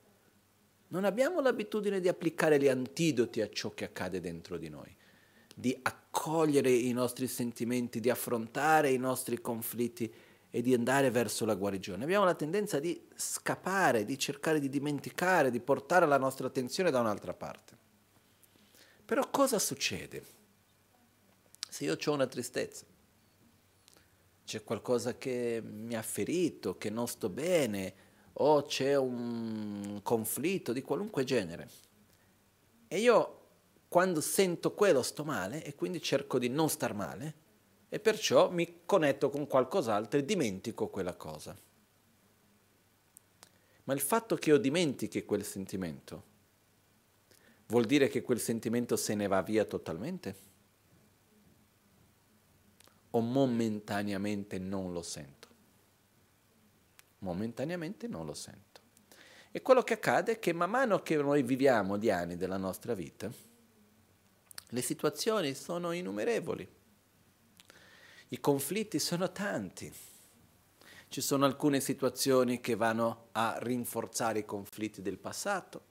Non 0.89 1.05
abbiamo 1.05 1.41
l'abitudine 1.41 1.99
di 1.99 2.09
applicare 2.09 2.59
gli 2.59 2.67
antidoti 2.67 3.41
a 3.41 3.49
ciò 3.49 3.71
che 3.71 3.85
accade 3.85 4.19
dentro 4.19 4.57
di 4.57 4.69
noi, 4.69 4.95
di 5.55 5.75
accogliere 5.81 6.69
i 6.69 6.91
nostri 6.91 7.25
sentimenti, 7.25 7.99
di 7.99 8.11
affrontare 8.11 8.91
i 8.91 8.97
nostri 8.97 9.41
conflitti 9.41 10.13
e 10.51 10.61
di 10.61 10.73
andare 10.73 11.11
verso 11.11 11.45
la 11.45 11.55
guarigione. 11.55 12.03
Abbiamo 12.03 12.25
la 12.25 12.33
tendenza 12.33 12.79
di 12.79 12.99
scappare, 13.15 14.05
di 14.05 14.17
cercare 14.17 14.59
di 14.59 14.69
dimenticare, 14.69 15.51
di 15.51 15.59
portare 15.59 16.05
la 16.05 16.17
nostra 16.17 16.47
attenzione 16.47 16.91
da 16.91 16.99
un'altra 16.99 17.33
parte. 17.33 17.77
Però 19.05 19.29
cosa 19.29 19.59
succede? 19.59 20.23
Se 21.69 21.83
io 21.83 21.97
ho 22.03 22.11
una 22.11 22.27
tristezza, 22.27 22.85
c'è 24.43 24.63
qualcosa 24.63 25.17
che 25.17 25.61
mi 25.63 25.95
ha 25.95 26.01
ferito, 26.01 26.77
che 26.77 26.89
non 26.89 27.07
sto 27.07 27.29
bene, 27.29 27.93
o 28.33 28.63
c'è 28.63 28.95
un 28.95 29.99
conflitto 30.01 30.73
di 30.73 30.81
qualunque 30.81 31.23
genere, 31.23 31.69
e 32.87 32.99
io 32.99 33.35
quando 33.87 34.21
sento 34.21 34.73
quello 34.73 35.01
sto 35.01 35.23
male 35.23 35.63
e 35.63 35.75
quindi 35.75 36.01
cerco 36.01 36.39
di 36.39 36.47
non 36.47 36.69
star 36.69 36.93
male, 36.93 37.33
e 37.89 37.99
perciò 37.99 38.51
mi 38.51 38.81
connetto 38.85 39.29
con 39.29 39.47
qualcos'altro 39.47 40.19
e 40.19 40.25
dimentico 40.25 40.87
quella 40.87 41.15
cosa. 41.15 41.57
Ma 43.85 43.93
il 43.93 43.99
fatto 43.99 44.35
che 44.35 44.49
io 44.49 44.57
dimentichi 44.57 45.25
quel 45.25 45.43
sentimento 45.43 46.23
vuol 47.67 47.85
dire 47.85 48.07
che 48.07 48.21
quel 48.21 48.39
sentimento 48.39 48.95
se 48.95 49.15
ne 49.15 49.27
va 49.27 49.41
via 49.41 49.65
totalmente? 49.65 50.47
O 53.11 53.19
momentaneamente 53.21 54.59
non 54.59 54.93
lo 54.93 55.01
sento? 55.01 55.47
Momentaneamente 57.19 58.07
non 58.07 58.27
lo 58.27 58.35
sento. 58.35 58.81
E 59.51 59.63
quello 59.63 59.81
che 59.81 59.93
accade 59.93 60.33
è 60.33 60.39
che 60.39 60.53
man 60.53 60.69
mano 60.69 61.01
che 61.01 61.15
noi 61.17 61.41
viviamo 61.41 61.97
gli 61.97 62.11
anni 62.11 62.37
della 62.37 62.57
nostra 62.57 62.93
vita, 62.93 63.31
le 64.71 64.81
situazioni 64.83 65.55
sono 65.55 65.91
innumerevoli 65.91 66.77
i 68.29 68.39
conflitti 68.39 68.99
sono 68.99 69.31
tanti. 69.31 69.91
Ci 71.07 71.21
sono 71.21 71.45
alcune 71.45 71.79
situazioni 71.79 72.61
che 72.61 72.75
vanno 72.75 73.27
a 73.33 73.57
rinforzare 73.59 74.39
i 74.39 74.45
conflitti 74.45 75.01
del 75.01 75.17
passato, 75.17 75.87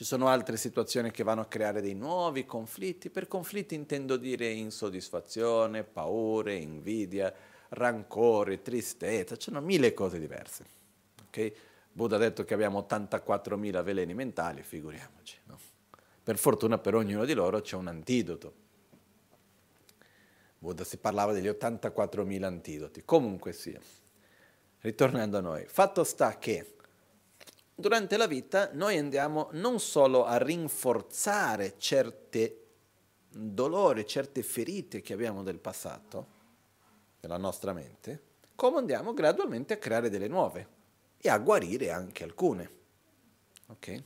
ci 0.00 0.06
sono 0.06 0.28
altre 0.28 0.56
situazioni 0.56 1.10
che 1.10 1.24
vanno 1.24 1.42
a 1.42 1.46
creare 1.46 1.82
dei 1.82 1.94
nuovi 1.94 2.46
conflitti. 2.46 3.10
Per 3.10 3.28
conflitti 3.28 3.74
intendo 3.74 4.16
dire 4.16 4.48
insoddisfazione, 4.48 5.84
paure, 5.84 6.54
invidia, 6.54 7.30
rancore, 7.70 8.62
tristezza, 8.62 9.36
ci 9.36 9.50
sono 9.50 9.60
mille 9.60 9.92
cose 9.92 10.18
diverse. 10.18 10.64
Okay? 11.26 11.54
Buddha 11.92 12.16
ha 12.16 12.18
detto 12.18 12.44
che 12.44 12.54
abbiamo 12.54 12.86
84.000 12.88 13.82
veleni 13.82 14.14
mentali, 14.14 14.62
figuriamoci. 14.62 15.36
No? 15.44 15.58
Per 16.22 16.38
fortuna 16.38 16.78
per 16.78 16.94
ognuno 16.94 17.24
di 17.24 17.34
loro 17.34 17.60
c'è 17.60 17.76
un 17.76 17.88
antidoto. 17.88 18.68
Buddha 20.62 20.84
si 20.84 20.98
parlava 20.98 21.32
degli 21.32 21.48
84.000 21.48 22.42
antidoti. 22.42 23.02
Comunque 23.02 23.54
sia, 23.54 23.80
ritornando 24.80 25.38
a 25.38 25.40
noi, 25.40 25.64
fatto 25.66 26.04
sta 26.04 26.36
che 26.36 26.74
durante 27.74 28.18
la 28.18 28.26
vita 28.26 28.68
noi 28.74 28.98
andiamo 28.98 29.48
non 29.52 29.80
solo 29.80 30.26
a 30.26 30.36
rinforzare 30.36 31.76
certe 31.78 32.66
dolori, 33.30 34.06
certe 34.06 34.42
ferite 34.42 35.00
che 35.00 35.14
abbiamo 35.14 35.42
del 35.42 35.58
passato, 35.58 36.26
nella 37.20 37.38
nostra 37.38 37.72
mente, 37.72 38.22
come 38.54 38.78
andiamo 38.78 39.14
gradualmente 39.14 39.72
a 39.72 39.78
creare 39.78 40.10
delle 40.10 40.28
nuove 40.28 40.68
e 41.16 41.30
a 41.30 41.38
guarire 41.38 41.90
anche 41.90 42.22
alcune. 42.22 42.70
Ok? 43.68 44.02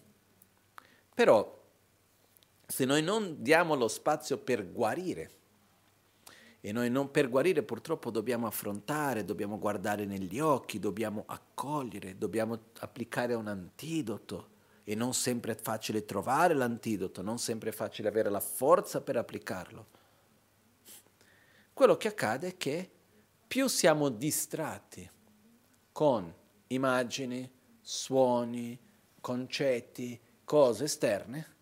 Però 1.17 1.63
se 2.65 2.85
noi 2.85 3.03
non 3.03 3.43
diamo 3.43 3.75
lo 3.75 3.89
spazio 3.89 4.39
per 4.39 4.71
guarire, 4.71 5.43
e 6.67 6.73
noi 6.73 6.89
non 6.89 7.11
per 7.11 7.29
guarire 7.29 7.63
purtroppo 7.63 8.11
dobbiamo 8.11 8.47
affrontare, 8.47 9.27
dobbiamo 9.27 9.59
guardare 9.59 10.07
negli 10.07 10.41
occhi, 10.41 10.79
dobbiamo 10.79 11.25
accogliere, 11.27 12.17
dobbiamo 12.17 12.59
applicare 12.79 13.35
un 13.35 13.49
antidoto. 13.49 14.49
E 14.83 14.95
non 14.95 15.13
sempre 15.13 15.53
è 15.53 15.57
facile 15.57 16.07
trovare 16.07 16.55
l'antidoto, 16.55 17.21
non 17.21 17.39
sempre 17.39 17.69
è 17.69 17.73
facile 17.75 18.09
avere 18.09 18.31
la 18.31 18.41
forza 18.41 19.03
per 19.03 19.19
applicarlo. 19.19 19.87
Quello 21.75 21.99
che 21.99 22.09
accade 22.09 22.49
è 22.49 22.57
che 22.57 22.91
più 23.47 23.67
siamo 23.67 24.09
distratti 24.09 25.07
con 25.93 26.33
immagini, 26.69 27.47
suoni, 27.83 28.79
concetti, 29.21 30.19
cose 30.45 30.85
esterne, 30.85 31.54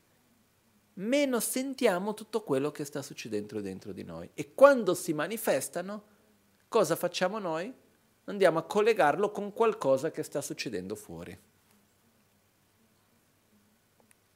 meno 0.94 1.40
sentiamo 1.40 2.14
tutto 2.14 2.42
quello 2.42 2.70
che 2.70 2.84
sta 2.84 3.02
succedendo 3.02 3.60
dentro 3.60 3.92
di 3.92 4.04
noi. 4.04 4.30
E 4.34 4.54
quando 4.54 4.94
si 4.94 5.12
manifestano, 5.12 6.04
cosa 6.68 6.96
facciamo 6.96 7.38
noi? 7.38 7.72
Andiamo 8.24 8.58
a 8.58 8.64
collegarlo 8.64 9.30
con 9.30 9.52
qualcosa 9.52 10.10
che 10.10 10.22
sta 10.22 10.40
succedendo 10.40 10.94
fuori. 10.94 11.38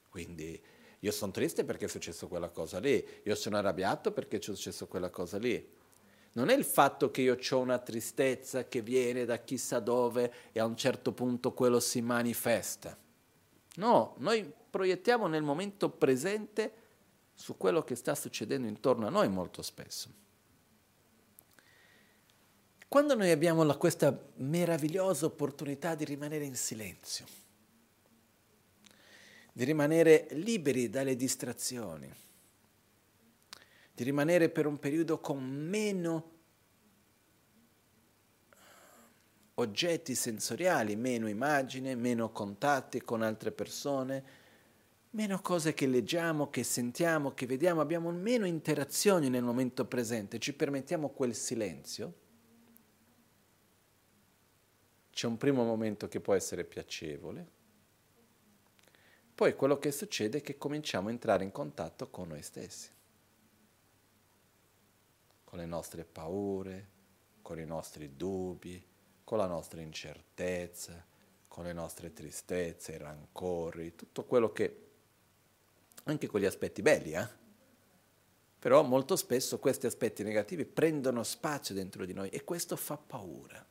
Quindi 0.08 0.60
io 1.00 1.12
sono 1.12 1.30
triste 1.30 1.64
perché 1.64 1.84
è 1.84 1.88
successo 1.88 2.26
quella 2.26 2.48
cosa 2.48 2.78
lì, 2.78 3.06
io 3.22 3.34
sono 3.34 3.58
arrabbiato 3.58 4.12
perché 4.12 4.38
è 4.38 4.40
successo 4.40 4.86
quella 4.86 5.10
cosa 5.10 5.38
lì. 5.38 5.74
Non 6.32 6.48
è 6.48 6.54
il 6.54 6.64
fatto 6.64 7.10
che 7.10 7.22
io 7.22 7.38
ho 7.50 7.58
una 7.58 7.78
tristezza 7.78 8.66
che 8.66 8.82
viene 8.82 9.24
da 9.24 9.38
chissà 9.38 9.78
dove 9.78 10.32
e 10.52 10.60
a 10.60 10.66
un 10.66 10.76
certo 10.76 11.12
punto 11.12 11.52
quello 11.52 11.80
si 11.80 12.02
manifesta. 12.02 12.96
No, 13.76 14.14
noi 14.18 14.52
proiettiamo 14.76 15.26
nel 15.26 15.42
momento 15.42 15.88
presente 15.88 16.70
su 17.32 17.56
quello 17.56 17.82
che 17.82 17.94
sta 17.94 18.14
succedendo 18.14 18.68
intorno 18.68 19.06
a 19.06 19.10
noi 19.10 19.26
molto 19.26 19.62
spesso. 19.62 20.10
Quando 22.86 23.14
noi 23.14 23.30
abbiamo 23.30 23.62
la, 23.62 23.74
questa 23.76 24.14
meravigliosa 24.34 25.24
opportunità 25.24 25.94
di 25.94 26.04
rimanere 26.04 26.44
in 26.44 26.56
silenzio, 26.56 27.24
di 29.54 29.64
rimanere 29.64 30.26
liberi 30.32 30.90
dalle 30.90 31.16
distrazioni, 31.16 32.12
di 33.94 34.04
rimanere 34.04 34.50
per 34.50 34.66
un 34.66 34.78
periodo 34.78 35.20
con 35.20 35.42
meno 35.42 36.32
oggetti 39.54 40.14
sensoriali, 40.14 40.96
meno 40.96 41.28
immagini, 41.28 41.96
meno 41.96 42.30
contatti 42.30 43.00
con 43.00 43.22
altre 43.22 43.52
persone, 43.52 44.44
meno 45.16 45.40
cose 45.40 45.72
che 45.72 45.86
leggiamo, 45.86 46.50
che 46.50 46.62
sentiamo, 46.62 47.32
che 47.32 47.46
vediamo, 47.46 47.80
abbiamo 47.80 48.10
meno 48.12 48.44
interazioni 48.44 49.30
nel 49.30 49.42
momento 49.42 49.86
presente, 49.86 50.38
ci 50.38 50.52
permettiamo 50.52 51.08
quel 51.08 51.34
silenzio. 51.34 52.24
C'è 55.10 55.26
un 55.26 55.38
primo 55.38 55.64
momento 55.64 56.06
che 56.06 56.20
può 56.20 56.34
essere 56.34 56.64
piacevole, 56.64 57.54
poi 59.34 59.56
quello 59.56 59.78
che 59.78 59.90
succede 59.90 60.38
è 60.38 60.40
che 60.42 60.58
cominciamo 60.58 61.08
a 61.08 61.12
entrare 61.12 61.44
in 61.44 61.50
contatto 61.50 62.10
con 62.10 62.28
noi 62.28 62.42
stessi, 62.42 62.90
con 65.44 65.58
le 65.58 65.64
nostre 65.66 66.04
paure, 66.04 66.88
con 67.40 67.58
i 67.58 67.64
nostri 67.64 68.16
dubbi, 68.16 68.86
con 69.24 69.38
la 69.38 69.46
nostra 69.46 69.80
incertezza, 69.80 71.02
con 71.48 71.64
le 71.64 71.72
nostre 71.72 72.12
tristezze, 72.12 72.92
i 72.92 72.98
rancori, 72.98 73.94
tutto 73.94 74.26
quello 74.26 74.52
che... 74.52 74.85
anche 76.08 76.26
con 76.26 76.40
gli 76.40 76.44
aspetti 76.44 76.82
belli, 76.82 77.12
eh? 77.12 77.44
Però 78.58 78.82
molto 78.82 79.16
spesso 79.16 79.58
questi 79.58 79.86
aspetti 79.86 80.22
negativi 80.22 80.64
prendono 80.64 81.22
spazio 81.22 81.74
dentro 81.74 82.04
di 82.04 82.12
noi 82.12 82.30
e 82.30 82.42
questo 82.42 82.74
fa 82.76 82.96
paura. 82.96 83.64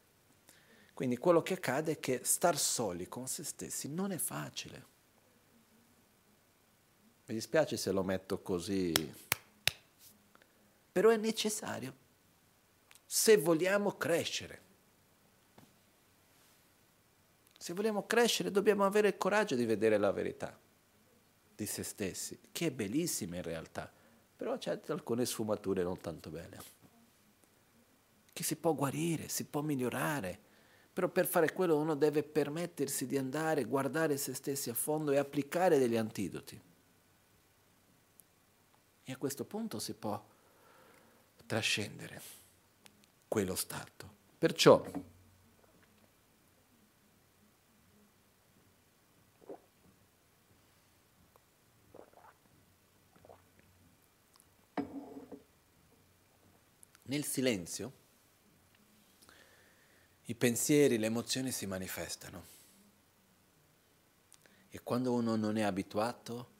Quindi 0.93 1.17
quello 1.17 1.41
che 1.41 1.55
accade 1.55 1.93
è 1.93 1.99
che 1.99 2.21
star 2.23 2.57
soli 2.57 3.07
con 3.07 3.27
se 3.27 3.43
stessi 3.43 3.89
non 3.89 4.11
è 4.11 4.17
facile. 4.17 4.93
Mi 7.25 7.33
dispiace 7.33 7.75
se 7.75 7.91
lo 7.91 8.03
metto 8.03 8.41
così, 8.41 8.93
però 10.91 11.09
è 11.09 11.17
necessario 11.17 11.93
se 13.05 13.37
vogliamo 13.37 13.97
crescere. 13.97 14.63
Se 17.57 17.73
vogliamo 17.73 18.05
crescere 18.05 18.51
dobbiamo 18.51 18.85
avere 18.85 19.07
il 19.07 19.17
coraggio 19.17 19.55
di 19.55 19.65
vedere 19.65 19.97
la 19.97 20.11
verità 20.11 20.63
di 21.55 21.65
se 21.65 21.83
stessi, 21.83 22.39
che 22.51 22.67
è 22.67 22.71
bellissima 22.71 23.37
in 23.37 23.43
realtà, 23.43 23.91
però 24.35 24.57
c'è 24.57 24.79
alcune 24.87 25.25
sfumature 25.25 25.83
non 25.83 25.99
tanto 25.99 26.29
belle, 26.29 26.57
che 28.33 28.43
si 28.43 28.57
può 28.57 28.73
guarire, 28.73 29.29
si 29.29 29.45
può 29.45 29.61
migliorare, 29.61 30.37
però 30.91 31.07
per 31.09 31.25
fare 31.25 31.51
quello 31.53 31.77
uno 31.77 31.95
deve 31.95 32.23
permettersi 32.23 33.05
di 33.05 33.17
andare, 33.17 33.65
guardare 33.65 34.17
se 34.17 34.33
stessi 34.33 34.69
a 34.69 34.73
fondo 34.73 35.11
e 35.11 35.17
applicare 35.17 35.77
degli 35.77 35.97
antidoti. 35.97 36.61
E 39.03 39.11
a 39.11 39.17
questo 39.17 39.45
punto 39.45 39.79
si 39.79 39.93
può 39.93 40.21
trascendere 41.45 42.21
quello 43.27 43.55
stato. 43.55 44.09
Perciò 44.37 44.83
Nel 57.07 57.23
silenzio 57.23 58.03
i 60.23 60.35
pensieri, 60.35 60.97
le 60.97 61.05
emozioni 61.05 61.51
si 61.51 61.67
manifestano 61.67 62.53
e 64.69 64.81
quando 64.81 65.13
uno 65.13 65.35
non 65.35 65.57
è 65.57 65.61
abituato 65.61 66.53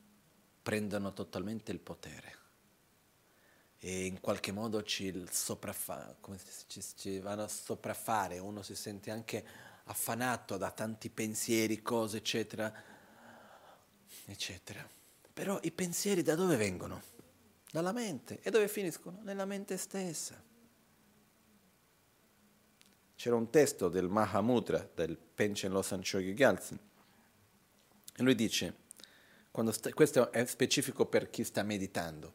prendono 0.61 1.13
totalmente 1.13 1.71
il 1.71 1.79
potere 1.79 2.37
e 3.79 4.05
in 4.05 4.19
qualche 4.19 4.51
modo 4.51 4.83
ci, 4.83 5.25
sopraffa, 5.31 6.15
ci, 6.67 6.83
ci 6.95 7.19
vanno 7.19 7.43
a 7.43 7.47
sopraffare, 7.47 8.39
uno 8.39 8.61
si 8.61 8.75
sente 8.75 9.11
anche 9.11 9.45
affanato 9.85 10.57
da 10.57 10.71
tanti 10.71 11.09
pensieri, 11.09 11.81
cose, 11.81 12.17
eccetera, 12.17 12.71
eccetera. 14.25 14.87
Però 15.33 15.59
i 15.63 15.71
pensieri 15.71 16.23
da 16.23 16.35
dove 16.35 16.55
vengono? 16.55 17.13
Dalla 17.75 17.91
mente. 17.91 18.39
E 18.41 18.49
dove 18.51 18.69
finiscono? 18.69 19.19
Nella 19.23 19.43
mente 19.43 19.75
stessa. 19.75 20.41
C'era 23.15 23.35
un 23.35 23.49
testo 23.49 23.89
del 23.89 24.07
Mahamudra, 24.07 24.89
del 24.93 25.17
Penchen 25.17 25.73
Losan 25.73 26.01
Chogi 26.01 26.33
Gyaltsen, 26.33 26.79
e 28.15 28.23
lui 28.23 28.33
dice, 28.33 28.75
sta, 29.71 29.91
questo 29.91 30.31
è 30.31 30.45
specifico 30.45 31.05
per 31.05 31.29
chi 31.29 31.43
sta 31.43 31.63
meditando, 31.63 32.33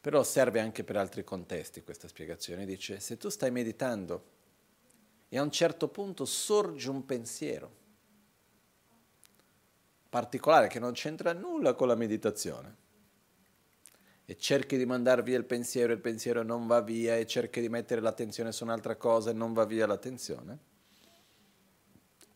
però 0.00 0.24
serve 0.24 0.58
anche 0.58 0.82
per 0.82 0.96
altri 0.96 1.22
contesti 1.22 1.82
questa 1.82 2.08
spiegazione, 2.08 2.66
dice, 2.66 2.98
se 2.98 3.16
tu 3.16 3.28
stai 3.28 3.52
meditando 3.52 4.24
e 5.28 5.38
a 5.38 5.42
un 5.42 5.52
certo 5.52 5.86
punto 5.86 6.24
sorge 6.24 6.90
un 6.90 7.06
pensiero 7.06 7.78
particolare 10.08 10.66
che 10.66 10.80
non 10.80 10.92
c'entra 10.92 11.32
nulla 11.32 11.74
con 11.74 11.86
la 11.86 11.94
meditazione, 11.94 12.79
e 14.30 14.38
cerchi 14.38 14.76
di 14.76 14.86
mandare 14.86 15.24
via 15.24 15.36
il 15.36 15.44
pensiero 15.44 15.90
e 15.90 15.96
il 15.96 16.00
pensiero 16.00 16.44
non 16.44 16.68
va 16.68 16.80
via 16.80 17.16
e 17.16 17.26
cerchi 17.26 17.60
di 17.60 17.68
mettere 17.68 18.00
l'attenzione 18.00 18.52
su 18.52 18.62
un'altra 18.62 18.94
cosa 18.94 19.30
e 19.30 19.32
non 19.32 19.52
va 19.52 19.64
via 19.64 19.88
l'attenzione, 19.88 20.58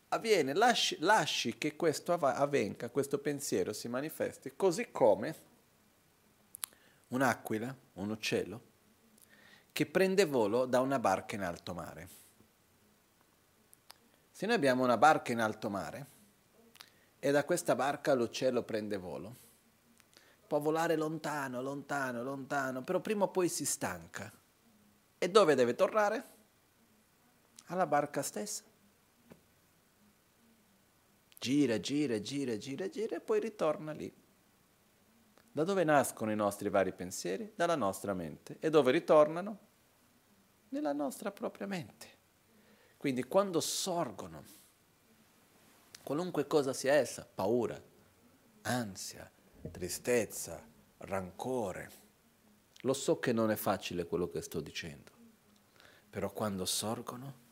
avviene, 0.09 0.53
lasci, 0.53 0.97
lasci 0.99 1.57
che 1.57 1.77
questo 1.77 2.11
avvenga, 2.11 2.89
questo 2.89 3.19
pensiero 3.19 3.71
si 3.71 3.87
manifesti, 3.87 4.57
così 4.57 4.91
come 4.91 5.35
un'aquila, 7.07 7.73
un 7.93 8.09
uccello, 8.09 8.61
che 9.71 9.85
prende 9.85 10.25
volo 10.25 10.65
da 10.65 10.81
una 10.81 10.99
barca 10.99 11.35
in 11.35 11.43
alto 11.43 11.73
mare. 11.73 12.09
Se 14.31 14.45
noi 14.45 14.55
abbiamo 14.55 14.83
una 14.83 14.97
barca 14.97 15.31
in 15.31 15.39
alto 15.39 15.69
mare 15.69 16.05
e 17.19 17.31
da 17.31 17.45
questa 17.45 17.73
barca 17.73 18.13
l'uccello 18.13 18.63
prende 18.63 18.97
volo, 18.97 19.43
può 20.47 20.59
volare 20.59 20.95
lontano, 20.95 21.61
lontano, 21.61 22.23
lontano, 22.23 22.83
però 22.83 22.99
prima 22.99 23.25
o 23.25 23.29
poi 23.29 23.49
si 23.49 23.65
stanca. 23.65 24.31
E 25.17 25.29
dove 25.29 25.55
deve 25.55 25.75
tornare? 25.75 26.33
Alla 27.67 27.87
barca 27.87 28.21
stessa. 28.21 28.63
Gira, 31.39 31.79
gira, 31.79 32.19
gira, 32.19 32.57
gira, 32.57 32.89
gira 32.89 33.15
e 33.15 33.21
poi 33.21 33.39
ritorna 33.39 33.91
lì. 33.91 34.13
Da 35.51 35.63
dove 35.63 35.83
nascono 35.83 36.31
i 36.31 36.35
nostri 36.35 36.69
vari 36.69 36.91
pensieri? 36.91 37.53
Dalla 37.55 37.75
nostra 37.75 38.13
mente. 38.13 38.57
E 38.59 38.69
dove 38.69 38.91
ritornano? 38.91 39.59
Nella 40.69 40.91
nostra 40.91 41.31
propria 41.31 41.65
mente. 41.65 42.07
Quindi 42.97 43.23
quando 43.23 43.61
sorgono, 43.61 44.43
qualunque 46.03 46.45
cosa 46.47 46.73
sia 46.73 46.93
essa, 46.93 47.25
paura, 47.31 47.81
ansia, 48.63 49.31
tristezza, 49.69 50.63
rancore. 50.97 52.03
Lo 52.81 52.93
so 52.93 53.19
che 53.19 53.33
non 53.33 53.51
è 53.51 53.55
facile 53.55 54.05
quello 54.05 54.29
che 54.29 54.41
sto 54.41 54.61
dicendo, 54.61 55.11
però 56.09 56.31
quando 56.31 56.65
sorgono, 56.65 57.43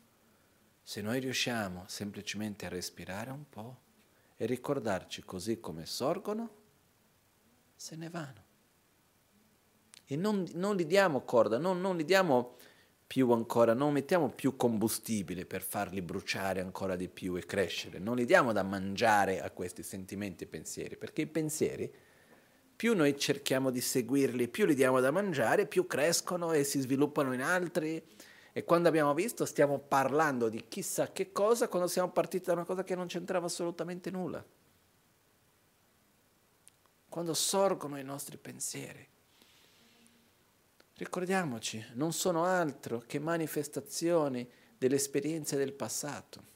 se 0.82 1.00
noi 1.00 1.18
riusciamo 1.20 1.84
semplicemente 1.86 2.66
a 2.66 2.68
respirare 2.68 3.30
un 3.30 3.48
po' 3.48 3.80
e 4.36 4.46
ricordarci 4.46 5.22
così 5.24 5.60
come 5.60 5.86
sorgono, 5.86 6.62
se 7.74 7.96
ne 7.96 8.08
vanno. 8.08 8.42
E 10.06 10.16
non, 10.16 10.46
non 10.54 10.76
gli 10.76 10.84
diamo 10.84 11.22
corda, 11.22 11.58
non, 11.58 11.80
non 11.80 11.96
gli 11.96 12.04
diamo 12.04 12.56
più 13.06 13.30
ancora, 13.30 13.74
non 13.74 13.92
mettiamo 13.92 14.30
più 14.30 14.56
combustibile 14.56 15.46
per 15.46 15.62
farli 15.62 16.02
bruciare 16.02 16.60
ancora 16.60 16.96
di 16.96 17.08
più 17.08 17.36
e 17.36 17.44
crescere, 17.44 17.98
non 17.98 18.16
gli 18.16 18.24
diamo 18.24 18.52
da 18.52 18.62
mangiare 18.62 19.40
a 19.40 19.50
questi 19.50 19.82
sentimenti 19.82 20.44
e 20.44 20.46
pensieri, 20.46 20.96
perché 20.96 21.22
i 21.22 21.26
pensieri 21.26 21.92
più 22.76 22.94
noi 22.94 23.18
cerchiamo 23.18 23.70
di 23.70 23.80
seguirli, 23.80 24.48
più 24.48 24.66
li 24.66 24.74
diamo 24.74 25.00
da 25.00 25.10
mangiare, 25.10 25.66
più 25.66 25.86
crescono 25.86 26.52
e 26.52 26.64
si 26.64 26.80
sviluppano 26.80 27.32
in 27.32 27.40
altri. 27.40 28.02
E 28.52 28.64
quando 28.64 28.88
abbiamo 28.88 29.14
visto 29.14 29.44
stiamo 29.44 29.78
parlando 29.78 30.48
di 30.48 30.66
chissà 30.68 31.10
che 31.10 31.32
cosa 31.32 31.68
quando 31.68 31.88
siamo 31.88 32.10
partiti 32.10 32.46
da 32.46 32.52
una 32.52 32.64
cosa 32.64 32.84
che 32.84 32.94
non 32.94 33.06
c'entrava 33.06 33.46
assolutamente 33.46 34.10
nulla. 34.10 34.44
Quando 37.08 37.34
sorgono 37.34 37.98
i 37.98 38.04
nostri 38.04 38.36
pensieri. 38.36 39.08
Ricordiamoci, 40.96 41.84
non 41.94 42.12
sono 42.12 42.44
altro 42.44 43.02
che 43.06 43.18
manifestazioni 43.18 44.48
delle 44.78 44.96
esperienze 44.96 45.56
del 45.56 45.72
passato. 45.72 46.53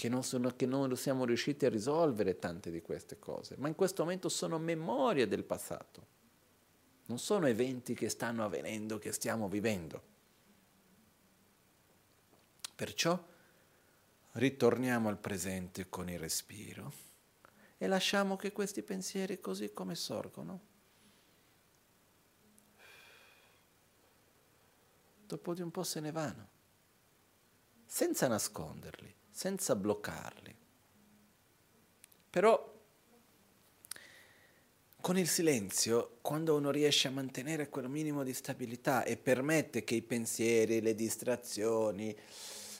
Che 0.00 0.08
non, 0.08 0.24
sono, 0.24 0.56
che 0.56 0.64
non 0.64 0.96
siamo 0.96 1.26
riusciti 1.26 1.66
a 1.66 1.68
risolvere 1.68 2.38
tante 2.38 2.70
di 2.70 2.80
queste 2.80 3.18
cose, 3.18 3.56
ma 3.58 3.68
in 3.68 3.74
questo 3.74 4.02
momento 4.02 4.30
sono 4.30 4.58
memorie 4.58 5.28
del 5.28 5.44
passato, 5.44 6.06
non 7.04 7.18
sono 7.18 7.46
eventi 7.46 7.92
che 7.92 8.08
stanno 8.08 8.42
avvenendo, 8.42 8.98
che 8.98 9.12
stiamo 9.12 9.46
vivendo. 9.46 10.02
Perciò 12.74 13.22
ritorniamo 14.32 15.10
al 15.10 15.18
presente 15.18 15.90
con 15.90 16.08
il 16.08 16.18
respiro 16.18 16.90
e 17.76 17.86
lasciamo 17.86 18.36
che 18.36 18.52
questi 18.52 18.82
pensieri 18.82 19.38
così 19.38 19.70
come 19.74 19.94
sorgono. 19.94 20.60
Dopo 25.26 25.52
di 25.52 25.60
un 25.60 25.70
po' 25.70 25.82
se 25.82 26.00
ne 26.00 26.10
vanno, 26.10 26.48
senza 27.84 28.28
nasconderli 28.28 29.18
senza 29.40 29.74
bloccarli. 29.74 30.54
Però 32.28 32.78
con 35.00 35.16
il 35.16 35.26
silenzio, 35.26 36.18
quando 36.20 36.56
uno 36.56 36.70
riesce 36.70 37.08
a 37.08 37.10
mantenere 37.10 37.70
quel 37.70 37.88
minimo 37.88 38.22
di 38.22 38.34
stabilità 38.34 39.02
e 39.02 39.16
permette 39.16 39.82
che 39.82 39.94
i 39.94 40.02
pensieri, 40.02 40.82
le 40.82 40.94
distrazioni, 40.94 42.14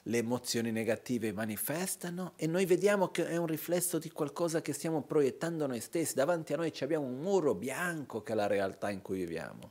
le 0.03 0.19
emozioni 0.19 0.71
negative 0.71 1.33
manifestano 1.33 2.35
e 2.37 2.47
noi 2.47 2.67
vediamo 2.67 3.09
che 3.09 3.27
è 3.27 3.39
un 3.39 3.47
riflesso 3.47 3.97
di 3.97 4.11
qualcosa 4.11 4.61
che 4.61 4.75
stiamo 4.75 5.01
proiettando 5.01 5.67
noi 5.67 5.81
stessi. 5.81 6.13
Davanti 6.15 6.53
a 6.53 6.59
noi 6.59 6.75
abbiamo 6.81 7.07
un 7.07 7.21
muro 7.21 7.55
bianco 7.55 8.23
che 8.23 8.33
è 8.33 8.37
la 8.37 8.47
realtà 8.47 8.91
in 8.91 9.01
cui 9.01 9.17
viviamo. 9.17 9.71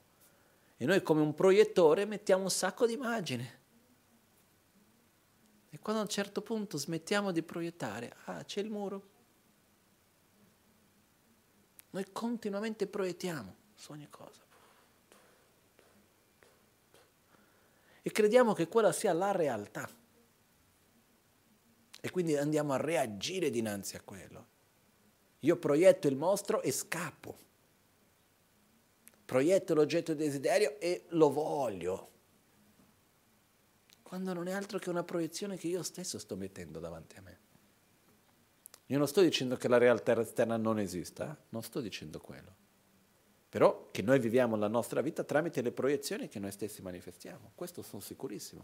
E 0.76 0.86
noi 0.86 1.04
come 1.04 1.22
un 1.22 1.36
proiettore 1.36 2.06
mettiamo 2.06 2.46
un 2.46 2.50
sacco 2.50 2.88
di 2.88 2.94
immagini. 2.94 3.59
E 5.72 5.80
quando 5.80 6.02
a 6.02 6.06
un 6.06 6.10
certo 6.10 6.42
punto 6.42 6.78
smettiamo 6.78 7.32
di 7.32 7.44
proiettare, 7.44 8.16
ah, 8.26 8.44
c'è 8.44 8.62
il 8.62 8.70
muro. 8.70 9.18
Noi 11.92 12.06
continuamente 12.12 12.88
proiettiamo 12.88 13.56
su 13.76 13.92
ogni 13.92 14.10
cosa. 14.10 14.42
E 18.02 18.12
crediamo 18.12 18.54
che 18.54 18.68
quella 18.68 18.92
sia 18.92 19.14
la 19.14 19.32
realtà. 19.32 19.88
E 22.02 22.12
quindi 22.12 22.36
andiamo 22.36 22.74
a 22.74 22.78
reagire 22.78 23.50
dinanzi 23.50 23.96
a 23.96 24.02
quello. 24.02 24.48
Io 25.40 25.58
proietto 25.58 26.08
il 26.08 26.16
mostro 26.16 26.62
e 26.62 26.72
scappo. 26.72 27.38
Proietto 29.26 29.76
l'oggetto 29.76 30.14
di 30.14 30.24
desiderio 30.24 30.80
e 30.80 31.06
lo 31.10 31.30
voglio 31.30 32.10
quando 34.10 34.34
non 34.34 34.48
è 34.48 34.52
altro 34.54 34.80
che 34.80 34.90
una 34.90 35.04
proiezione 35.04 35.56
che 35.56 35.68
io 35.68 35.84
stesso 35.84 36.18
sto 36.18 36.36
mettendo 36.36 36.80
davanti 36.80 37.18
a 37.18 37.22
me. 37.22 37.40
Io 38.88 38.98
non 38.98 39.08
sto 39.08 39.22
dicendo 39.22 39.56
che 39.56 39.68
la 39.68 39.78
realtà 39.78 40.20
esterna 40.20 40.58
non 40.58 40.80
esista, 40.80 41.32
eh? 41.32 41.44
non 41.50 41.62
sto 41.62 41.80
dicendo 41.80 42.20
quello. 42.20 42.56
Però 43.48 43.90
che 43.92 44.02
noi 44.02 44.18
viviamo 44.18 44.56
la 44.56 44.68
nostra 44.68 45.02
vita 45.02 45.24
tramite 45.24 45.62
le 45.62 45.72
proiezioni 45.72 46.28
che 46.28 46.40
noi 46.40 46.52
stessi 46.52 46.82
manifestiamo, 46.82 47.52
questo 47.54 47.84
sono 47.84 48.02
sicurissimo. 48.02 48.64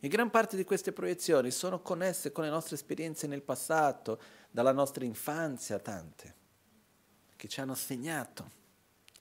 E 0.00 0.08
gran 0.08 0.28
parte 0.28 0.58
di 0.58 0.64
queste 0.64 0.92
proiezioni 0.92 1.50
sono 1.50 1.80
connesse 1.80 2.30
con 2.30 2.44
le 2.44 2.50
nostre 2.50 2.74
esperienze 2.74 3.26
nel 3.26 3.40
passato, 3.40 4.20
dalla 4.50 4.72
nostra 4.72 5.06
infanzia 5.06 5.78
tante, 5.78 6.34
che 7.36 7.48
ci 7.48 7.58
hanno 7.60 7.74
segnato. 7.74 8.50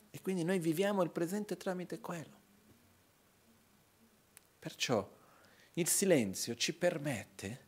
E 0.09 0.19
quindi 0.21 0.43
noi 0.43 0.59
viviamo 0.59 1.03
il 1.03 1.09
presente 1.09 1.55
tramite 1.55 2.01
quello. 2.01 2.46
Perciò 4.67 5.09
il 5.75 5.87
silenzio 5.87 6.53
ci 6.55 6.73
permette 6.73 7.65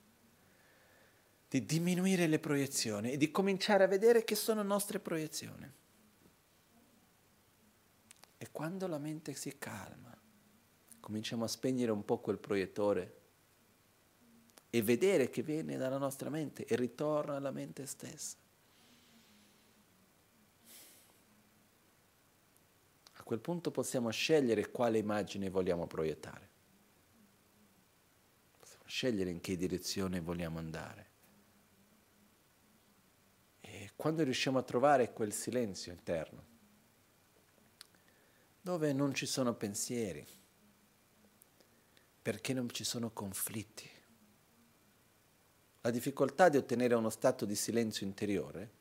di 1.47 1.66
diminuire 1.66 2.28
le 2.28 2.39
proiezioni 2.39 3.14
e 3.14 3.18
di 3.18 3.32
cominciare 3.32 3.86
a 3.86 3.88
vedere 3.88 4.26
che 4.26 4.36
sono 4.36 4.64
nostre 4.64 5.00
proiezioni. 5.00 5.72
E 8.38 8.47
quando 8.52 8.86
la 8.88 8.97
mente 8.97 9.34
si 9.34 9.58
calma, 9.58 10.14
cominciamo 11.00 11.45
a 11.45 11.47
spegnere 11.47 11.93
un 11.93 12.04
po' 12.04 12.20
quel 12.20 12.38
proiettore 12.38 13.20
e 14.70 14.82
vedere 14.82 15.30
che 15.30 15.41
viene 15.41 15.78
dalla 15.78 15.97
nostra 15.97 16.30
mente 16.30 16.66
e 16.66 16.76
ritorna 16.76 17.38
alla 17.38 17.52
mente 17.52 17.86
stessa. 17.86 18.36
A 23.14 23.24
quel 23.24 23.39
punto 23.39 23.72
possiamo 23.72 24.10
scegliere 24.10 24.70
quale 24.70 24.97
immagine 24.97 25.50
vogliamo 25.50 25.88
proiettare 25.88 26.49
scegliere 28.90 29.30
in 29.30 29.40
che 29.40 29.56
direzione 29.56 30.20
vogliamo 30.20 30.58
andare. 30.58 31.08
E 33.62 33.92
quando 33.96 34.24
riusciamo 34.24 34.58
a 34.58 34.64
trovare 34.64 35.14
quel 35.14 35.32
silenzio 35.32 35.92
interno, 35.92 36.48
dove 38.60 38.92
non 38.92 39.14
ci 39.14 39.28
sono 39.28 39.54
pensieri, 39.54 40.26
perché 42.20 42.52
non 42.54 42.68
ci 42.72 42.84
sono 42.84 43.12
conflitti. 43.12 43.88
La 45.82 45.92
difficoltà 45.92 46.50
di 46.50 46.58
ottenere 46.58 46.96
uno 46.96 47.12
stato 47.12 47.46
di 47.46 47.56
silenzio 47.56 48.08
interiore 48.08 48.72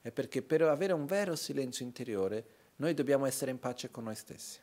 è 0.00 0.10
perché 0.10 0.40
per 0.40 0.62
avere 0.62 0.94
un 0.94 1.04
vero 1.04 1.36
silenzio 1.36 1.84
interiore 1.84 2.72
noi 2.76 2.94
dobbiamo 2.94 3.26
essere 3.26 3.50
in 3.50 3.58
pace 3.58 3.90
con 3.90 4.04
noi 4.04 4.16
stessi. 4.16 4.60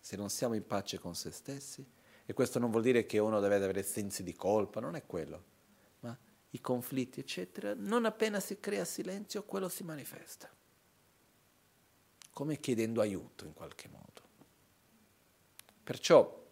Se 0.00 0.16
non 0.16 0.30
siamo 0.30 0.54
in 0.54 0.66
pace 0.66 0.98
con 0.98 1.14
se 1.14 1.30
stessi, 1.30 1.86
e 2.26 2.32
questo 2.32 2.58
non 2.58 2.70
vuol 2.70 2.82
dire 2.82 3.04
che 3.04 3.18
uno 3.18 3.40
deve 3.40 3.56
avere 3.56 3.82
sensi 3.82 4.22
di 4.22 4.34
colpa, 4.34 4.80
non 4.80 4.96
è 4.96 5.04
quello. 5.04 5.44
Ma 6.00 6.16
i 6.50 6.60
conflitti, 6.60 7.20
eccetera, 7.20 7.74
non 7.76 8.06
appena 8.06 8.40
si 8.40 8.58
crea 8.58 8.84
silenzio, 8.84 9.44
quello 9.44 9.68
si 9.68 9.82
manifesta. 9.84 10.50
Come 12.32 12.58
chiedendo 12.60 13.00
aiuto 13.00 13.44
in 13.44 13.52
qualche 13.52 13.88
modo. 13.88 14.22
Perciò 15.84 16.42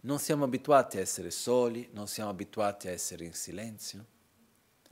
non 0.00 0.18
siamo 0.20 0.44
abituati 0.44 0.98
a 0.98 1.00
essere 1.00 1.32
soli, 1.32 1.88
non 1.92 2.06
siamo 2.06 2.30
abituati 2.30 2.86
a 2.86 2.92
essere 2.92 3.24
in 3.24 3.32
silenzio, 3.32 4.06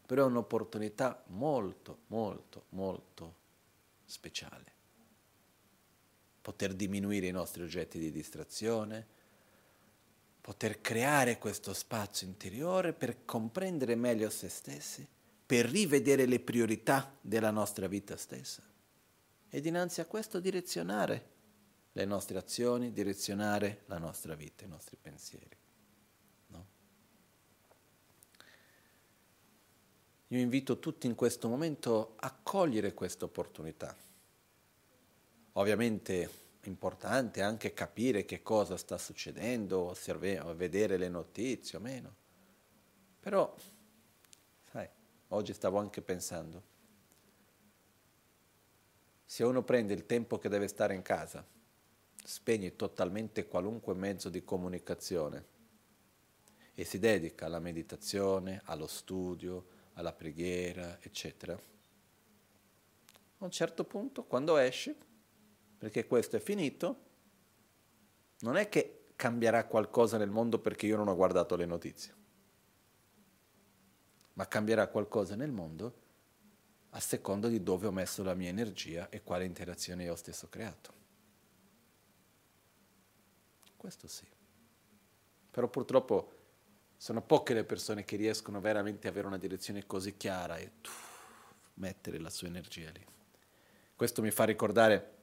però 0.04 0.24
è 0.24 0.26
un'opportunità 0.26 1.22
molto, 1.28 2.00
molto, 2.08 2.64
molto 2.70 3.36
speciale 4.04 4.73
poter 6.44 6.74
diminuire 6.74 7.26
i 7.26 7.30
nostri 7.30 7.62
oggetti 7.62 7.98
di 7.98 8.10
distrazione, 8.10 9.06
poter 10.42 10.82
creare 10.82 11.38
questo 11.38 11.72
spazio 11.72 12.26
interiore 12.26 12.92
per 12.92 13.24
comprendere 13.24 13.94
meglio 13.94 14.28
se 14.28 14.50
stessi, 14.50 15.08
per 15.46 15.64
rivedere 15.64 16.26
le 16.26 16.40
priorità 16.40 17.16
della 17.22 17.50
nostra 17.50 17.86
vita 17.86 18.18
stessa 18.18 18.62
e 19.48 19.60
dinanzi 19.62 20.02
a 20.02 20.04
questo 20.04 20.38
direzionare 20.38 21.30
le 21.92 22.04
nostre 22.04 22.36
azioni, 22.36 22.92
direzionare 22.92 23.84
la 23.86 23.96
nostra 23.96 24.34
vita, 24.34 24.66
i 24.66 24.68
nostri 24.68 24.98
pensieri. 25.00 25.56
No? 26.48 26.66
Io 30.28 30.38
invito 30.38 30.78
tutti 30.78 31.06
in 31.06 31.14
questo 31.14 31.48
momento 31.48 32.16
a 32.16 32.38
cogliere 32.42 32.92
questa 32.92 33.24
opportunità 33.24 33.96
Ovviamente 35.56 36.42
importante 36.62 37.42
anche 37.42 37.72
capire 37.72 38.24
che 38.24 38.42
cosa 38.42 38.76
sta 38.76 38.98
succedendo, 38.98 39.80
osserve, 39.80 40.40
vedere 40.54 40.96
le 40.96 41.08
notizie 41.08 41.78
o 41.78 41.80
meno. 41.80 42.14
Però, 43.20 43.54
sai, 44.70 44.88
oggi 45.28 45.52
stavo 45.52 45.78
anche 45.78 46.02
pensando, 46.02 46.62
se 49.24 49.44
uno 49.44 49.62
prende 49.62 49.94
il 49.94 50.06
tempo 50.06 50.38
che 50.38 50.48
deve 50.48 50.68
stare 50.68 50.94
in 50.94 51.02
casa, 51.02 51.44
spegne 52.24 52.76
totalmente 52.76 53.46
qualunque 53.46 53.94
mezzo 53.94 54.28
di 54.28 54.44
comunicazione 54.44 55.52
e 56.74 56.84
si 56.84 56.98
dedica 56.98 57.46
alla 57.46 57.60
meditazione, 57.60 58.60
allo 58.64 58.86
studio, 58.86 59.66
alla 59.94 60.12
preghiera, 60.12 60.98
eccetera, 61.00 61.52
a 61.54 63.44
un 63.44 63.50
certo 63.50 63.84
punto, 63.84 64.24
quando 64.24 64.56
esce, 64.56 64.96
perché 65.78 66.06
questo 66.06 66.36
è 66.36 66.40
finito, 66.40 67.02
non 68.40 68.56
è 68.56 68.68
che 68.68 69.06
cambierà 69.16 69.66
qualcosa 69.66 70.16
nel 70.16 70.30
mondo 70.30 70.58
perché 70.58 70.86
io 70.86 70.96
non 70.96 71.08
ho 71.08 71.16
guardato 71.16 71.56
le 71.56 71.66
notizie, 71.66 72.14
ma 74.34 74.46
cambierà 74.46 74.88
qualcosa 74.88 75.34
nel 75.36 75.50
mondo 75.50 76.02
a 76.90 77.00
seconda 77.00 77.48
di 77.48 77.62
dove 77.62 77.86
ho 77.86 77.92
messo 77.92 78.22
la 78.22 78.34
mia 78.34 78.48
energia 78.48 79.08
e 79.08 79.22
quale 79.22 79.44
interazione 79.44 80.04
io 80.04 80.12
ho 80.12 80.16
stesso 80.16 80.48
creato. 80.48 80.92
Questo 83.76 84.06
sì. 84.06 84.26
Però 85.50 85.68
purtroppo 85.68 86.32
sono 86.96 87.20
poche 87.20 87.52
le 87.52 87.64
persone 87.64 88.04
che 88.04 88.16
riescono 88.16 88.60
veramente 88.60 89.08
ad 89.08 89.12
avere 89.12 89.26
una 89.26 89.38
direzione 89.38 89.86
così 89.86 90.16
chiara 90.16 90.56
e 90.56 90.70
tuff, 90.80 91.42
mettere 91.74 92.18
la 92.18 92.30
sua 92.30 92.46
energia 92.46 92.90
lì. 92.90 93.04
Questo 93.94 94.22
mi 94.22 94.30
fa 94.30 94.44
ricordare 94.44 95.13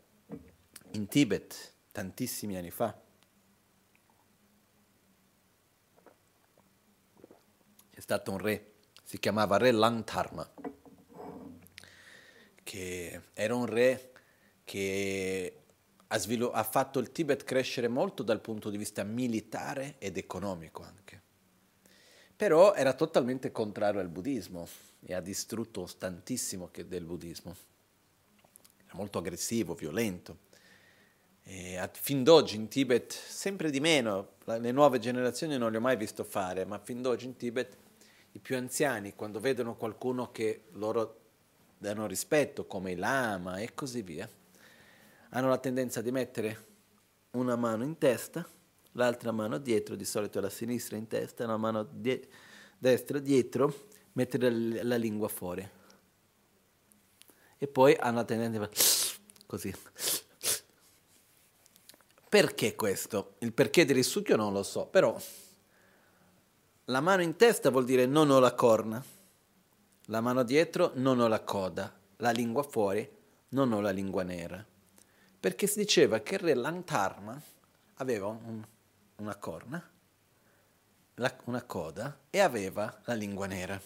in 0.94 1.08
Tibet 1.08 1.74
tantissimi 1.92 2.58
anni 2.58 2.72
fa. 2.72 3.00
C'è 7.92 8.00
stato 8.00 8.32
un 8.32 8.38
re, 8.38 8.74
si 9.04 9.20
chiamava 9.20 9.58
Re 9.58 9.72
Langtarma, 9.72 10.50
che 12.64 13.22
era 13.34 13.56
un 13.56 13.66
re 13.66 14.12
che 14.64 15.64
ha, 16.08 16.18
svil- 16.18 16.50
ha 16.52 16.64
fatto 16.64 17.00
il 17.00 17.12
Tibet 17.12 17.44
crescere 17.44 17.88
molto 17.88 18.24
dal 18.24 18.42
punto 18.42 18.70
di 18.70 18.78
vista 18.78 19.04
militare 19.04 19.96
ed 20.00 20.18
economico 20.18 20.84
anche. 20.84 21.22
Però 22.36 22.74
era 22.74 22.94
totalmente 22.94 23.52
contrario 23.52 24.00
al 24.02 24.10
buddismo 24.10 24.68
e 25.02 25.14
ha 25.14 25.20
distrutto 25.20 25.88
tantissimo 25.98 26.70
del 26.74 27.06
buddismo. 27.06 27.56
Era 28.86 28.96
molto 28.96 29.20
aggressivo, 29.20 29.76
violento 29.76 30.50
e 31.44 31.90
fin 31.94 32.24
d'oggi 32.24 32.56
in 32.56 32.68
Tibet, 32.68 33.12
sempre 33.12 33.70
di 33.72 33.80
meno, 33.80 34.34
le 34.46 34.72
nuove 34.72 35.00
generazioni 35.00 35.58
non 35.58 35.72
li 35.72 35.78
ho 35.78 35.82
mai 35.82 35.98
visto 35.98 36.24
fare, 36.24 36.66
ma 36.66 36.80
fin 36.80 37.02
d'oggi 37.02 37.26
in 37.26 37.36
Tibet 37.36 37.78
i 38.34 38.40
più 38.40 38.56
anziani, 38.56 39.16
quando 39.16 39.40
vedono 39.40 39.76
qualcuno 39.76 40.32
che 40.32 40.64
loro 40.74 41.20
danno 41.78 42.06
rispetto, 42.06 42.66
come 42.66 42.92
i 42.92 42.96
lama 42.96 43.58
e 43.58 43.74
così 43.74 44.02
via, 44.02 44.30
hanno 45.30 45.50
la 45.50 45.58
tendenza 45.58 46.02
di 46.02 46.12
mettere 46.12 46.70
una 47.32 47.56
mano 47.56 47.84
in 47.84 47.98
testa, 47.98 48.48
l'altra 48.94 49.32
mano 49.32 49.58
dietro, 49.58 49.96
di 49.96 50.06
solito 50.06 50.40
la 50.40 50.50
sinistra 50.50 50.98
in 50.98 51.08
testa, 51.08 51.46
la 51.46 51.58
mano 51.58 51.84
die- 51.84 52.28
destra 52.78 53.20
dietro, 53.20 53.88
mettere 54.14 54.50
la, 54.50 54.84
la 54.84 54.96
lingua 54.96 55.28
fuori. 55.28 55.68
E 57.58 57.68
poi 57.68 57.96
hanno 57.96 58.18
la 58.18 58.26
tendenza 58.26 58.60
di 58.60 58.66
fare 58.66 59.18
così. 59.46 59.74
Perché 62.32 62.76
questo? 62.76 63.36
Il 63.40 63.52
perché 63.52 63.84
del 63.84 63.96
risucchio 63.96 64.38
non 64.38 64.54
lo 64.54 64.64
so, 64.64 64.86
però 64.86 65.20
la 66.86 67.02
mano 67.02 67.22
in 67.22 67.36
testa 67.36 67.70
vuol 67.70 67.84
dire 67.84 68.06
non 68.06 68.30
ho 68.30 68.40
la 68.40 68.54
corna, 68.54 69.04
la 70.06 70.22
mano 70.22 70.44
dietro 70.44 70.92
non 70.96 71.20
ho 71.20 71.28
la 71.28 71.42
coda, 71.42 71.94
la 72.18 72.32
lingua 72.32 72.64
fuori 72.64 73.10
non 73.50 73.74
ho 73.74 73.82
la 73.82 73.92
lingua 73.92 74.24
nera 74.24 74.66
perché 75.42 75.66
si 75.66 75.80
diceva 75.80 76.20
che 76.20 76.36
il 76.36 76.42
re 76.42 76.54
Lantarma 76.54 77.42
aveva 77.96 78.28
un, 78.28 78.64
una 79.16 79.36
corna, 79.38 79.84
la, 81.16 81.36
una 81.46 81.64
coda 81.64 82.20
e 82.30 82.40
aveva 82.40 83.02
la 83.06 83.16
lingua 83.16 83.48
nera. 83.48 83.82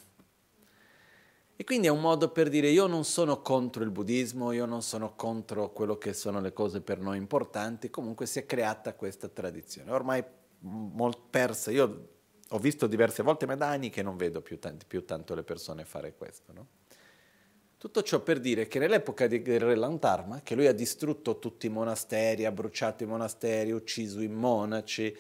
E 1.58 1.64
quindi 1.64 1.88
è 1.88 1.89
un 1.89 2.01
modo 2.01 2.32
per 2.32 2.49
dire 2.49 2.68
io 2.68 2.86
non 2.86 3.06
sono 3.06 3.41
contro 3.41 3.84
il 3.84 3.89
buddismo, 3.89 4.51
io 4.51 4.66
non 4.66 4.82
sono 4.82 5.16
contro 5.16 5.72
quello 5.72 5.97
che 5.97 6.14
sono 6.14 6.41
le 6.41 6.51
cose 6.51 6.82
per 6.82 6.99
noi 6.99 7.18
importanti, 7.18 7.89
comunque 7.89 8.26
si 8.26 8.39
è 8.39 8.45
creata 8.45 8.93
questa 8.93 9.30
tradizione, 9.30 9.91
ormai 9.91 10.22
molto 10.60 11.28
persa, 11.30 11.72
io 11.72 12.10
ho 12.49 12.60
visto 12.60 12.88
diverse 12.88 13.24
volte, 13.24 13.45
ma 13.45 13.56
da 13.56 13.70
anni 13.70 13.89
che 13.89 14.03
non 14.03 14.18
vedo 14.18 14.41
più, 14.41 14.60
tanti, 14.60 14.86
più 14.86 15.06
tanto 15.06 15.34
le 15.34 15.43
persone 15.43 15.86
fare 15.86 16.14
questo. 16.16 16.51
No? 16.51 16.68
Tutto 17.78 18.03
ciò 18.03 18.20
per 18.20 18.39
dire 18.39 18.68
che 18.68 18.78
nell'epoca 18.78 19.28
di 19.28 19.41
Re 19.45 19.76
Lantarma, 19.76 20.41
che 20.41 20.56
lui 20.56 20.68
ha 20.68 20.74
distrutto 20.74 21.39
tutti 21.39 21.68
i 21.68 21.70
monasteri, 21.70 22.45
ha 22.45 22.51
bruciato 22.51 23.03
i 23.03 23.08
monasteri, 23.08 23.72
ucciso 23.72 24.20
i 24.22 24.28
monaci, 24.28 25.16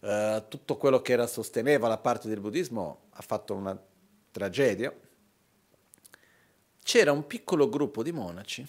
eh, 0.00 0.44
tutto 0.48 0.76
quello 0.76 1.00
che 1.00 1.12
era, 1.12 1.26
sosteneva 1.26 1.88
la 1.88 1.98
parte 1.98 2.28
del 2.28 2.40
buddismo, 2.40 3.04
ha 3.10 3.22
fatto 3.22 3.54
una 3.54 3.80
tragedia, 4.30 4.94
c'era 6.82 7.12
un 7.12 7.26
piccolo 7.26 7.68
gruppo 7.68 8.02
di 8.02 8.12
monaci, 8.12 8.66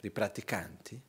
di 0.00 0.10
praticanti, 0.10 1.00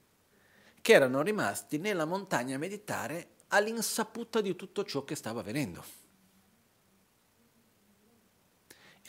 che 0.81 0.93
erano 0.93 1.21
rimasti 1.21 1.77
nella 1.77 2.05
montagna 2.05 2.55
a 2.55 2.59
meditare 2.59 3.35
all'insaputa 3.49 4.41
di 4.41 4.55
tutto 4.55 4.83
ciò 4.83 5.03
che 5.03 5.15
stava 5.15 5.41
avvenendo. 5.41 6.05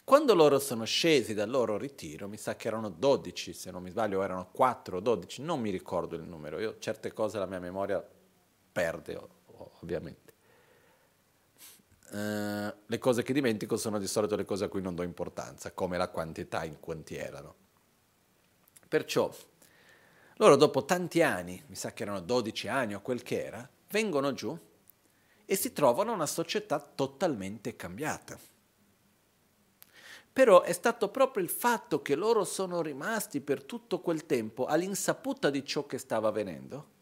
Quando 0.08 0.34
loro 0.34 0.58
sono 0.58 0.86
scesi 0.86 1.34
dal 1.34 1.50
loro 1.50 1.76
ritiro, 1.76 2.28
mi 2.28 2.38
sa 2.38 2.56
che 2.56 2.68
erano 2.68 2.88
12, 2.88 3.52
se 3.52 3.70
non 3.70 3.82
mi 3.82 3.90
sbaglio, 3.90 4.22
erano 4.22 4.48
4 4.50 4.96
o 4.96 5.00
12, 5.00 5.42
non 5.42 5.60
mi 5.60 5.68
ricordo 5.68 6.16
il 6.16 6.22
numero, 6.22 6.58
io 6.58 6.78
certe 6.78 7.12
cose 7.12 7.38
la 7.38 7.44
mia 7.44 7.58
memoria 7.60 8.02
perde, 8.72 9.20
ovviamente. 9.82 10.27
Uh, 12.10 12.72
le 12.86 12.98
cose 12.98 13.22
che 13.22 13.32
dimentico 13.32 13.76
sono 13.76 13.98
di 13.98 14.06
solito 14.06 14.34
le 14.34 14.44
cose 14.44 14.64
a 14.64 14.68
cui 14.68 14.80
non 14.80 14.94
do 14.94 15.02
importanza, 15.02 15.72
come 15.72 15.98
la 15.98 16.08
quantità 16.08 16.64
in 16.64 16.80
quanti 16.80 17.16
erano. 17.16 17.54
Perciò, 18.88 19.30
loro 20.36 20.56
dopo 20.56 20.84
tanti 20.84 21.22
anni, 21.22 21.62
mi 21.66 21.74
sa 21.74 21.92
che 21.92 22.04
erano 22.04 22.20
12 22.20 22.68
anni 22.68 22.94
o 22.94 23.02
quel 23.02 23.22
che 23.22 23.44
era, 23.44 23.68
vengono 23.90 24.32
giù 24.32 24.58
e 25.44 25.56
si 25.56 25.72
trovano 25.72 26.12
una 26.12 26.26
società 26.26 26.78
totalmente 26.80 27.76
cambiata 27.76 28.38
però 30.38 30.62
è 30.62 30.72
stato 30.72 31.08
proprio 31.08 31.42
il 31.42 31.50
fatto 31.50 32.00
che 32.00 32.14
loro 32.14 32.44
sono 32.44 32.80
rimasti 32.80 33.40
per 33.40 33.64
tutto 33.64 33.98
quel 33.98 34.24
tempo 34.24 34.66
all'insaputa 34.66 35.50
di 35.50 35.64
ciò 35.64 35.84
che 35.84 35.98
stava 35.98 36.28
avvenendo 36.28 36.97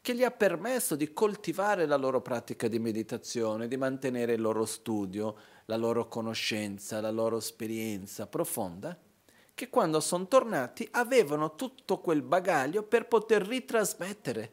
che 0.00 0.14
gli 0.14 0.24
ha 0.24 0.30
permesso 0.30 0.96
di 0.96 1.12
coltivare 1.12 1.86
la 1.86 1.96
loro 1.96 2.20
pratica 2.20 2.68
di 2.68 2.78
meditazione, 2.78 3.68
di 3.68 3.76
mantenere 3.76 4.34
il 4.34 4.40
loro 4.40 4.64
studio, 4.64 5.36
la 5.66 5.76
loro 5.76 6.08
conoscenza, 6.08 7.00
la 7.00 7.10
loro 7.10 7.38
esperienza 7.38 8.26
profonda, 8.26 8.98
che 9.54 9.68
quando 9.68 10.00
sono 10.00 10.26
tornati 10.28 10.88
avevano 10.92 11.56
tutto 11.56 11.98
quel 11.98 12.22
bagaglio 12.22 12.82
per 12.84 13.06
poter 13.06 13.42
ritrasmettere. 13.42 14.52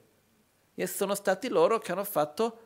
E 0.73 0.87
sono 0.87 1.15
stati 1.15 1.47
loro 1.47 1.79
che 1.79 1.91
hanno 1.91 2.03
fatto 2.03 2.59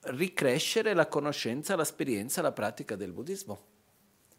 ricrescere 0.00 0.94
la 0.94 1.08
conoscenza, 1.08 1.74
l'esperienza, 1.74 2.42
la 2.42 2.52
pratica 2.52 2.94
del 2.94 3.12
buddismo. 3.12 3.74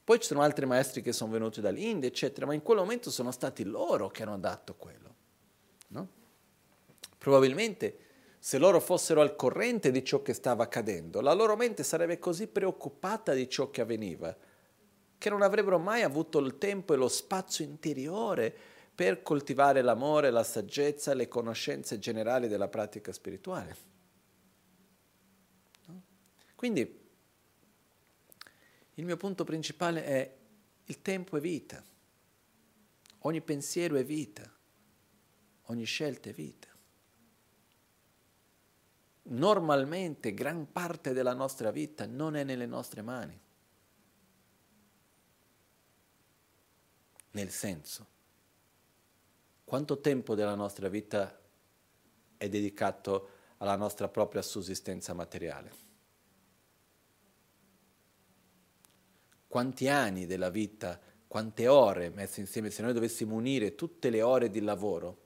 Poi 0.03 0.20
ci 0.20 0.28
sono 0.28 0.41
altri 0.41 0.66
maestri 0.66 1.01
che 1.01 1.12
sono 1.12 1.32
venuti 1.32 1.60
dall'India, 1.60 2.08
eccetera, 2.08 2.45
ma 2.45 2.53
in 2.53 2.62
quel 2.62 2.78
momento 2.78 3.12
sono 3.12 3.32
stati 3.32 3.66
loro 3.66 4.08
che 4.08 4.24
hanno 4.24 4.38
dato 4.38 4.76
quello. 4.76 5.16
No? 5.89 6.08
Probabilmente 7.28 7.97
se 8.39 8.57
loro 8.57 8.80
fossero 8.80 9.19
al 9.19 9.36
corrente 9.36 9.91
di 9.91 10.01
ciò 10.01 10.21
che 10.21 10.34
stava 10.34 10.63
accadendo, 10.63 11.19
la 11.19 11.34
loro 11.34 11.57
mente 11.57 11.84
sarebbe 11.84 12.19
così 12.19 12.47
preoccupata 12.47 13.34
di 13.34 13.49
ciò 13.49 13.69
che 13.69 13.82
avveniva 13.82 14.34
che 15.17 15.30
non 15.30 15.41
avrebbero 15.41 15.78
mai 15.78 16.03
avuto 16.03 16.39
il 16.39 16.57
tempo 16.57 16.93
e 16.93 16.95
lo 16.95 17.09
spazio 17.09 17.65
interiore 17.65 18.55
per 18.95 19.23
coltivare 19.23 19.82
l'amore, 19.82 20.30
la 20.30 20.45
saggezza, 20.45 21.13
le 21.13 21.28
conoscenze 21.28 21.99
generali 21.99 22.47
della 22.47 22.69
pratica 22.69 23.11
spirituale. 23.11 23.75
No? 25.88 26.01
Quindi 26.55 26.99
il 28.93 29.03
mio 29.03 29.17
punto 29.17 29.43
principale 29.43 30.05
è 30.05 30.36
il 30.86 31.01
tempo 31.01 31.36
è 31.36 31.41
vita, 31.41 31.84
ogni 33.19 33.41
pensiero 33.41 33.97
è 33.97 34.05
vita, 34.05 34.49
ogni 35.63 35.84
scelta 35.84 36.30
è 36.30 36.32
vita. 36.32 36.66
Normalmente 39.30 40.34
gran 40.34 40.71
parte 40.71 41.13
della 41.13 41.34
nostra 41.34 41.71
vita 41.71 42.05
non 42.05 42.36
è 42.36 42.43
nelle 42.43 42.65
nostre 42.65 43.01
mani. 43.01 43.39
Nel 47.32 47.49
senso, 47.49 48.07
quanto 49.63 49.99
tempo 49.99 50.34
della 50.34 50.55
nostra 50.55 50.88
vita 50.88 51.39
è 52.38 52.49
dedicato 52.49 53.30
alla 53.57 53.75
nostra 53.75 54.07
propria 54.07 54.41
sussistenza 54.41 55.13
materiale? 55.13 55.86
quanti 59.47 59.88
anni 59.88 60.25
della 60.25 60.49
vita, 60.49 60.99
quante 61.28 61.67
ore 61.67 62.09
messe 62.09 62.41
insieme, 62.41 62.69
se 62.69 62.84
noi 62.84 62.93
dovessimo 62.93 63.34
unire 63.34 63.75
tutte 63.75 64.09
le 64.09 64.21
ore 64.21 64.49
di 64.49 64.61
lavoro 64.61 65.25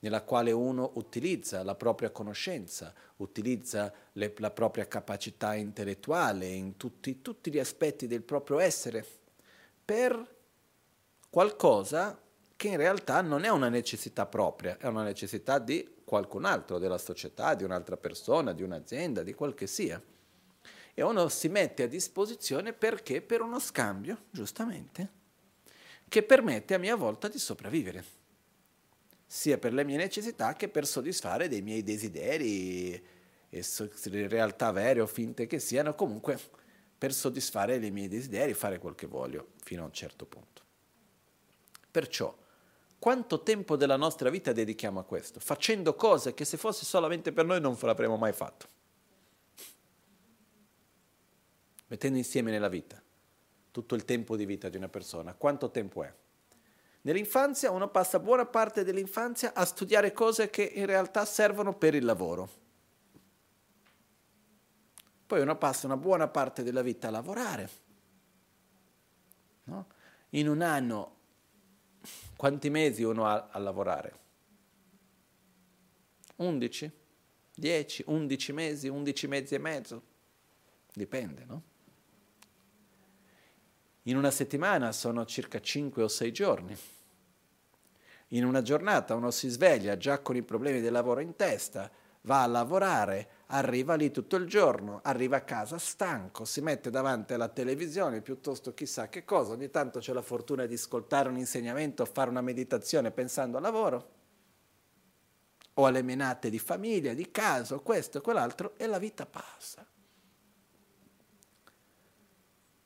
nella 0.00 0.22
quale 0.22 0.52
uno 0.52 0.92
utilizza 0.94 1.62
la 1.62 1.74
propria 1.74 2.10
conoscenza, 2.10 2.92
utilizza 3.16 3.92
le, 4.12 4.34
la 4.38 4.50
propria 4.50 4.86
capacità 4.86 5.54
intellettuale 5.54 6.46
in 6.46 6.76
tutti, 6.76 7.20
tutti 7.22 7.50
gli 7.50 7.58
aspetti 7.58 8.06
del 8.06 8.22
proprio 8.22 8.58
essere, 8.58 9.04
per 9.84 10.36
qualcosa 11.30 12.20
che 12.56 12.68
in 12.68 12.76
realtà 12.76 13.20
non 13.20 13.44
è 13.44 13.48
una 13.48 13.68
necessità 13.68 14.26
propria, 14.26 14.76
è 14.78 14.86
una 14.86 15.02
necessità 15.02 15.58
di 15.58 15.96
qualcun 16.04 16.44
altro, 16.44 16.78
della 16.78 16.98
società, 16.98 17.54
di 17.54 17.64
un'altra 17.64 17.96
persona, 17.96 18.52
di 18.52 18.62
un'azienda, 18.62 19.22
di 19.22 19.34
quel 19.34 19.54
che 19.54 19.66
sia 19.66 20.00
e 20.98 21.02
uno 21.02 21.28
si 21.28 21.48
mette 21.48 21.84
a 21.84 21.86
disposizione 21.86 22.72
perché? 22.72 23.22
Per 23.22 23.40
uno 23.40 23.60
scambio, 23.60 24.24
giustamente, 24.30 25.08
che 26.08 26.24
permette 26.24 26.74
a 26.74 26.78
mia 26.78 26.96
volta 26.96 27.28
di 27.28 27.38
sopravvivere, 27.38 28.04
sia 29.30 29.58
per 29.58 29.74
le 29.74 29.84
mie 29.84 29.98
necessità 29.98 30.54
che 30.54 30.68
per 30.68 30.86
soddisfare 30.86 31.48
dei 31.48 31.60
miei 31.60 31.82
desideri, 31.82 32.92
in 33.50 34.28
realtà 34.28 34.72
vere 34.72 35.02
o 35.02 35.06
finte 35.06 35.46
che 35.46 35.58
siano, 35.58 35.94
comunque 35.94 36.38
per 36.96 37.12
soddisfare 37.12 37.76
i 37.76 37.90
miei 37.90 38.08
desideri, 38.08 38.54
fare 38.54 38.78
quel 38.78 38.94
che 38.94 39.06
voglio 39.06 39.50
fino 39.62 39.82
a 39.82 39.84
un 39.84 39.92
certo 39.92 40.24
punto. 40.24 40.62
Perciò, 41.90 42.34
quanto 42.98 43.42
tempo 43.42 43.76
della 43.76 43.96
nostra 43.96 44.30
vita 44.30 44.52
dedichiamo 44.52 44.98
a 44.98 45.04
questo? 45.04 45.40
Facendo 45.40 45.94
cose 45.94 46.32
che 46.32 46.46
se 46.46 46.56
fosse 46.56 46.86
solamente 46.86 47.30
per 47.30 47.44
noi 47.44 47.60
non 47.60 47.76
l'avremmo 47.80 48.16
mai 48.16 48.32
fatto. 48.32 48.76
mettendo 51.88 52.18
insieme 52.18 52.50
nella 52.50 52.68
vita 52.68 53.02
tutto 53.70 53.94
il 53.94 54.04
tempo 54.04 54.36
di 54.36 54.44
vita 54.44 54.68
di 54.68 54.76
una 54.76 54.88
persona, 54.88 55.34
quanto 55.34 55.70
tempo 55.70 56.02
è? 56.02 56.12
Nell'infanzia 57.08 57.70
uno 57.70 57.88
passa 57.88 58.18
buona 58.18 58.44
parte 58.44 58.84
dell'infanzia 58.84 59.54
a 59.54 59.64
studiare 59.64 60.12
cose 60.12 60.50
che 60.50 60.62
in 60.62 60.84
realtà 60.84 61.24
servono 61.24 61.72
per 61.74 61.94
il 61.94 62.04
lavoro. 62.04 62.50
Poi 65.26 65.40
uno 65.40 65.56
passa 65.56 65.86
una 65.86 65.96
buona 65.96 66.28
parte 66.28 66.62
della 66.62 66.82
vita 66.82 67.08
a 67.08 67.10
lavorare. 67.10 67.70
No? 69.64 69.86
In 70.30 70.50
un 70.50 70.60
anno, 70.60 71.16
quanti 72.36 72.68
mesi 72.68 73.04
uno 73.04 73.24
ha 73.24 73.48
a 73.52 73.58
lavorare? 73.58 74.18
11? 76.36 76.92
10? 77.54 78.04
11 78.06 78.52
mesi? 78.52 78.88
11 78.88 79.26
mesi 79.28 79.54
e 79.54 79.58
mezzo? 79.58 80.02
Dipende, 80.92 81.44
no? 81.46 81.62
In 84.02 84.16
una 84.18 84.30
settimana 84.30 84.92
sono 84.92 85.24
circa 85.24 85.58
5 85.58 86.02
o 86.02 86.08
6 86.08 86.32
giorni. 86.32 86.76
In 88.28 88.44
una 88.44 88.62
giornata 88.62 89.14
uno 89.14 89.30
si 89.30 89.48
sveglia 89.48 89.96
già 89.96 90.20
con 90.20 90.36
i 90.36 90.42
problemi 90.42 90.80
del 90.80 90.92
lavoro 90.92 91.20
in 91.20 91.34
testa, 91.34 91.90
va 92.22 92.42
a 92.42 92.46
lavorare, 92.46 93.28
arriva 93.46 93.94
lì 93.94 94.10
tutto 94.10 94.36
il 94.36 94.46
giorno, 94.46 95.00
arriva 95.02 95.38
a 95.38 95.42
casa 95.42 95.78
stanco, 95.78 96.44
si 96.44 96.60
mette 96.60 96.90
davanti 96.90 97.32
alla 97.32 97.48
televisione 97.48 98.20
piuttosto 98.20 98.74
chissà 98.74 99.08
che 99.08 99.24
cosa, 99.24 99.52
ogni 99.52 99.70
tanto 99.70 100.00
c'è 100.00 100.12
la 100.12 100.20
fortuna 100.20 100.66
di 100.66 100.74
ascoltare 100.74 101.30
un 101.30 101.38
insegnamento, 101.38 102.04
fare 102.04 102.28
una 102.28 102.42
meditazione 102.42 103.10
pensando 103.12 103.56
al 103.56 103.62
lavoro 103.62 104.16
o 105.74 105.86
alle 105.86 106.02
menate 106.02 106.50
di 106.50 106.58
famiglia, 106.58 107.14
di 107.14 107.30
caso, 107.30 107.80
questo 107.80 108.18
e 108.18 108.20
quell'altro 108.20 108.74
e 108.76 108.86
la 108.86 108.98
vita 108.98 109.24
passa. 109.24 109.86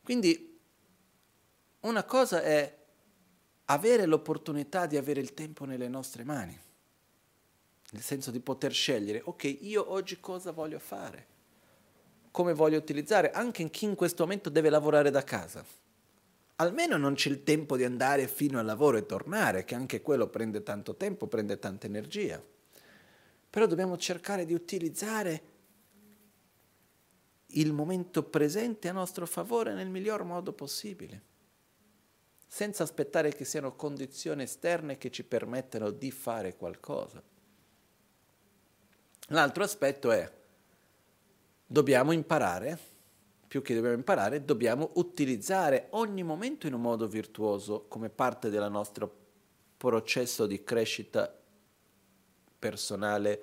Quindi 0.05 0.61
una 1.80 2.05
cosa 2.05 2.43
è 2.43 2.82
avere 3.66 4.06
l'opportunità 4.06 4.86
di 4.86 4.96
avere 4.96 5.20
il 5.20 5.34
tempo 5.34 5.64
nelle 5.64 5.88
nostre 5.88 6.24
mani, 6.24 6.58
nel 7.92 8.02
senso 8.02 8.30
di 8.30 8.40
poter 8.40 8.72
scegliere, 8.72 9.22
ok, 9.24 9.58
io 9.60 9.92
oggi 9.92 10.18
cosa 10.18 10.50
voglio 10.50 10.78
fare, 10.78 11.26
come 12.30 12.54
voglio 12.54 12.78
utilizzare, 12.78 13.30
anche 13.30 13.68
chi 13.70 13.84
in 13.84 13.94
questo 13.94 14.24
momento 14.24 14.48
deve 14.48 14.70
lavorare 14.70 15.10
da 15.10 15.22
casa. 15.22 15.64
Almeno 16.56 16.96
non 16.96 17.14
c'è 17.14 17.28
il 17.28 17.42
tempo 17.42 17.76
di 17.76 17.84
andare 17.84 18.26
fino 18.28 18.58
al 18.58 18.66
lavoro 18.66 18.96
e 18.96 19.06
tornare, 19.06 19.64
che 19.64 19.74
anche 19.74 20.00
quello 20.00 20.28
prende 20.28 20.62
tanto 20.62 20.96
tempo, 20.96 21.26
prende 21.26 21.58
tanta 21.58 21.86
energia. 21.86 22.42
Però 23.50 23.66
dobbiamo 23.66 23.98
cercare 23.98 24.44
di 24.44 24.54
utilizzare 24.54 25.50
il 27.46 27.72
momento 27.72 28.22
presente 28.22 28.88
a 28.88 28.92
nostro 28.92 29.26
favore 29.26 29.74
nel 29.74 29.88
miglior 29.88 30.24
modo 30.24 30.52
possibile 30.52 31.30
senza 32.53 32.82
aspettare 32.82 33.32
che 33.32 33.46
siano 33.46 33.74
condizioni 33.76 34.42
esterne 34.42 34.98
che 34.98 35.11
ci 35.11 35.24
permettano 35.24 35.88
di 35.88 36.11
fare 36.11 36.55
qualcosa. 36.55 37.22
L'altro 39.28 39.64
aspetto 39.64 40.11
è, 40.11 40.30
dobbiamo 41.66 42.12
imparare, 42.12 42.78
più 43.48 43.62
che 43.62 43.74
dobbiamo 43.74 43.96
imparare, 43.96 44.44
dobbiamo 44.44 44.90
utilizzare 44.96 45.86
ogni 45.92 46.22
momento 46.22 46.66
in 46.66 46.74
un 46.74 46.82
modo 46.82 47.09
virtuoso 47.09 47.86
come 47.88 48.11
parte 48.11 48.50
del 48.50 48.70
nostro 48.70 49.11
processo 49.78 50.46
di 50.46 50.62
crescita 50.62 51.34
personale 52.59 53.42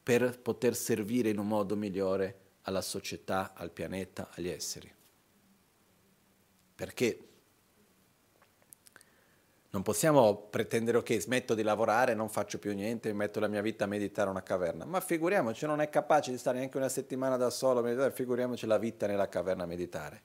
per 0.00 0.38
poter 0.38 0.76
servire 0.76 1.28
in 1.28 1.38
un 1.38 1.48
modo 1.48 1.74
migliore 1.74 2.38
alla 2.62 2.82
società, 2.82 3.52
al 3.52 3.72
pianeta, 3.72 4.28
agli 4.32 4.48
esseri. 4.48 4.94
Perché 6.76 7.28
non 9.74 9.82
possiamo 9.82 10.36
pretendere, 10.36 10.98
ok, 10.98 11.18
smetto 11.18 11.52
di 11.54 11.64
lavorare, 11.64 12.14
non 12.14 12.28
faccio 12.28 12.60
più 12.60 12.72
niente, 12.74 13.12
metto 13.12 13.40
la 13.40 13.48
mia 13.48 13.60
vita 13.60 13.82
a 13.82 13.88
meditare 13.88 14.28
a 14.28 14.30
una 14.30 14.44
caverna. 14.44 14.84
Ma 14.84 15.00
figuriamoci, 15.00 15.66
non 15.66 15.80
è 15.80 15.88
capace 15.88 16.30
di 16.30 16.38
stare 16.38 16.58
neanche 16.58 16.76
una 16.76 16.88
settimana 16.88 17.36
da 17.36 17.50
solo 17.50 17.80
a 17.80 17.82
meditare, 17.82 18.12
figuriamoci 18.12 18.66
la 18.66 18.78
vita 18.78 19.08
nella 19.08 19.28
caverna 19.28 19.64
a 19.64 19.66
meditare. 19.66 20.22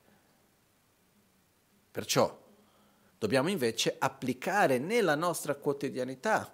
Perciò 1.90 2.40
dobbiamo 3.18 3.50
invece 3.50 3.96
applicare 3.98 4.78
nella 4.78 5.16
nostra 5.16 5.56
quotidianità 5.56 6.54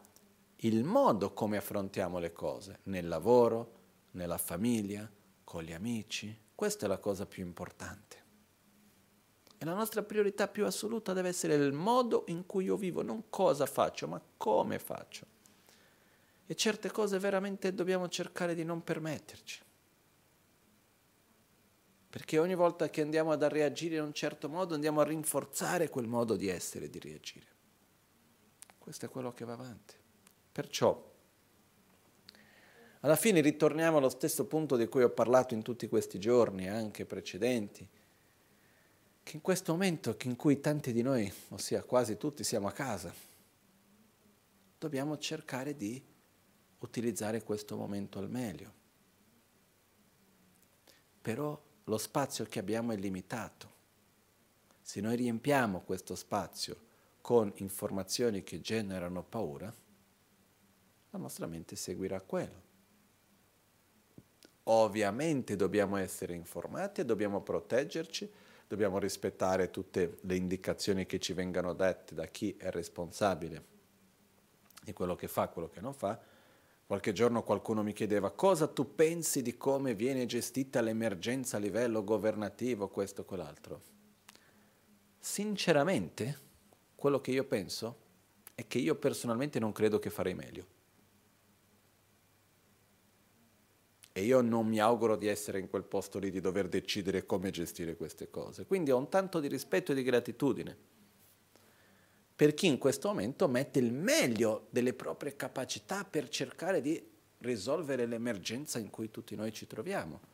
il 0.59 0.85
modo 0.85 1.33
come 1.33 1.57
affrontiamo 1.57 2.17
le 2.17 2.31
cose, 2.31 2.79
nel 2.83 3.09
lavoro, 3.09 3.71
nella 4.11 4.37
famiglia, 4.37 5.05
con 5.43 5.63
gli 5.63 5.73
amici. 5.73 6.33
Questa 6.55 6.85
è 6.85 6.87
la 6.87 6.99
cosa 6.99 7.25
più 7.25 7.43
importante. 7.43 8.24
E 9.57 9.65
la 9.65 9.73
nostra 9.73 10.03
priorità 10.03 10.47
più 10.47 10.65
assoluta 10.65 11.13
deve 11.13 11.29
essere 11.29 11.55
il 11.55 11.71
modo 11.71 12.25
in 12.27 12.45
cui 12.45 12.65
io 12.65 12.75
vivo, 12.75 13.01
non 13.01 13.29
cosa 13.29 13.65
faccio, 13.65 14.07
ma 14.07 14.21
come 14.37 14.79
faccio. 14.79 15.25
E 16.45 16.55
certe 16.55 16.91
cose 16.91 17.17
veramente 17.19 17.73
dobbiamo 17.73 18.09
cercare 18.09 18.53
di 18.53 18.63
non 18.63 18.83
permetterci. 18.83 19.63
Perché 22.09 22.37
ogni 22.37 22.55
volta 22.55 22.89
che 22.89 23.01
andiamo 23.01 23.31
ad 23.31 23.43
reagire 23.43 23.95
in 23.95 24.03
un 24.03 24.13
certo 24.13 24.47
modo 24.47 24.73
andiamo 24.73 25.01
a 25.01 25.05
rinforzare 25.05 25.89
quel 25.89 26.07
modo 26.07 26.35
di 26.35 26.47
essere, 26.47 26.89
di 26.89 26.99
reagire. 26.99 27.47
Questo 28.77 29.05
è 29.05 29.09
quello 29.09 29.33
che 29.33 29.45
va 29.45 29.53
avanti. 29.53 29.95
Perciò, 30.51 31.13
alla 33.01 33.15
fine 33.15 33.41
ritorniamo 33.41 33.97
allo 33.97 34.09
stesso 34.09 34.45
punto 34.45 34.77
di 34.77 34.87
cui 34.87 35.03
ho 35.03 35.09
parlato 35.09 35.53
in 35.53 35.61
tutti 35.61 35.87
questi 35.87 36.19
giorni, 36.19 36.69
anche 36.69 37.05
precedenti 37.05 37.87
che 39.25 39.37
in 39.37 39.41
questo 39.41 39.71
momento 39.71 40.15
in 40.25 40.35
cui 40.35 40.59
tanti 40.59 40.93
di 40.93 41.01
noi, 41.01 41.33
ossia 41.49 41.81
quasi 41.81 42.15
tutti, 42.15 42.43
siamo 42.43 42.67
a 42.67 42.71
casa, 42.71 43.11
dobbiamo 44.77 45.17
cercare 45.17 45.75
di 45.75 45.99
utilizzare 46.77 47.41
questo 47.41 47.75
momento 47.75 48.19
al 48.19 48.29
meglio. 48.29 48.71
Però 51.23 51.59
lo 51.85 51.97
spazio 51.97 52.45
che 52.45 52.59
abbiamo 52.59 52.91
è 52.91 52.97
limitato. 52.97 53.73
Se 54.79 55.01
noi 55.01 55.15
riempiamo 55.15 55.81
questo 55.81 56.13
spazio 56.13 56.77
con 57.19 57.51
informazioni 57.55 58.43
che 58.43 58.61
generano 58.61 59.23
paura, 59.23 59.73
la 61.09 61.17
nostra 61.17 61.47
mente 61.47 61.75
seguirà 61.75 62.21
quello. 62.21 62.61
Ovviamente 64.65 65.55
dobbiamo 65.55 65.95
essere 65.95 66.35
informati 66.35 67.01
e 67.01 67.05
dobbiamo 67.05 67.41
proteggerci 67.41 68.43
dobbiamo 68.67 68.99
rispettare 68.99 69.69
tutte 69.69 70.17
le 70.21 70.35
indicazioni 70.35 71.05
che 71.05 71.19
ci 71.19 71.33
vengano 71.33 71.73
dette 71.73 72.15
da 72.15 72.25
chi 72.27 72.55
è 72.57 72.69
responsabile 72.71 73.73
di 74.83 74.93
quello 74.93 75.15
che 75.15 75.27
fa, 75.27 75.47
quello 75.49 75.69
che 75.69 75.81
non 75.81 75.93
fa. 75.93 76.19
Qualche 76.85 77.13
giorno 77.13 77.41
qualcuno 77.41 77.81
mi 77.81 77.93
chiedeva 77.93 78.31
cosa 78.31 78.67
tu 78.67 78.93
pensi 78.93 79.41
di 79.41 79.57
come 79.57 79.95
viene 79.95 80.27
gestita 80.27 80.81
l'emergenza 80.81 81.57
a 81.57 81.59
livello 81.59 82.03
governativo, 82.03 82.89
questo 82.89 83.21
o 83.21 83.25
quell'altro. 83.25 83.81
Sinceramente, 85.19 86.39
quello 86.93 87.19
che 87.21 87.31
io 87.31 87.43
penso 87.45 88.03
è 88.53 88.67
che 88.67 88.77
io 88.77 88.95
personalmente 88.95 89.59
non 89.59 89.71
credo 89.71 89.97
che 89.97 90.11
farei 90.11 90.35
meglio. 90.35 90.74
E 94.17 94.23
io 94.23 94.39
non 94.39 94.65
mi 94.65 94.79
auguro 94.79 95.17
di 95.17 95.27
essere 95.27 95.59
in 95.59 95.67
quel 95.67 95.83
posto 95.83 96.19
lì, 96.19 96.31
di 96.31 96.39
dover 96.39 96.69
decidere 96.69 97.25
come 97.25 97.49
gestire 97.49 97.97
queste 97.97 98.29
cose. 98.29 98.65
Quindi 98.65 98.91
ho 98.91 98.97
un 98.97 99.09
tanto 99.09 99.41
di 99.41 99.49
rispetto 99.49 99.91
e 99.91 99.95
di 99.95 100.03
gratitudine 100.03 100.77
per 102.35 102.53
chi 102.53 102.67
in 102.67 102.77
questo 102.77 103.07
momento 103.07 103.47
mette 103.47 103.79
il 103.79 103.93
meglio 103.93 104.67
delle 104.69 104.93
proprie 104.93 105.35
capacità 105.37 106.03
per 106.03 106.27
cercare 106.27 106.81
di 106.81 107.01
risolvere 107.39 108.05
l'emergenza 108.05 108.77
in 108.77 108.89
cui 108.89 109.09
tutti 109.09 109.35
noi 109.35 109.53
ci 109.53 109.67
troviamo. 109.67 110.33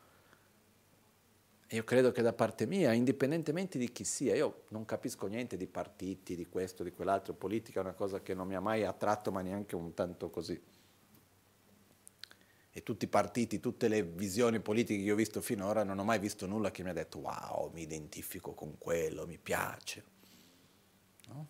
Io 1.68 1.84
credo 1.84 2.10
che 2.10 2.20
da 2.20 2.32
parte 2.32 2.66
mia, 2.66 2.92
indipendentemente 2.92 3.78
di 3.78 3.92
chi 3.92 4.04
sia, 4.04 4.34
io 4.34 4.64
non 4.68 4.84
capisco 4.84 5.26
niente 5.26 5.56
di 5.56 5.66
partiti, 5.66 6.34
di 6.34 6.46
questo, 6.46 6.82
di 6.82 6.90
quell'altro, 6.90 7.34
politica 7.34 7.78
è 7.78 7.82
una 7.82 7.94
cosa 7.94 8.20
che 8.20 8.34
non 8.34 8.48
mi 8.48 8.56
ha 8.56 8.60
mai 8.60 8.84
attratto, 8.84 9.30
ma 9.30 9.40
neanche 9.40 9.76
un 9.76 9.94
tanto 9.94 10.28
così 10.28 10.60
e 12.74 12.82
tutti 12.82 13.04
i 13.04 13.08
partiti, 13.08 13.60
tutte 13.60 13.86
le 13.86 14.02
visioni 14.02 14.58
politiche 14.60 15.04
che 15.04 15.12
ho 15.12 15.14
visto 15.14 15.42
finora, 15.42 15.84
non 15.84 15.98
ho 15.98 16.04
mai 16.04 16.18
visto 16.18 16.46
nulla 16.46 16.70
che 16.70 16.82
mi 16.82 16.88
ha 16.88 16.94
detto 16.94 17.18
wow, 17.18 17.70
mi 17.72 17.82
identifico 17.82 18.54
con 18.54 18.78
quello, 18.78 19.26
mi 19.26 19.38
piace. 19.38 20.04
No? 21.28 21.46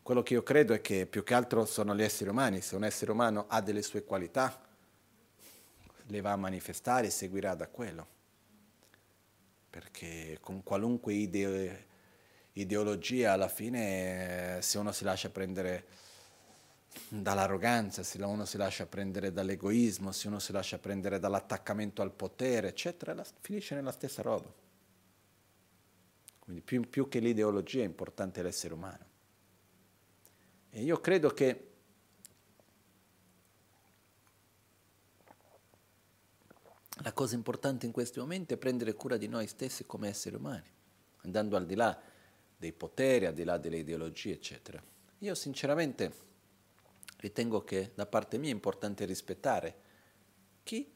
Quello 0.00 0.22
che 0.22 0.34
io 0.34 0.44
credo 0.44 0.74
è 0.74 0.80
che 0.80 1.06
più 1.06 1.24
che 1.24 1.34
altro 1.34 1.64
sono 1.64 1.94
gli 1.94 2.02
esseri 2.02 2.30
umani, 2.30 2.60
se 2.60 2.76
un 2.76 2.84
essere 2.84 3.10
umano 3.10 3.46
ha 3.48 3.60
delle 3.60 3.82
sue 3.82 4.04
qualità, 4.04 4.64
le 6.06 6.20
va 6.20 6.32
a 6.32 6.36
manifestare 6.36 7.08
e 7.08 7.10
seguirà 7.10 7.56
da 7.56 7.66
quello. 7.68 8.06
Perché 9.68 10.38
con 10.40 10.62
qualunque 10.62 11.14
ideo, 11.14 11.76
ideologia 12.52 13.32
alla 13.32 13.48
fine, 13.48 14.58
se 14.62 14.78
uno 14.78 14.92
si 14.92 15.02
lascia 15.02 15.30
prendere 15.30 16.06
dall'arroganza, 17.08 18.02
se 18.02 18.22
uno 18.22 18.44
si 18.44 18.56
lascia 18.56 18.86
prendere 18.86 19.32
dall'egoismo, 19.32 20.12
se 20.12 20.28
uno 20.28 20.38
si 20.38 20.52
lascia 20.52 20.78
prendere 20.78 21.18
dall'attaccamento 21.18 22.02
al 22.02 22.12
potere, 22.12 22.68
eccetera, 22.68 23.24
finisce 23.40 23.74
nella 23.74 23.92
stessa 23.92 24.22
roba. 24.22 24.52
Quindi 26.38 26.62
più, 26.62 26.88
più 26.88 27.08
che 27.08 27.18
l'ideologia 27.18 27.82
è 27.82 27.84
importante 27.84 28.42
l'essere 28.42 28.74
umano. 28.74 29.06
E 30.70 30.82
io 30.82 31.00
credo 31.00 31.30
che 31.30 31.70
la 37.02 37.12
cosa 37.12 37.34
importante 37.34 37.86
in 37.86 37.92
questi 37.92 38.18
momenti 38.18 38.54
è 38.54 38.56
prendere 38.56 38.94
cura 38.94 39.16
di 39.16 39.28
noi 39.28 39.46
stessi 39.46 39.86
come 39.86 40.08
esseri 40.08 40.36
umani, 40.36 40.70
andando 41.22 41.56
al 41.56 41.66
di 41.66 41.74
là 41.74 42.00
dei 42.56 42.72
poteri, 42.72 43.26
al 43.26 43.34
di 43.34 43.44
là 43.44 43.56
delle 43.58 43.78
ideologie, 43.78 44.32
eccetera. 44.32 44.82
Io 45.18 45.34
sinceramente 45.34 46.26
ritengo 47.18 47.62
che 47.62 47.92
da 47.94 48.06
parte 48.06 48.38
mia 48.38 48.50
è 48.50 48.54
importante 48.54 49.04
rispettare 49.04 49.86
chi 50.62 50.92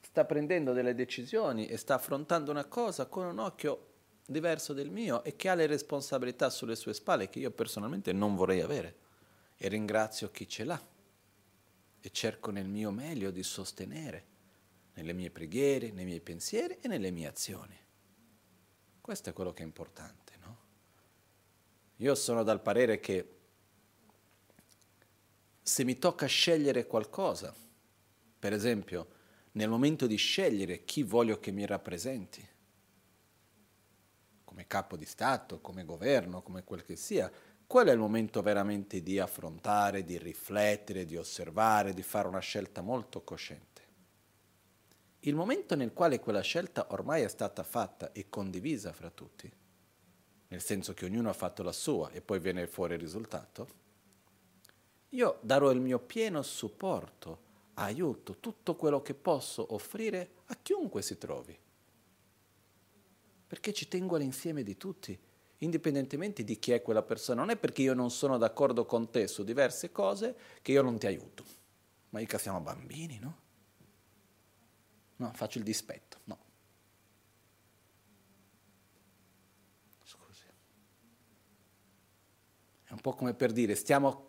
sta 0.00 0.24
prendendo 0.24 0.72
delle 0.72 0.94
decisioni 0.94 1.66
e 1.66 1.76
sta 1.76 1.94
affrontando 1.94 2.50
una 2.50 2.64
cosa 2.64 3.06
con 3.06 3.26
un 3.26 3.38
occhio 3.38 3.94
diverso 4.26 4.72
del 4.72 4.90
mio 4.90 5.22
e 5.22 5.36
che 5.36 5.48
ha 5.48 5.54
le 5.54 5.66
responsabilità 5.66 6.50
sulle 6.50 6.76
sue 6.76 6.94
spalle 6.94 7.28
che 7.28 7.38
io 7.38 7.50
personalmente 7.50 8.12
non 8.12 8.34
vorrei 8.34 8.60
avere. 8.60 9.04
E 9.56 9.68
ringrazio 9.68 10.30
chi 10.30 10.48
ce 10.48 10.64
l'ha 10.64 10.80
e 12.00 12.10
cerco 12.10 12.50
nel 12.50 12.68
mio 12.68 12.90
meglio 12.90 13.30
di 13.30 13.42
sostenere 13.42 14.34
nelle 14.94 15.12
mie 15.12 15.30
preghiere, 15.30 15.90
nei 15.90 16.04
miei 16.04 16.20
pensieri 16.20 16.78
e 16.80 16.88
nelle 16.88 17.10
mie 17.10 17.26
azioni. 17.26 17.78
Questo 19.00 19.30
è 19.30 19.32
quello 19.32 19.52
che 19.52 19.62
è 19.62 19.66
importante, 19.66 20.32
no? 20.40 20.58
Io 21.96 22.14
sono 22.14 22.42
dal 22.42 22.62
parere 22.62 22.98
che 22.98 23.35
se 25.68 25.82
mi 25.82 25.98
tocca 25.98 26.26
scegliere 26.26 26.86
qualcosa, 26.86 27.52
per 28.38 28.52
esempio 28.52 29.08
nel 29.52 29.68
momento 29.68 30.06
di 30.06 30.14
scegliere 30.14 30.84
chi 30.84 31.02
voglio 31.02 31.40
che 31.40 31.50
mi 31.50 31.66
rappresenti, 31.66 32.48
come 34.44 34.68
capo 34.68 34.96
di 34.96 35.04
Stato, 35.04 35.60
come 35.60 35.84
governo, 35.84 36.40
come 36.42 36.62
quel 36.62 36.84
che 36.84 36.94
sia, 36.94 37.28
qual 37.66 37.88
è 37.88 37.92
il 37.92 37.98
momento 37.98 38.42
veramente 38.42 39.02
di 39.02 39.18
affrontare, 39.18 40.04
di 40.04 40.18
riflettere, 40.18 41.04
di 41.04 41.16
osservare, 41.16 41.94
di 41.94 42.02
fare 42.02 42.28
una 42.28 42.38
scelta 42.38 42.80
molto 42.80 43.24
cosciente. 43.24 43.82
Il 45.20 45.34
momento 45.34 45.74
nel 45.74 45.92
quale 45.92 46.20
quella 46.20 46.42
scelta 46.42 46.86
ormai 46.90 47.22
è 47.22 47.28
stata 47.28 47.64
fatta 47.64 48.12
e 48.12 48.28
condivisa 48.28 48.92
fra 48.92 49.10
tutti, 49.10 49.52
nel 50.46 50.62
senso 50.62 50.94
che 50.94 51.06
ognuno 51.06 51.28
ha 51.28 51.34
fatto 51.34 51.64
la 51.64 51.72
sua 51.72 52.12
e 52.12 52.20
poi 52.20 52.38
viene 52.38 52.68
fuori 52.68 52.94
il 52.94 53.00
risultato, 53.00 53.84
io 55.16 55.38
darò 55.40 55.70
il 55.70 55.80
mio 55.80 55.98
pieno 55.98 56.42
supporto, 56.42 57.38
aiuto, 57.74 58.36
tutto 58.38 58.76
quello 58.76 59.02
che 59.02 59.14
posso 59.14 59.74
offrire 59.74 60.30
a 60.46 60.56
chiunque 60.62 61.02
si 61.02 61.18
trovi 61.18 61.58
perché 63.46 63.72
ci 63.72 63.86
tengo 63.86 64.16
all'insieme 64.16 64.62
di 64.62 64.76
tutti, 64.76 65.16
indipendentemente 65.58 66.42
di 66.42 66.58
chi 66.58 66.72
è 66.72 66.82
quella 66.82 67.02
persona. 67.02 67.40
Non 67.40 67.50
è 67.50 67.56
perché 67.56 67.82
io 67.82 67.94
non 67.94 68.10
sono 68.10 68.38
d'accordo 68.38 68.84
con 68.84 69.10
te 69.10 69.28
su 69.28 69.44
diverse 69.44 69.92
cose 69.92 70.36
che 70.62 70.72
io 70.72 70.82
non 70.82 70.98
ti 70.98 71.06
aiuto. 71.06 71.44
Ma 72.10 72.18
mica 72.18 72.38
siamo 72.38 72.60
bambini, 72.60 73.18
no? 73.18 73.44
No, 75.16 75.32
faccio 75.32 75.58
il 75.58 75.64
dispetto, 75.64 76.18
no. 76.24 76.38
Scusi. 80.02 80.44
È 82.84 82.92
un 82.92 83.00
po' 83.00 83.14
come 83.14 83.32
per 83.34 83.52
dire, 83.52 83.76
stiamo 83.76 84.25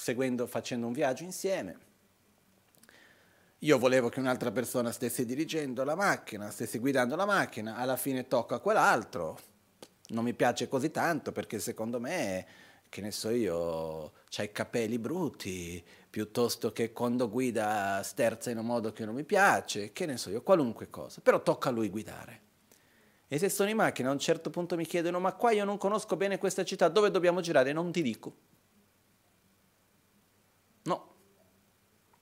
seguendo, 0.00 0.46
facendo 0.46 0.86
un 0.86 0.92
viaggio 0.92 1.24
insieme 1.24 1.88
io 3.62 3.78
volevo 3.78 4.08
che 4.08 4.20
un'altra 4.20 4.50
persona 4.50 4.90
stesse 4.90 5.26
dirigendo 5.26 5.84
la 5.84 5.94
macchina, 5.94 6.50
stesse 6.50 6.78
guidando 6.78 7.14
la 7.14 7.26
macchina, 7.26 7.76
alla 7.76 7.96
fine 7.96 8.26
tocca 8.26 8.54
a 8.54 8.58
quell'altro. 8.58 9.38
Non 10.08 10.24
mi 10.24 10.32
piace 10.32 10.66
così 10.66 10.90
tanto 10.90 11.30
perché 11.30 11.58
secondo 11.58 12.00
me, 12.00 12.46
che 12.88 13.02
ne 13.02 13.10
so 13.10 13.28
io, 13.28 14.12
c'ha 14.30 14.44
i 14.44 14.50
capelli 14.50 14.98
brutti, 14.98 15.84
piuttosto 16.08 16.72
che 16.72 16.92
quando 16.92 17.28
guida 17.28 18.00
sterza 18.02 18.50
in 18.50 18.56
un 18.56 18.64
modo 18.64 18.92
che 18.92 19.04
non 19.04 19.14
mi 19.14 19.24
piace, 19.24 19.92
che 19.92 20.06
ne 20.06 20.16
so 20.16 20.30
io, 20.30 20.40
qualunque 20.42 20.88
cosa. 20.88 21.20
Però 21.20 21.42
tocca 21.42 21.68
a 21.68 21.72
lui 21.72 21.90
guidare. 21.90 22.40
E 23.28 23.38
se 23.38 23.50
sono 23.50 23.68
in 23.68 23.76
macchina 23.76 24.08
a 24.08 24.12
un 24.12 24.18
certo 24.18 24.48
punto 24.48 24.74
mi 24.74 24.86
chiedono, 24.86 25.20
ma 25.20 25.34
qua 25.34 25.50
io 25.50 25.66
non 25.66 25.76
conosco 25.76 26.16
bene 26.16 26.38
questa 26.38 26.64
città, 26.64 26.88
dove 26.88 27.10
dobbiamo 27.10 27.42
girare? 27.42 27.74
Non 27.74 27.92
ti 27.92 28.00
dico. 28.00 28.48
No, 30.82 31.10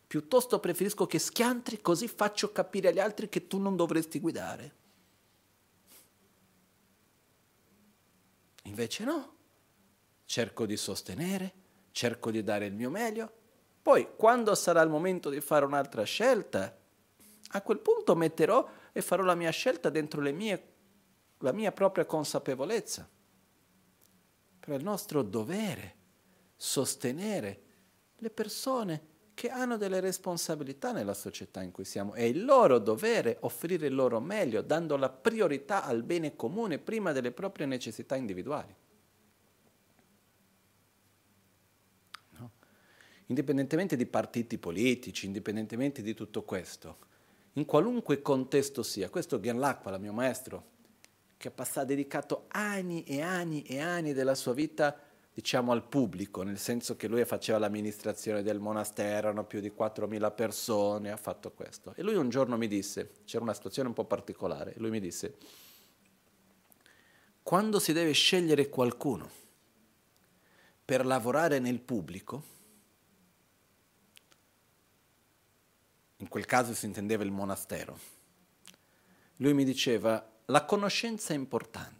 Piuttosto 0.09 0.59
preferisco 0.59 1.07
che 1.07 1.19
schiantri 1.19 1.83
così 1.83 2.09
faccio 2.09 2.51
capire 2.51 2.89
agli 2.89 2.99
altri 2.99 3.29
che 3.29 3.47
tu 3.47 3.59
non 3.59 3.77
dovresti 3.77 4.21
guidare. 4.21 4.75
Invece 8.63 9.05
no, 9.05 9.35
cerco 10.25 10.65
di 10.65 10.79
sostenere, 10.79 11.53
cerco 11.91 12.31
di 12.31 12.43
dare 12.43 12.65
il 12.65 12.73
mio 12.73 12.89
meglio, 12.89 13.31
poi 13.83 14.09
quando 14.17 14.55
sarà 14.55 14.81
il 14.81 14.89
momento 14.89 15.29
di 15.29 15.43
fare 15.43 15.67
un'altra 15.67 16.05
scelta, 16.05 16.75
a 17.51 17.61
quel 17.61 17.79
punto 17.79 18.17
metterò 18.17 18.67
e 18.93 19.03
farò 19.03 19.25
la 19.25 19.35
mia 19.35 19.51
scelta 19.51 19.91
dentro 19.91 20.23
mie, 20.33 20.73
la 21.41 21.53
mia 21.53 21.71
propria 21.71 22.07
consapevolezza. 22.07 23.07
Però 24.59 24.73
è 24.73 24.79
il 24.79 24.85
nostro 24.85 25.21
dovere 25.21 25.97
sostenere 26.57 27.67
le 28.19 28.31
persone 28.31 29.17
che 29.39 29.51
hanno 29.51 29.77
delle 29.77 30.01
responsabilità 30.01 30.91
nella 30.91 31.15
società 31.15 31.63
in 31.63 31.71
cui 31.71 31.85
siamo. 31.85 32.15
È 32.15 32.23
il 32.23 32.45
loro 32.45 32.81
dovere 32.81 33.37
offrire 33.43 33.87
il 33.87 33.95
loro 33.95 34.19
meglio, 34.19 34.63
dando 34.63 34.97
la 34.97 35.09
priorità 35.09 35.85
al 35.85 36.03
bene 36.03 36.35
comune 36.35 36.79
prima 36.79 37.13
delle 37.13 37.31
proprie 37.31 37.67
necessità 37.67 38.17
individuali. 38.17 38.75
No? 42.31 42.51
Indipendentemente 43.27 43.95
di 43.95 44.07
partiti 44.07 44.59
politici, 44.59 45.27
indipendentemente 45.27 46.03
di 46.03 46.15
tutto 46.15 46.43
questo, 46.43 46.99
in 47.53 47.65
qualunque 47.65 48.21
contesto 48.21 48.83
sia, 48.83 49.09
questo 49.09 49.39
Ghianlacqua, 49.39 49.95
il 49.95 50.01
mio 50.01 50.13
maestro, 50.13 50.77
che 51.37 51.47
ha 51.47 51.53
passato, 51.53 51.87
dedicato 51.87 52.47
anni 52.49 53.05
e 53.05 53.23
anni 53.23 53.63
e 53.63 53.79
anni 53.79 54.13
della 54.13 54.35
sua 54.35 54.53
vita 54.53 54.99
diciamo 55.39 55.71
al 55.71 55.85
pubblico, 55.85 56.43
nel 56.43 56.59
senso 56.59 56.97
che 56.97 57.07
lui 57.07 57.25
faceva 57.25 57.61
l'amministrazione 57.61 58.43
del 58.43 58.59
monastero, 58.59 59.29
erano 59.29 59.45
più 59.45 59.61
di 59.61 59.71
4.000 59.71 60.35
persone, 60.35 61.13
ha 61.13 61.17
fatto 61.17 61.53
questo. 61.53 61.95
E 61.95 62.03
lui 62.03 62.17
un 62.17 62.29
giorno 62.29 62.57
mi 62.57 62.67
disse, 62.67 63.21
c'era 63.25 63.45
una 63.45 63.55
situazione 63.55 63.87
un 63.87 63.95
po' 63.95 64.05
particolare, 64.05 64.75
lui 64.79 64.91
mi 64.91 64.99
disse, 64.99 65.37
quando 67.41 67.79
si 67.79 67.93
deve 67.93 68.11
scegliere 68.11 68.69
qualcuno 68.69 69.31
per 70.85 71.07
lavorare 71.07 71.61
nel 71.61 71.79
pubblico, 71.79 72.43
in 76.17 76.27
quel 76.27 76.47
caso 76.47 76.75
si 76.75 76.87
intendeva 76.87 77.23
il 77.23 77.31
monastero, 77.31 77.97
lui 79.37 79.55
mi 79.55 79.63
diceva, 79.63 80.29
la 80.47 80.65
conoscenza 80.65 81.33
è 81.33 81.37
importante 81.37 81.98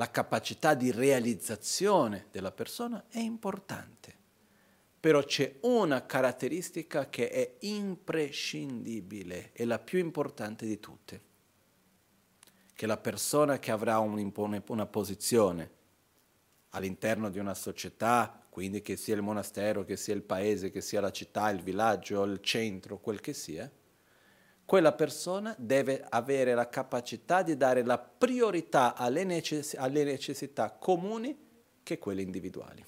la 0.00 0.10
capacità 0.10 0.72
di 0.72 0.90
realizzazione 0.90 2.28
della 2.30 2.52
persona 2.52 3.04
è 3.10 3.18
importante, 3.18 4.16
però 4.98 5.22
c'è 5.22 5.58
una 5.60 6.06
caratteristica 6.06 7.10
che 7.10 7.28
è 7.28 7.56
imprescindibile, 7.66 9.52
è 9.52 9.66
la 9.66 9.78
più 9.78 9.98
importante 9.98 10.64
di 10.64 10.80
tutte, 10.80 11.20
che 12.72 12.86
la 12.86 12.96
persona 12.96 13.58
che 13.58 13.70
avrà 13.72 13.98
un, 13.98 14.32
una 14.68 14.86
posizione 14.86 15.70
all'interno 16.70 17.28
di 17.28 17.38
una 17.38 17.52
società, 17.52 18.42
quindi 18.48 18.80
che 18.80 18.96
sia 18.96 19.16
il 19.16 19.22
monastero, 19.22 19.84
che 19.84 19.98
sia 19.98 20.14
il 20.14 20.22
paese, 20.22 20.70
che 20.70 20.80
sia 20.80 21.02
la 21.02 21.12
città, 21.12 21.50
il 21.50 21.60
villaggio, 21.60 22.24
il 22.24 22.40
centro, 22.40 23.00
quel 23.00 23.20
che 23.20 23.34
sia, 23.34 23.70
quella 24.70 24.92
persona 24.92 25.52
deve 25.58 26.06
avere 26.08 26.54
la 26.54 26.68
capacità 26.68 27.42
di 27.42 27.56
dare 27.56 27.82
la 27.82 27.98
priorità 27.98 28.94
alle, 28.94 29.24
necess- 29.24 29.74
alle 29.74 30.04
necessità 30.04 30.70
comuni 30.70 31.36
che 31.82 31.98
quelle 31.98 32.22
individuali. 32.22 32.86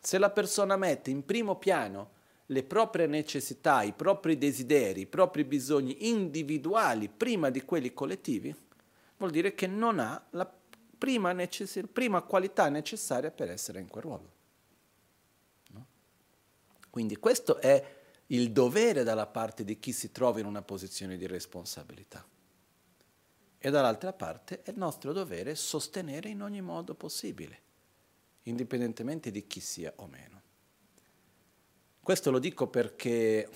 Se 0.00 0.18
la 0.18 0.30
persona 0.30 0.76
mette 0.76 1.10
in 1.10 1.24
primo 1.24 1.56
piano 1.56 2.10
le 2.46 2.62
proprie 2.62 3.08
necessità, 3.08 3.82
i 3.82 3.92
propri 3.92 4.38
desideri, 4.38 5.00
i 5.00 5.06
propri 5.06 5.42
bisogni 5.42 6.08
individuali 6.08 7.08
prima 7.08 7.50
di 7.50 7.62
quelli 7.62 7.92
collettivi, 7.92 8.54
vuol 9.16 9.32
dire 9.32 9.56
che 9.56 9.66
non 9.66 9.98
ha 9.98 10.24
la 10.30 10.48
prima, 10.96 11.32
necess- 11.32 11.88
prima 11.92 12.22
qualità 12.22 12.68
necessaria 12.68 13.32
per 13.32 13.50
essere 13.50 13.80
in 13.80 13.88
quel 13.88 14.04
ruolo. 14.04 14.30
No? 15.70 15.86
Quindi 16.90 17.16
questo 17.16 17.56
è 17.58 17.98
il 18.32 18.52
dovere 18.52 19.02
dalla 19.02 19.26
parte 19.26 19.64
di 19.64 19.78
chi 19.78 19.92
si 19.92 20.12
trova 20.12 20.40
in 20.40 20.46
una 20.46 20.62
posizione 20.62 21.16
di 21.16 21.26
responsabilità. 21.26 22.26
E 23.58 23.70
dall'altra 23.70 24.12
parte 24.12 24.62
è 24.62 24.70
il 24.70 24.78
nostro 24.78 25.12
dovere 25.12 25.54
sostenere 25.54 26.28
in 26.28 26.42
ogni 26.42 26.60
modo 26.60 26.94
possibile, 26.94 27.60
indipendentemente 28.44 29.30
di 29.30 29.46
chi 29.46 29.60
sia 29.60 29.92
o 29.96 30.06
meno. 30.06 30.42
Questo 32.00 32.30
lo 32.30 32.38
dico 32.38 32.68
perché 32.68 33.48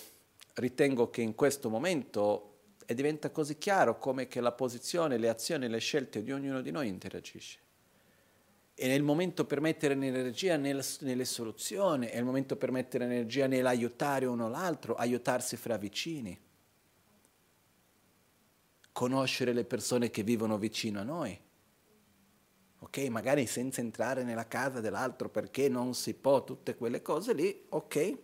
ritengo 0.55 1.09
che 1.09 1.23
in 1.23 1.35
questo 1.35 1.71
momento 1.71 2.51
e 2.85 2.95
diventa 2.95 3.31
così 3.31 3.57
chiaro 3.57 3.99
come 3.99 4.29
che 4.29 4.41
la 4.41 4.53
posizione, 4.53 5.17
le 5.17 5.29
azioni, 5.29 5.69
le 5.69 5.79
scelte 5.79 6.23
di 6.23 6.33
ognuno 6.33 6.61
di 6.61 6.71
noi 6.71 6.89
interagisce. 6.89 7.64
È 8.77 8.87
il 8.87 9.03
momento 9.05 9.45
per 9.45 9.61
mettere 9.61 9.95
energia 9.95 10.57
nelle, 10.57 10.85
nelle 11.01 11.25
soluzioni, 11.25 12.07
è 12.07 12.19
il 12.19 12.25
momento 12.25 12.57
per 12.57 12.73
mettere 12.73 13.05
energia 13.05 13.47
nell'aiutare 13.47 14.27
uno 14.27 14.49
l'altro, 14.49 14.97
aiutarsi 14.97 15.57
fra 15.57 15.77
vicini, 15.77 16.37
conoscere 18.91 19.53
le 19.53 19.65
persone 19.65 20.11
che 20.11 20.25
vivono 20.25 20.59
vicino 20.59 21.01
a 21.01 21.05
noi. 21.05 21.41
Ok, 22.81 22.99
magari 23.09 23.47
senza 23.47 23.81
entrare 23.81 24.25
nella 24.25 24.49
casa 24.49 24.81
dell'altro 24.81 25.31
perché 25.31 25.69
non 25.69 25.95
si 25.95 26.13
può, 26.15 26.43
tutte 26.43 26.75
quelle 26.75 27.01
cose 27.01 27.33
lì, 27.33 27.67
ok, 27.69 28.19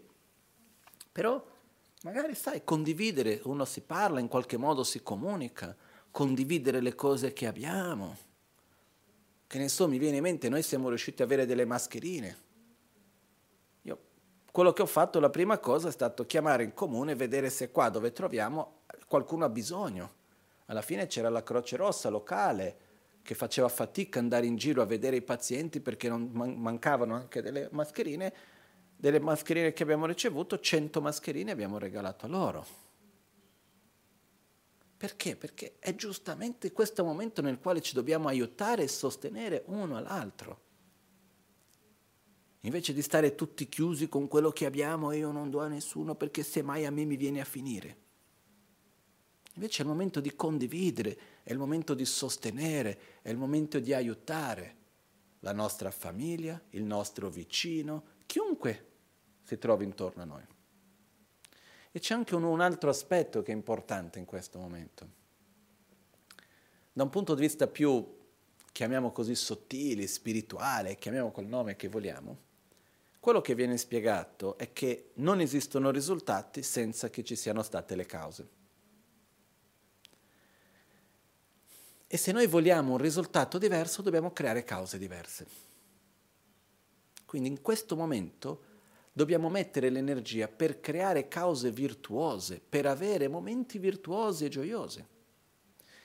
però 1.13 1.43
magari 2.03 2.35
sai, 2.35 2.65
condividere, 2.65 3.41
uno 3.45 3.65
si 3.65 3.83
parla, 3.83 4.21
in 4.21 4.29
qualche 4.29 4.57
modo 4.57 4.83
si 4.83 5.03
comunica, 5.03 5.77
condividere 6.11 6.81
le 6.81 6.95
cose 6.95 7.33
che 7.33 7.47
abbiamo. 7.47 8.29
Che 9.51 9.59
ne 9.59 9.69
so, 9.69 9.89
mi 9.89 9.99
viene 9.99 10.19
in 10.19 10.23
mente, 10.23 10.49
noi 10.49 10.63
siamo 10.63 10.91
riusciti 10.91 11.23
ad 11.23 11.29
avere 11.29 11.45
delle 11.45 11.65
mascherine. 11.65 12.39
Io, 13.83 13.99
quello 14.53 14.73
che 14.73 14.83
ho 14.83 14.87
fatto, 14.87 15.19
la 15.19 15.29
prima 15.29 15.59
cosa 15.59 15.89
è 15.89 15.91
stato 15.91 16.25
chiamare 16.25 16.63
in 16.63 16.73
comune 16.73 17.11
e 17.11 17.15
vedere 17.17 17.51
se 17.51 17.73
qua 17.73 17.89
dove 17.89 18.13
troviamo 18.13 18.83
qualcuno 19.09 19.45
ha 19.45 19.49
bisogno. 19.49 20.13
Alla 20.67 20.83
fine 20.83 21.09
c'era 21.09 21.29
la 21.31 21.43
Croce 21.43 21.75
Rossa 21.75 22.09
locale 22.11 22.77
che 23.23 23.35
faceva 23.35 23.67
fatica 23.67 24.21
andare 24.21 24.47
in 24.47 24.55
giro 24.55 24.83
a 24.83 24.87
vedere 24.87 25.17
i 25.17 25.23
pazienti 25.23 25.81
perché 25.81 26.09
non 26.09 26.31
mancavano 26.33 27.17
anche 27.17 27.43
delle 27.43 27.67
mascherine 27.73 28.33
delle 28.95 29.19
mascherine 29.19 29.73
che 29.73 29.83
abbiamo 29.83 30.07
ricevuto, 30.07 30.61
100 30.61 31.01
mascherine 31.01 31.51
abbiamo 31.51 31.77
regalato 31.77 32.27
a 32.27 32.29
loro. 32.29 32.67
Perché? 35.01 35.35
Perché 35.35 35.77
è 35.79 35.95
giustamente 35.95 36.73
questo 36.73 37.03
momento 37.05 37.41
nel 37.41 37.59
quale 37.59 37.81
ci 37.81 37.95
dobbiamo 37.95 38.29
aiutare 38.29 38.83
e 38.83 38.89
sostenere 38.89 39.63
uno 39.69 39.97
all'altro. 39.97 40.61
Invece 42.61 42.93
di 42.93 43.01
stare 43.01 43.35
tutti 43.35 43.67
chiusi 43.67 44.11
con 44.11 44.29
quello 44.29 44.51
che 44.51 44.67
abbiamo 44.67 45.13
io 45.13 45.33
non 45.33 45.49
do 45.49 45.61
a 45.61 45.69
nessuno 45.69 46.17
perché 46.17 46.43
semmai 46.43 46.85
a 46.85 46.91
me 46.91 47.07
mi 47.07 47.17
viene 47.17 47.41
a 47.41 47.47
finire. 47.47 47.97
Invece 49.55 49.81
è 49.81 49.87
il 49.87 49.91
momento 49.91 50.21
di 50.21 50.37
condividere, 50.37 51.19
è 51.45 51.53
il 51.53 51.59
momento 51.59 51.95
di 51.95 52.05
sostenere, 52.05 53.21
è 53.23 53.31
il 53.31 53.39
momento 53.39 53.79
di 53.79 53.95
aiutare 53.95 54.77
la 55.39 55.55
nostra 55.55 55.91
famiglia, 55.91 56.61
il 56.73 56.85
nostro 56.85 57.31
vicino, 57.31 58.05
chiunque 58.27 58.89
si 59.45 59.57
trovi 59.57 59.85
intorno 59.85 60.21
a 60.21 60.27
noi. 60.27 60.47
E 61.93 61.99
c'è 61.99 62.15
anche 62.15 62.35
un, 62.35 62.45
un 62.45 62.61
altro 62.61 62.91
aspetto 62.91 63.43
che 63.43 63.53
è 63.53 63.55
importante 63.55 64.19
in 64.19 64.25
questo 64.25 64.59
momento. 64.59 65.19
Da 66.93 67.03
un 67.03 67.11
punto 67.11 67.35
di 67.35 67.41
vista 67.41 67.67
più, 67.67 68.19
chiamiamo 68.73 69.13
così, 69.13 69.35
sottile, 69.35 70.07
spirituale, 70.07 70.97
chiamiamo 70.97 71.31
col 71.31 71.47
nome 71.47 71.77
che 71.77 71.89
vogliamo, 71.89 72.49
quello 73.21 73.43
che 73.43 73.55
viene 73.55 73.77
spiegato 73.77 74.57
è 74.57 74.73
che 74.73 75.11
non 75.17 75.41
esistono 75.41 75.91
risultati 75.91 76.63
senza 76.63 77.11
che 77.11 77.23
ci 77.23 77.37
siano 77.37 77.63
state 77.63 77.95
le 77.95 78.07
cause. 78.07 78.49
E 82.07 82.17
se 82.17 82.33
noi 82.33 82.47
vogliamo 82.47 82.93
un 82.93 82.99
risultato 82.99 83.59
diverso, 83.59 84.01
dobbiamo 84.01 84.33
creare 84.33 84.65
cause 84.65 84.97
diverse. 84.97 85.47
Quindi 87.27 87.49
in 87.49 87.61
questo 87.61 87.95
momento 87.95 88.65
dobbiamo 89.21 89.51
mettere 89.51 89.91
l'energia 89.91 90.49
per 90.49 90.81
creare 90.81 91.29
cause 91.29 91.71
virtuose, 91.71 92.59
per 92.67 92.87
avere 92.87 93.29
momenti 93.29 93.79
virtuosi 93.79 94.47
e 94.47 94.49
gioiosi. 94.49 95.05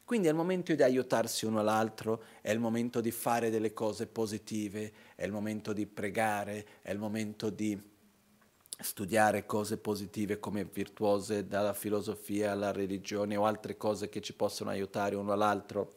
Quindi 0.04 0.28
è 0.28 0.32
il 0.32 0.36
momento 0.36 0.76
di 0.76 0.84
aiutarsi 0.84 1.46
uno 1.46 1.62
all'altro, 1.62 2.24
è 2.42 2.52
il 2.52 2.60
momento 2.60 3.00
di 3.00 3.12
fare 3.12 3.50
delle 3.50 3.72
cose 3.72 4.08
positive, 4.08 4.92
è 5.16 5.24
il 5.24 5.32
momento 5.32 5.72
di 5.72 5.86
pregare, 5.86 6.66
è 6.82 6.92
il 6.92 7.00
momento 7.00 7.50
di 7.50 7.82
studiare 8.78 9.46
cose 9.46 9.78
positive 9.78 10.38
come 10.38 10.66
virtuose 10.66 11.48
dalla 11.48 11.74
filosofia 11.74 12.52
alla 12.52 12.74
religione 12.74 13.38
o 13.38 13.46
altre 13.46 13.78
cose 13.78 14.10
che 14.10 14.20
ci 14.20 14.34
possono 14.34 14.72
aiutare 14.72 15.16
uno 15.16 15.32
all'altro. 15.32 15.94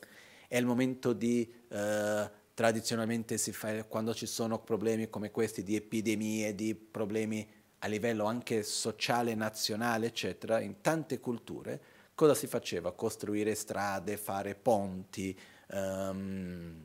È 0.46 0.56
il 0.56 0.66
momento 0.66 1.12
di 1.12 1.52
eh, 1.68 2.30
tradizionalmente 2.58 3.38
si 3.38 3.52
fa 3.52 3.84
quando 3.84 4.12
ci 4.12 4.26
sono 4.26 4.58
problemi 4.58 5.08
come 5.08 5.30
questi 5.30 5.62
di 5.62 5.76
epidemie, 5.76 6.56
di 6.56 6.74
problemi 6.74 7.48
a 7.78 7.86
livello 7.86 8.24
anche 8.24 8.64
sociale, 8.64 9.36
nazionale, 9.36 10.06
eccetera, 10.06 10.58
in 10.58 10.80
tante 10.80 11.20
culture, 11.20 11.80
cosa 12.16 12.34
si 12.34 12.48
faceva? 12.48 12.90
Costruire 12.90 13.54
strade, 13.54 14.16
fare 14.16 14.56
ponti, 14.56 15.38
um, 15.70 16.84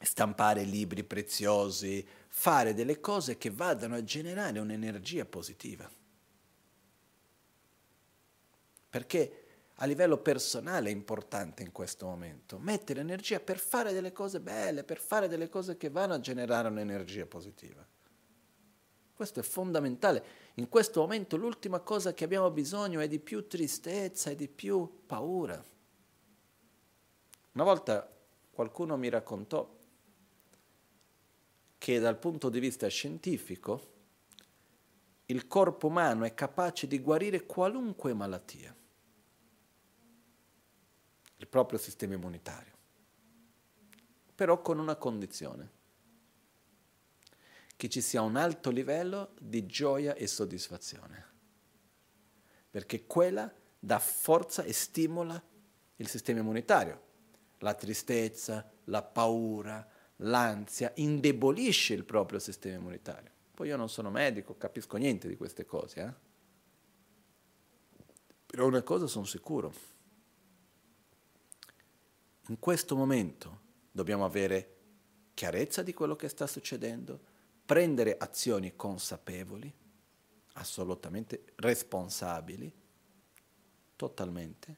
stampare 0.00 0.64
libri 0.64 1.04
preziosi, 1.04 2.04
fare 2.26 2.74
delle 2.74 2.98
cose 2.98 3.38
che 3.38 3.50
vadano 3.50 3.94
a 3.94 4.02
generare 4.02 4.58
un'energia 4.58 5.24
positiva. 5.24 5.88
Perché 8.90 9.45
a 9.80 9.84
livello 9.84 10.16
personale 10.18 10.88
è 10.88 10.92
importante 10.92 11.62
in 11.62 11.70
questo 11.70 12.06
momento, 12.06 12.58
mettere 12.58 13.00
energia 13.00 13.40
per 13.40 13.58
fare 13.58 13.92
delle 13.92 14.12
cose 14.12 14.40
belle, 14.40 14.84
per 14.84 14.98
fare 14.98 15.28
delle 15.28 15.48
cose 15.48 15.76
che 15.76 15.90
vanno 15.90 16.14
a 16.14 16.20
generare 16.20 16.68
un'energia 16.68 17.26
positiva. 17.26 17.86
Questo 19.12 19.40
è 19.40 19.42
fondamentale. 19.42 20.24
In 20.54 20.68
questo 20.68 21.00
momento 21.00 21.36
l'ultima 21.36 21.80
cosa 21.80 22.14
che 22.14 22.24
abbiamo 22.24 22.50
bisogno 22.50 23.00
è 23.00 23.08
di 23.08 23.18
più 23.18 23.46
tristezza 23.46 24.30
e 24.30 24.36
di 24.36 24.48
più 24.48 25.02
paura. 25.06 25.62
Una 27.52 27.64
volta 27.64 28.10
qualcuno 28.50 28.96
mi 28.96 29.08
raccontò 29.08 29.74
che 31.78 31.98
dal 31.98 32.18
punto 32.18 32.48
di 32.48 32.60
vista 32.60 32.86
scientifico 32.88 33.94
il 35.26 35.46
corpo 35.46 35.86
umano 35.86 36.24
è 36.24 36.34
capace 36.34 36.86
di 36.86 36.98
guarire 37.00 37.44
qualunque 37.44 38.12
malattia 38.12 38.75
il 41.36 41.46
proprio 41.46 41.78
sistema 41.78 42.14
immunitario, 42.14 42.72
però 44.34 44.60
con 44.62 44.78
una 44.78 44.96
condizione, 44.96 45.74
che 47.76 47.88
ci 47.90 48.00
sia 48.00 48.22
un 48.22 48.36
alto 48.36 48.70
livello 48.70 49.34
di 49.38 49.66
gioia 49.66 50.14
e 50.14 50.26
soddisfazione, 50.26 51.24
perché 52.70 53.06
quella 53.06 53.52
dà 53.78 53.98
forza 53.98 54.62
e 54.62 54.72
stimola 54.72 55.42
il 55.96 56.08
sistema 56.08 56.40
immunitario. 56.40 57.04
La 57.58 57.74
tristezza, 57.74 58.70
la 58.84 59.02
paura, 59.02 59.86
l'ansia 60.16 60.92
indebolisce 60.96 61.94
il 61.94 62.04
proprio 62.04 62.38
sistema 62.38 62.76
immunitario. 62.76 63.30
Poi 63.54 63.68
io 63.68 63.76
non 63.76 63.88
sono 63.88 64.10
medico, 64.10 64.56
capisco 64.56 64.96
niente 64.96 65.28
di 65.28 65.36
queste 65.36 65.64
cose, 65.64 66.00
eh? 66.00 66.24
però 68.46 68.66
una 68.66 68.82
cosa 68.82 69.06
sono 69.06 69.24
sicuro 69.24 69.72
in 72.48 72.58
questo 72.58 72.94
momento 72.96 73.60
dobbiamo 73.90 74.24
avere 74.24 74.74
chiarezza 75.34 75.82
di 75.82 75.92
quello 75.92 76.16
che 76.16 76.28
sta 76.28 76.46
succedendo, 76.46 77.18
prendere 77.64 78.16
azioni 78.16 78.76
consapevoli, 78.76 79.72
assolutamente 80.54 81.44
responsabili, 81.56 82.72
totalmente, 83.96 84.76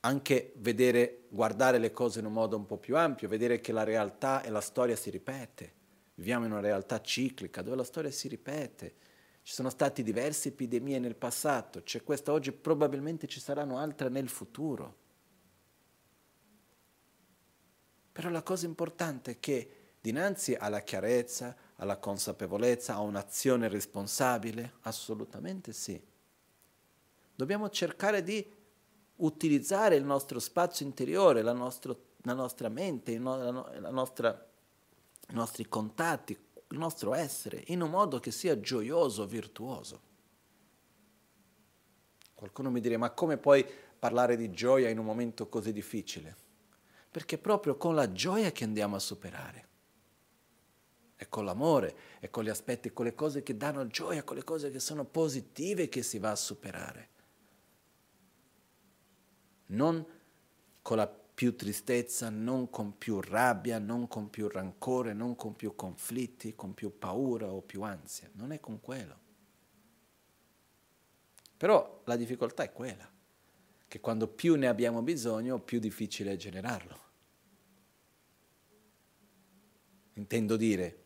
anche 0.00 0.52
vedere, 0.56 1.24
guardare 1.28 1.78
le 1.78 1.90
cose 1.90 2.20
in 2.20 2.26
un 2.26 2.32
modo 2.32 2.56
un 2.56 2.66
po' 2.66 2.78
più 2.78 2.96
ampio, 2.96 3.28
vedere 3.28 3.60
che 3.60 3.72
la 3.72 3.84
realtà 3.84 4.42
e 4.42 4.50
la 4.50 4.60
storia 4.60 4.96
si 4.96 5.10
ripete. 5.10 5.72
Viviamo 6.16 6.44
in 6.44 6.52
una 6.52 6.60
realtà 6.60 7.00
ciclica 7.00 7.62
dove 7.62 7.76
la 7.76 7.84
storia 7.84 8.10
si 8.10 8.28
ripete. 8.28 8.94
Ci 9.42 9.52
sono 9.52 9.70
state 9.70 10.02
diverse 10.02 10.48
epidemie 10.48 10.98
nel 10.98 11.16
passato, 11.16 11.82
c'è 11.82 12.02
questa 12.02 12.32
oggi, 12.32 12.52
probabilmente 12.52 13.26
ci 13.26 13.40
saranno 13.40 13.78
altre 13.78 14.08
nel 14.08 14.28
futuro. 14.28 15.02
Però 18.14 18.28
la 18.28 18.44
cosa 18.44 18.66
importante 18.66 19.32
è 19.32 19.40
che 19.40 19.70
dinanzi 20.00 20.54
alla 20.54 20.82
chiarezza, 20.82 21.56
alla 21.78 21.96
consapevolezza, 21.96 22.94
a 22.94 23.00
un'azione 23.00 23.66
responsabile, 23.66 24.74
assolutamente 24.82 25.72
sì. 25.72 26.00
Dobbiamo 27.34 27.68
cercare 27.70 28.22
di 28.22 28.48
utilizzare 29.16 29.96
il 29.96 30.04
nostro 30.04 30.38
spazio 30.38 30.86
interiore, 30.86 31.42
la, 31.42 31.52
nostro, 31.52 31.98
la 32.18 32.34
nostra 32.34 32.68
mente, 32.68 33.18
la, 33.18 33.50
la 33.50 33.90
nostra, 33.90 34.46
i 35.30 35.34
nostri 35.34 35.68
contatti, 35.68 36.38
il 36.68 36.78
nostro 36.78 37.14
essere, 37.14 37.64
in 37.66 37.82
un 37.82 37.90
modo 37.90 38.20
che 38.20 38.30
sia 38.30 38.60
gioioso, 38.60 39.26
virtuoso. 39.26 40.00
Qualcuno 42.32 42.70
mi 42.70 42.80
dirà, 42.80 42.96
ma 42.96 43.10
come 43.10 43.38
puoi 43.38 43.66
parlare 43.98 44.36
di 44.36 44.52
gioia 44.52 44.88
in 44.88 44.98
un 44.98 45.04
momento 45.04 45.48
così 45.48 45.72
difficile? 45.72 46.43
Perché 47.14 47.36
è 47.36 47.38
proprio 47.38 47.76
con 47.76 47.94
la 47.94 48.10
gioia 48.10 48.50
che 48.50 48.64
andiamo 48.64 48.96
a 48.96 48.98
superare. 48.98 49.68
È 51.14 51.28
con 51.28 51.44
l'amore, 51.44 51.96
è 52.18 52.28
con 52.28 52.42
gli 52.42 52.48
aspetti, 52.48 52.92
con 52.92 53.04
le 53.04 53.14
cose 53.14 53.44
che 53.44 53.56
danno 53.56 53.86
gioia, 53.86 54.24
con 54.24 54.34
le 54.34 54.42
cose 54.42 54.72
che 54.72 54.80
sono 54.80 55.04
positive 55.04 55.88
che 55.88 56.02
si 56.02 56.18
va 56.18 56.32
a 56.32 56.34
superare. 56.34 57.08
non 59.66 60.04
con 60.82 60.96
la 60.96 61.06
più 61.06 61.54
tristezza, 61.54 62.30
non 62.30 62.68
con 62.68 62.98
più 62.98 63.20
rabbia, 63.20 63.78
non 63.78 64.08
con 64.08 64.28
più 64.28 64.48
rancore, 64.48 65.12
non 65.12 65.36
con 65.36 65.54
più 65.54 65.76
conflitti, 65.76 66.56
con 66.56 66.74
più 66.74 66.98
paura 66.98 67.46
o 67.46 67.62
più 67.62 67.82
ansia, 67.82 68.28
non 68.32 68.50
è 68.50 68.58
con 68.58 68.80
quello. 68.80 69.18
Però 71.56 72.02
la 72.06 72.16
difficoltà 72.16 72.64
è 72.64 72.72
quella, 72.72 73.08
che 73.86 74.00
quando 74.00 74.26
più 74.26 74.56
ne 74.56 74.66
abbiamo 74.66 75.00
bisogno, 75.00 75.60
più 75.60 75.78
difficile 75.78 76.32
è 76.32 76.36
generarlo. 76.36 77.03
Intendo 80.14 80.56
dire, 80.56 81.04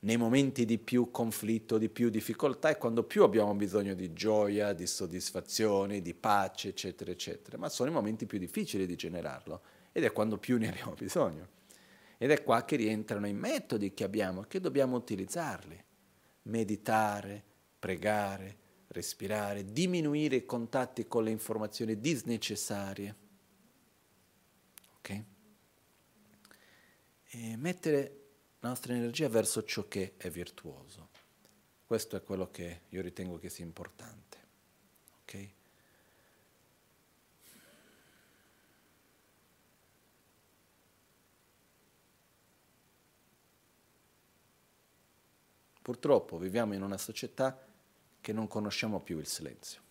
nei 0.00 0.16
momenti 0.16 0.64
di 0.64 0.78
più 0.78 1.10
conflitto, 1.10 1.76
di 1.76 1.88
più 1.88 2.08
difficoltà, 2.08 2.68
è 2.68 2.78
quando 2.78 3.02
più 3.02 3.24
abbiamo 3.24 3.54
bisogno 3.54 3.94
di 3.94 4.12
gioia, 4.12 4.72
di 4.72 4.86
soddisfazione, 4.86 6.00
di 6.00 6.14
pace, 6.14 6.68
eccetera, 6.68 7.10
eccetera. 7.10 7.58
Ma 7.58 7.68
sono 7.68 7.90
i 7.90 7.92
momenti 7.92 8.26
più 8.26 8.38
difficili 8.38 8.86
di 8.86 8.94
generarlo 8.94 9.60
ed 9.92 10.04
è 10.04 10.12
quando 10.12 10.38
più 10.38 10.56
ne 10.56 10.68
abbiamo 10.68 10.94
bisogno. 10.94 11.56
Ed 12.16 12.30
è 12.30 12.42
qua 12.42 12.64
che 12.64 12.76
rientrano 12.76 13.26
i 13.26 13.32
metodi 13.32 13.92
che 13.92 14.04
abbiamo, 14.04 14.42
che 14.42 14.60
dobbiamo 14.60 14.96
utilizzarli. 14.96 15.84
Meditare, 16.42 17.42
pregare, 17.78 18.56
respirare, 18.88 19.72
diminuire 19.72 20.36
i 20.36 20.46
contatti 20.46 21.06
con 21.06 21.24
le 21.24 21.30
informazioni 21.30 22.00
disnecessarie. 22.00 23.16
Ok? 24.98 25.22
E 27.30 27.56
mettere 27.56 28.17
la 28.60 28.68
nostra 28.68 28.94
energia 28.94 29.28
verso 29.28 29.62
ciò 29.64 29.86
che 29.86 30.14
è 30.16 30.30
virtuoso. 30.30 31.08
Questo 31.86 32.16
è 32.16 32.22
quello 32.22 32.50
che 32.50 32.82
io 32.90 33.00
ritengo 33.00 33.38
che 33.38 33.48
sia 33.48 33.64
importante. 33.64 34.36
Ok? 35.22 35.48
Purtroppo 45.80 46.36
viviamo 46.36 46.74
in 46.74 46.82
una 46.82 46.98
società 46.98 47.66
che 48.20 48.32
non 48.32 48.46
conosciamo 48.46 49.00
più 49.00 49.18
il 49.18 49.26
silenzio. 49.26 49.87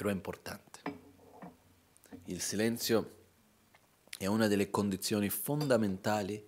Però 0.00 0.08
è 0.08 0.14
importante. 0.14 0.80
Il 2.24 2.40
silenzio 2.40 3.16
è 4.16 4.24
una 4.24 4.46
delle 4.46 4.70
condizioni 4.70 5.28
fondamentali 5.28 6.42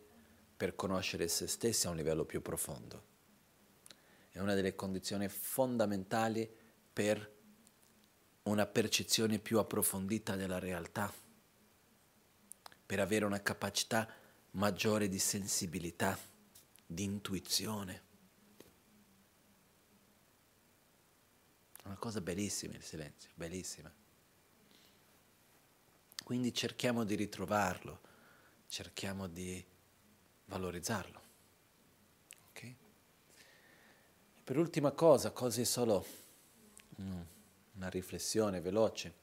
per 0.57 0.75
conoscere 0.75 1.29
se 1.29 1.47
stessi 1.47 1.87
a 1.87 1.91
un 1.91 1.97
livello 1.97 2.25
più 2.25 2.41
profondo. 2.41 3.05
È 4.31 4.39
una 4.39 4.55
delle 4.55 4.75
condizioni 4.75 5.29
fondamentali 5.29 6.51
per 6.91 7.31
una 8.45 8.65
percezione 8.65 9.39
più 9.39 9.59
approfondita 9.59 10.35
della 10.35 10.59
realtà, 10.59 11.13
per 12.87 13.01
avere 13.01 13.27
una 13.27 13.43
capacità 13.43 14.09
maggiore 14.53 15.09
di 15.09 15.19
sensibilità, 15.19 16.19
di 16.87 17.05
intuizione. 17.05 18.12
Una 21.85 21.97
cosa 21.97 22.21
bellissima 22.21 22.75
il 22.75 22.83
silenzio, 22.83 23.31
bellissima. 23.35 23.93
Quindi 26.25 26.55
cerchiamo 26.55 27.05
di 27.05 27.15
ritrovarlo, 27.15 28.01
cerchiamo 28.69 29.27
di 29.27 29.65
valorizzarlo. 30.47 31.21
Okay? 32.51 32.77
Per 34.45 34.57
ultima 34.57 34.93
cosa, 34.93 35.31
così 35.31 35.65
solo... 35.65 36.05
Mm 37.01 37.33
una 37.83 37.89
riflessione 37.89 38.61
veloce. 38.61 39.21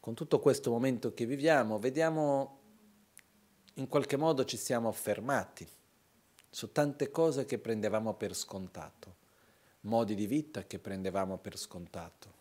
Con 0.00 0.14
tutto 0.14 0.40
questo 0.40 0.70
momento 0.70 1.14
che 1.14 1.26
viviamo, 1.26 1.78
vediamo 1.78 2.58
in 3.74 3.86
qualche 3.86 4.16
modo 4.16 4.44
ci 4.44 4.56
siamo 4.56 4.90
fermati 4.90 5.66
su 6.50 6.72
tante 6.72 7.10
cose 7.10 7.44
che 7.44 7.58
prendevamo 7.58 8.14
per 8.14 8.34
scontato, 8.34 9.16
modi 9.82 10.14
di 10.14 10.26
vita 10.26 10.64
che 10.64 10.78
prendevamo 10.78 11.38
per 11.38 11.58
scontato, 11.58 12.40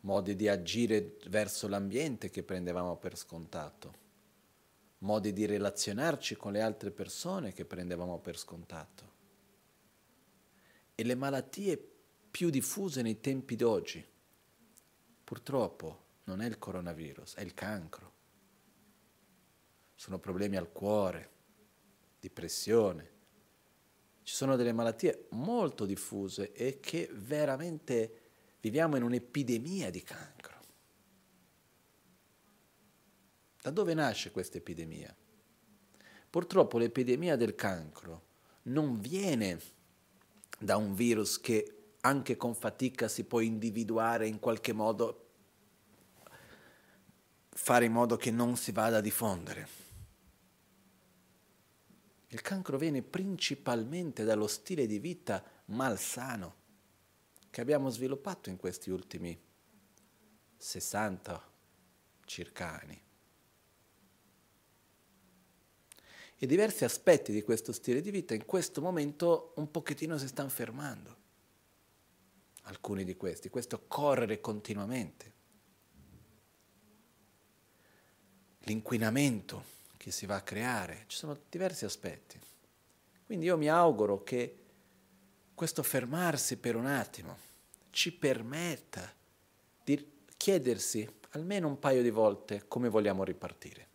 modi 0.00 0.34
di 0.34 0.48
agire 0.48 1.16
verso 1.26 1.68
l'ambiente 1.68 2.30
che 2.30 2.42
prendevamo 2.42 2.96
per 2.96 3.16
scontato, 3.16 4.06
modi 4.98 5.32
di 5.32 5.46
relazionarci 5.46 6.36
con 6.36 6.52
le 6.52 6.60
altre 6.60 6.90
persone 6.90 7.52
che 7.52 7.64
prendevamo 7.64 8.18
per 8.18 8.36
scontato. 8.36 9.16
E 10.94 11.04
le 11.04 11.14
malattie 11.14 11.76
più 12.30 12.50
diffuse 12.50 13.02
nei 13.02 13.20
tempi 13.20 13.54
d'oggi. 13.54 14.04
Purtroppo 15.22 16.06
non 16.24 16.40
è 16.40 16.46
il 16.46 16.58
coronavirus, 16.58 17.34
è 17.34 17.42
il 17.42 17.54
cancro. 17.54 18.12
Sono 19.94 20.18
problemi 20.18 20.56
al 20.56 20.72
cuore, 20.72 21.30
depressione. 22.18 23.16
Ci 24.28 24.34
sono 24.34 24.56
delle 24.56 24.74
malattie 24.74 25.28
molto 25.30 25.86
diffuse 25.86 26.52
e 26.52 26.80
che 26.80 27.08
veramente 27.14 28.12
viviamo 28.60 28.96
in 28.96 29.02
un'epidemia 29.02 29.88
di 29.88 30.02
cancro. 30.02 30.60
Da 33.62 33.70
dove 33.70 33.94
nasce 33.94 34.30
questa 34.30 34.58
epidemia? 34.58 35.16
Purtroppo 36.28 36.76
l'epidemia 36.76 37.36
del 37.36 37.54
cancro 37.54 38.24
non 38.64 39.00
viene 39.00 39.58
da 40.58 40.76
un 40.76 40.94
virus 40.94 41.40
che 41.40 41.92
anche 42.02 42.36
con 42.36 42.54
fatica 42.54 43.08
si 43.08 43.24
può 43.24 43.40
individuare 43.40 44.26
in 44.26 44.40
qualche 44.40 44.74
modo, 44.74 45.28
fare 47.48 47.86
in 47.86 47.92
modo 47.92 48.18
che 48.18 48.30
non 48.30 48.58
si 48.58 48.72
vada 48.72 48.98
a 48.98 49.00
diffondere. 49.00 49.77
Il 52.28 52.42
cancro 52.42 52.76
viene 52.76 53.02
principalmente 53.02 54.24
dallo 54.24 54.46
stile 54.46 54.86
di 54.86 54.98
vita 54.98 55.42
malsano 55.66 56.56
che 57.50 57.60
abbiamo 57.60 57.88
sviluppato 57.88 58.50
in 58.50 58.56
questi 58.56 58.90
ultimi 58.90 59.38
60 60.56 61.50
circa 62.24 62.80
anni. 62.80 63.02
E 66.40 66.46
diversi 66.46 66.84
aspetti 66.84 67.32
di 67.32 67.42
questo 67.42 67.72
stile 67.72 68.00
di 68.00 68.10
vita 68.10 68.34
in 68.34 68.44
questo 68.44 68.80
momento 68.80 69.54
un 69.56 69.70
pochettino 69.70 70.18
si 70.18 70.28
stanno 70.28 70.50
fermando 70.50 71.16
alcuni 72.62 73.04
di 73.04 73.16
questi, 73.16 73.48
questo 73.48 73.86
correre 73.88 74.40
continuamente. 74.40 75.32
L'inquinamento 78.60 79.76
che 80.08 80.14
si 80.14 80.26
va 80.26 80.36
a 80.36 80.42
creare, 80.42 81.04
ci 81.06 81.18
sono 81.18 81.38
diversi 81.50 81.84
aspetti. 81.84 82.40
Quindi 83.26 83.44
io 83.44 83.58
mi 83.58 83.68
auguro 83.68 84.22
che 84.22 84.56
questo 85.54 85.82
fermarsi 85.82 86.56
per 86.56 86.76
un 86.76 86.86
attimo 86.86 87.36
ci 87.90 88.14
permetta 88.14 89.12
di 89.84 90.24
chiedersi 90.36 91.06
almeno 91.32 91.68
un 91.68 91.78
paio 91.78 92.00
di 92.00 92.08
volte 92.08 92.64
come 92.68 92.88
vogliamo 92.88 93.22
ripartire. 93.22 93.86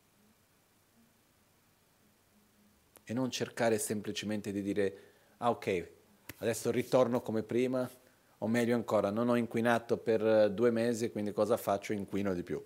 E 3.03 3.13
non 3.13 3.31
cercare 3.31 3.79
semplicemente 3.79 4.51
di 4.51 4.61
dire, 4.61 4.97
ah 5.37 5.49
ok, 5.49 5.89
adesso 6.37 6.69
ritorno 6.69 7.21
come 7.21 7.41
prima, 7.41 7.89
o 8.37 8.47
meglio 8.47 8.75
ancora, 8.75 9.09
non 9.09 9.29
ho 9.29 9.35
inquinato 9.35 9.97
per 9.97 10.23
eh, 10.23 10.51
due 10.51 10.69
mesi, 10.69 11.11
quindi 11.11 11.31
cosa 11.31 11.57
faccio? 11.57 11.91
Inquino 11.91 12.33
di 12.35 12.43
più. 12.43 12.61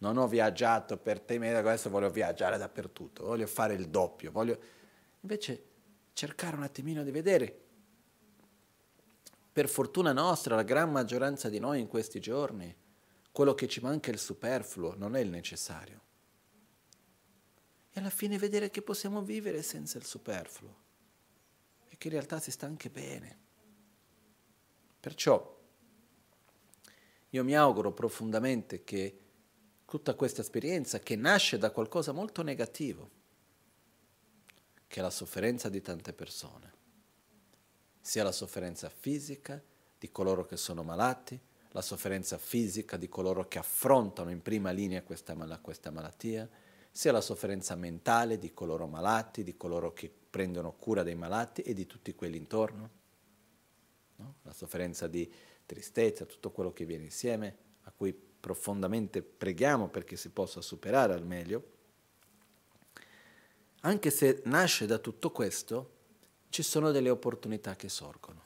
Non 0.00 0.16
ho 0.16 0.26
viaggiato 0.26 0.96
per 0.96 1.20
tre 1.20 1.38
mesi, 1.38 1.54
adesso 1.54 1.90
voglio 1.90 2.10
viaggiare 2.10 2.56
dappertutto, 2.56 3.24
voglio 3.24 3.46
fare 3.46 3.74
il 3.74 3.88
doppio, 3.88 4.30
voglio 4.30 4.58
invece 5.20 5.64
cercare 6.14 6.56
un 6.56 6.62
attimino 6.62 7.02
di 7.02 7.10
vedere. 7.10 7.60
Per 9.52 9.68
fortuna 9.68 10.12
nostra, 10.12 10.54
la 10.54 10.62
gran 10.62 10.90
maggioranza 10.90 11.50
di 11.50 11.58
noi 11.58 11.80
in 11.80 11.86
questi 11.86 12.18
giorni, 12.18 12.74
quello 13.30 13.54
che 13.54 13.68
ci 13.68 13.80
manca 13.80 14.10
è 14.10 14.12
il 14.14 14.18
superfluo, 14.18 14.94
non 14.96 15.16
è 15.16 15.20
il 15.20 15.28
necessario. 15.28 16.00
E 17.90 18.00
alla 18.00 18.10
fine 18.10 18.38
vedere 18.38 18.70
che 18.70 18.80
possiamo 18.80 19.20
vivere 19.22 19.62
senza 19.62 19.98
il 19.98 20.04
superfluo 20.04 20.76
e 21.88 21.96
che 21.98 22.06
in 22.06 22.14
realtà 22.14 22.38
si 22.40 22.50
sta 22.50 22.64
anche 22.64 22.88
bene. 22.88 23.38
Perciò 24.98 25.58
io 27.30 27.44
mi 27.44 27.54
auguro 27.54 27.92
profondamente 27.92 28.82
che 28.82 29.18
tutta 29.90 30.14
questa 30.14 30.42
esperienza, 30.42 31.00
che 31.00 31.16
nasce 31.16 31.58
da 31.58 31.72
qualcosa 31.72 32.12
molto 32.12 32.44
negativo, 32.44 33.10
che 34.86 35.00
è 35.00 35.02
la 35.02 35.10
sofferenza 35.10 35.68
di 35.68 35.80
tante 35.80 36.12
persone, 36.12 36.72
sia 38.00 38.22
la 38.22 38.30
sofferenza 38.30 38.88
fisica 38.88 39.60
di 39.98 40.12
coloro 40.12 40.46
che 40.46 40.56
sono 40.56 40.84
malati, 40.84 41.36
la 41.72 41.82
sofferenza 41.82 42.38
fisica 42.38 42.96
di 42.96 43.08
coloro 43.08 43.48
che 43.48 43.58
affrontano 43.58 44.30
in 44.30 44.42
prima 44.42 44.70
linea 44.70 45.02
questa, 45.02 45.34
mal- 45.34 45.60
questa 45.60 45.90
malattia, 45.90 46.48
sia 46.92 47.10
la 47.10 47.20
sofferenza 47.20 47.74
mentale 47.74 48.38
di 48.38 48.54
coloro 48.54 48.86
malati, 48.86 49.42
di 49.42 49.56
coloro 49.56 49.92
che 49.92 50.08
prendono 50.30 50.70
cura 50.70 51.02
dei 51.02 51.16
malati 51.16 51.62
e 51.62 51.74
di 51.74 51.86
tutti 51.86 52.14
quelli 52.14 52.36
intorno, 52.36 52.90
no? 54.14 54.34
la 54.42 54.52
sofferenza 54.52 55.08
di 55.08 55.28
tristezza, 55.66 56.26
tutto 56.26 56.52
quello 56.52 56.72
che 56.72 56.84
viene 56.84 57.02
insieme, 57.02 57.56
a 57.82 57.90
cui 57.90 58.29
profondamente 58.40 59.22
preghiamo 59.22 59.88
perché 59.88 60.16
si 60.16 60.30
possa 60.30 60.60
superare 60.60 61.12
al 61.12 61.24
meglio. 61.24 61.78
Anche 63.82 64.10
se 64.10 64.42
nasce 64.46 64.86
da 64.86 64.98
tutto 64.98 65.30
questo, 65.30 65.98
ci 66.48 66.62
sono 66.62 66.90
delle 66.90 67.10
opportunità 67.10 67.76
che 67.76 67.88
sorgono, 67.88 68.42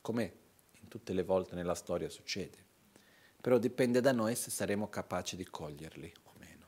come 0.00 0.32
in 0.80 0.88
tutte 0.88 1.12
le 1.12 1.22
volte 1.22 1.54
nella 1.54 1.74
storia 1.74 2.08
succede. 2.08 2.64
Però 3.40 3.58
dipende 3.58 4.00
da 4.00 4.12
noi 4.12 4.34
se 4.34 4.50
saremo 4.50 4.88
capaci 4.88 5.36
di 5.36 5.44
coglierli 5.44 6.12
o 6.24 6.32
meno. 6.38 6.66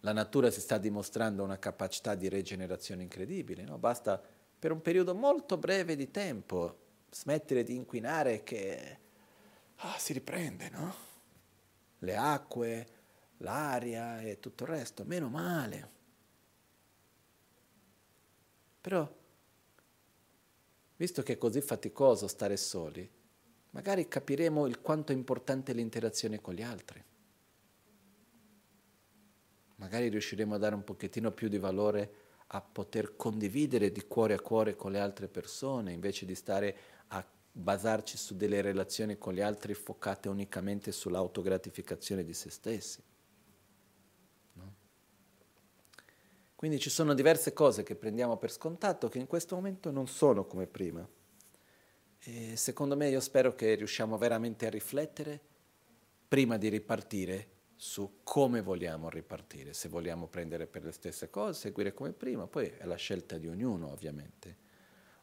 La 0.00 0.12
natura 0.12 0.50
si 0.50 0.60
sta 0.60 0.78
dimostrando 0.78 1.42
una 1.42 1.58
capacità 1.58 2.14
di 2.14 2.28
rigenerazione 2.28 3.02
incredibile, 3.02 3.64
no? 3.64 3.78
basta 3.78 4.22
per 4.58 4.70
un 4.70 4.80
periodo 4.80 5.14
molto 5.14 5.56
breve 5.58 5.96
di 5.96 6.10
tempo 6.10 6.78
smettere 7.10 7.64
di 7.64 7.74
inquinare 7.74 8.42
che 8.42 8.98
ah, 9.76 9.98
si 9.98 10.12
riprende, 10.12 10.68
no? 10.70 11.03
Le 12.04 12.16
acque, 12.16 12.86
l'aria 13.38 14.20
e 14.20 14.38
tutto 14.38 14.64
il 14.64 14.70
resto, 14.70 15.04
meno 15.04 15.28
male. 15.28 15.90
Però 18.80 19.10
Visto 20.96 21.22
che 21.22 21.32
è 21.34 21.38
così 21.38 21.60
faticoso 21.60 22.28
stare 22.28 22.56
soli, 22.56 23.08
magari 23.70 24.06
capiremo 24.06 24.66
il 24.66 24.80
quanto 24.80 25.10
è 25.10 25.14
importante 25.14 25.72
l'interazione 25.72 26.40
con 26.40 26.54
gli 26.54 26.62
altri. 26.62 27.02
Magari 29.76 30.08
riusciremo 30.08 30.54
a 30.54 30.58
dare 30.58 30.76
un 30.76 30.84
pochettino 30.84 31.32
più 31.32 31.48
di 31.48 31.58
valore 31.58 32.22
a 32.48 32.60
poter 32.60 33.16
condividere 33.16 33.90
di 33.90 34.06
cuore 34.06 34.34
a 34.34 34.40
cuore 34.40 34.76
con 34.76 34.92
le 34.92 35.00
altre 35.00 35.26
persone, 35.26 35.92
invece 35.92 36.26
di 36.26 36.36
stare 36.36 36.76
a 37.08 37.26
basarci 37.56 38.16
su 38.16 38.34
delle 38.34 38.60
relazioni 38.60 39.16
con 39.16 39.32
gli 39.32 39.40
altri 39.40 39.74
focate 39.74 40.28
unicamente 40.28 40.90
sull'autogratificazione 40.90 42.24
di 42.24 42.34
se 42.34 42.50
stessi. 42.50 43.02
Quindi 46.56 46.80
ci 46.80 46.90
sono 46.90 47.14
diverse 47.14 47.52
cose 47.52 47.82
che 47.82 47.94
prendiamo 47.94 48.38
per 48.38 48.50
scontato 48.50 49.08
che 49.08 49.18
in 49.18 49.26
questo 49.26 49.54
momento 49.54 49.90
non 49.90 50.08
sono 50.08 50.46
come 50.46 50.66
prima. 50.66 51.06
E 52.18 52.56
secondo 52.56 52.96
me 52.96 53.08
io 53.08 53.20
spero 53.20 53.54
che 53.54 53.74
riusciamo 53.74 54.16
veramente 54.18 54.66
a 54.66 54.70
riflettere 54.70 55.40
prima 56.26 56.56
di 56.56 56.68
ripartire 56.68 57.48
su 57.76 58.20
come 58.24 58.62
vogliamo 58.62 59.10
ripartire, 59.10 59.74
se 59.74 59.88
vogliamo 59.88 60.26
prendere 60.26 60.66
per 60.66 60.84
le 60.84 60.92
stesse 60.92 61.28
cose, 61.28 61.60
seguire 61.60 61.92
come 61.92 62.12
prima, 62.12 62.46
poi 62.46 62.66
è 62.66 62.84
la 62.84 62.96
scelta 62.96 63.36
di 63.36 63.46
ognuno 63.46 63.92
ovviamente, 63.92 64.56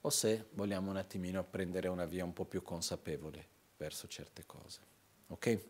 o 0.01 0.09
se 0.09 0.47
vogliamo 0.53 0.89
un 0.89 0.97
attimino 0.97 1.43
prendere 1.43 1.87
una 1.87 2.05
via 2.05 2.23
un 2.23 2.33
po' 2.33 2.45
più 2.45 2.61
consapevole 2.61 3.47
verso 3.77 4.07
certe 4.07 4.45
cose. 4.45 4.79
Ok? 5.27 5.65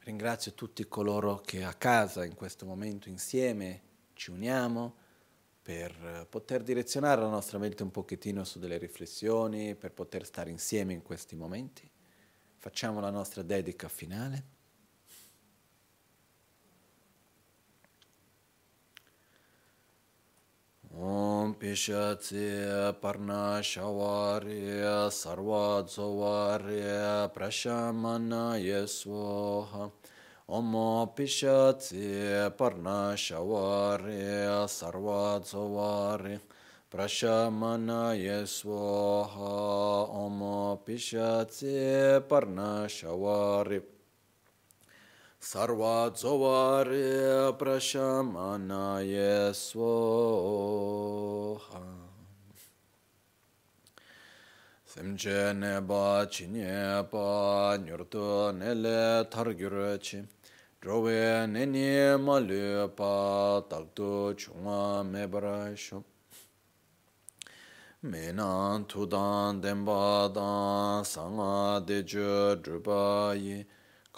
Ringrazio 0.00 0.52
tutti 0.52 0.86
coloro 0.88 1.40
che 1.40 1.62
a 1.62 1.74
casa 1.74 2.24
in 2.24 2.34
questo 2.34 2.66
momento 2.66 3.08
insieme 3.08 3.82
ci 4.14 4.30
uniamo 4.30 4.96
per 5.62 6.26
poter 6.28 6.64
direzionare 6.64 7.20
la 7.20 7.28
nostra 7.28 7.58
mente 7.58 7.84
un 7.84 7.92
pochettino 7.92 8.42
su 8.42 8.58
delle 8.58 8.78
riflessioni, 8.78 9.76
per 9.76 9.92
poter 9.92 10.26
stare 10.26 10.50
insieme 10.50 10.92
in 10.92 11.02
questi 11.02 11.36
momenti. 11.36 11.88
Facciamo 12.56 12.98
la 12.98 13.10
nostra 13.10 13.42
dedica 13.42 13.88
finale. 13.88 14.44
Om 20.94 21.54
Pishatsi 21.54 22.92
Parna 23.00 23.62
Shavari 23.62 25.08
Sarva 25.10 25.82
Zovari 25.88 27.32
Prashamana 27.32 28.60
Yeswaha 28.60 29.90
Om 30.50 31.08
Pishatsi 31.16 32.54
Parna 32.54 33.14
Shavari 33.16 34.68
Sarva 34.68 35.40
Zovari 35.40 36.38
Prashamana 36.92 38.12
Yeswaha 38.14 40.10
Om 40.14 40.78
Pishatsi 40.84 42.20
Parna 42.28 42.86
sarva 45.42 46.14
sarvadzovare 46.14 47.52
prashamanaya 47.58 49.50
svoha 49.52 50.22
semche 54.86 55.52
neba 55.52 56.26
chinye 56.30 57.04
pa 57.10 57.76
nyurto 57.76 58.52
nele 58.54 59.26
targyurachi 59.28 60.24
drove 60.80 61.46
nene 61.48 62.16
malu 62.18 62.88
pa 62.94 63.60
takto 63.68 64.32
chunga 64.38 65.02
mebrashu 65.02 66.04
menan 68.04 68.84
tudan 68.86 69.60
denpa 69.60 70.28
dan 70.32 71.04
sanga 71.04 71.80
dejo 71.84 72.54
drupayi 72.62 73.66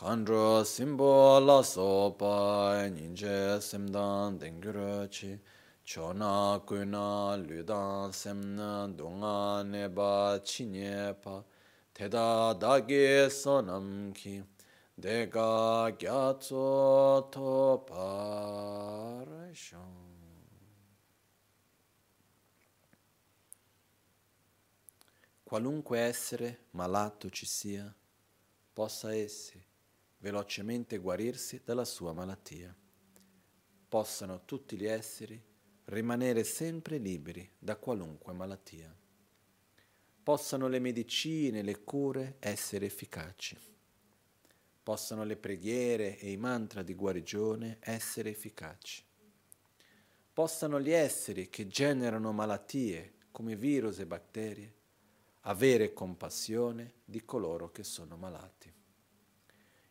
Kandro 0.04 0.62
simbo 0.64 1.40
la 1.40 1.62
sopa 1.62 2.86
ninje 2.92 3.58
semdan 3.58 4.38
dengyura 4.38 5.08
chi 5.08 5.40
chona 5.82 6.60
kuna 6.66 7.36
ludan 7.36 8.12
semna 8.12 8.86
dunga 8.94 9.64
neba 9.64 10.38
chinye 10.44 11.14
pa 11.22 11.42
teda 11.94 12.52
dagi 12.52 13.30
sonam 13.30 14.12
ki 14.12 14.44
dega 15.00 15.90
gyatso 15.96 17.22
to 17.32 17.82
parashon. 17.88 19.32
Qualunque 25.44 25.98
essere 25.98 26.58
malato 26.72 27.30
ci 27.30 27.46
sia, 27.46 27.94
possa 28.74 29.14
essi 29.14 29.63
velocemente 30.24 30.96
guarirsi 30.96 31.60
dalla 31.62 31.84
sua 31.84 32.14
malattia. 32.14 32.74
Possano 33.86 34.46
tutti 34.46 34.74
gli 34.74 34.86
esseri 34.86 35.38
rimanere 35.84 36.44
sempre 36.44 36.96
liberi 36.96 37.46
da 37.58 37.76
qualunque 37.76 38.32
malattia. 38.32 38.90
Possano 40.22 40.66
le 40.68 40.78
medicine, 40.78 41.60
le 41.60 41.84
cure 41.84 42.36
essere 42.38 42.86
efficaci. 42.86 43.54
Possano 44.82 45.24
le 45.24 45.36
preghiere 45.36 46.18
e 46.18 46.32
i 46.32 46.38
mantra 46.38 46.82
di 46.82 46.94
guarigione 46.94 47.76
essere 47.80 48.30
efficaci. 48.30 49.04
Possano 50.32 50.80
gli 50.80 50.90
esseri 50.90 51.50
che 51.50 51.66
generano 51.66 52.32
malattie 52.32 53.16
come 53.30 53.56
virus 53.56 53.98
e 53.98 54.06
batterie 54.06 54.74
avere 55.40 55.92
compassione 55.92 56.94
di 57.04 57.22
coloro 57.26 57.70
che 57.70 57.84
sono 57.84 58.16
malati 58.16 58.72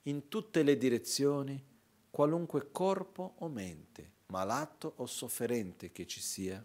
in 0.04 0.28
tutte 0.28 0.64
le 0.64 0.78
direzioni 0.78 1.64
qualunque 2.10 2.72
corpo 2.72 3.36
o 3.40 3.48
mente, 3.48 4.12
malato 4.28 4.94
o 4.98 5.06
sofferente 5.06 5.92
che 5.92 6.06
ci 6.06 6.22
sia, 6.22 6.64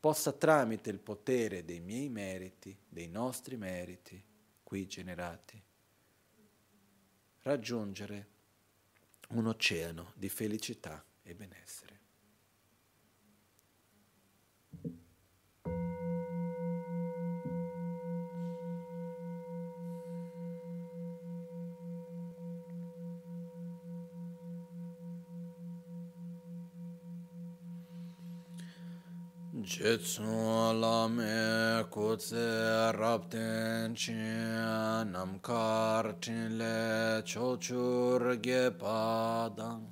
possa 0.00 0.32
tramite 0.32 0.90
il 0.90 0.98
potere 0.98 1.64
dei 1.64 1.80
miei 1.80 2.10
meriti, 2.10 2.76
dei 2.86 3.08
nostri 3.08 3.56
meriti, 3.56 4.22
qui 4.62 4.86
generati, 4.86 5.62
raggiungere 7.40 8.28
un 9.30 9.46
oceano 9.46 10.12
di 10.14 10.28
felicità 10.28 11.02
e 11.22 11.34
benessere. 11.34 11.93
Jetsun 29.64 30.78
lame 30.78 31.84
kutse 31.90 32.92
rapten 32.92 33.94
chin 33.96 35.10
namkar 35.10 36.20
chin 36.20 36.58
le 36.58 37.22
chochur 37.24 38.36
ge 38.42 38.70
padang 38.78 39.86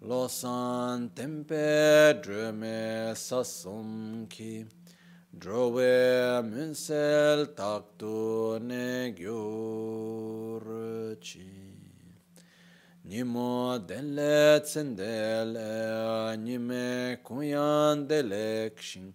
losan 0.00 1.10
tempe 1.14 2.18
drume 2.22 3.12
sasum 3.14 4.26
ki 4.26 4.64
drove 5.38 6.42
munsel 6.42 7.46
taktu 7.54 8.58
ne 8.62 9.12
gyur 9.12 10.64
chi 11.20 11.63
Nimo 13.06 13.78
dele 13.86 14.60
tsendele, 14.62 16.36
nime 16.38 17.18
kuyan 17.22 18.08
delek 18.08 18.80
shing, 18.80 19.12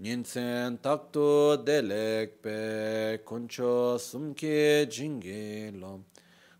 Ninsen 0.00 0.78
takto 0.82 1.56
delek 1.64 2.42
pe, 2.42 3.18
kuncho 3.24 3.98
sumke 3.98 4.84
jinge 4.90 5.70
lom, 5.78 6.04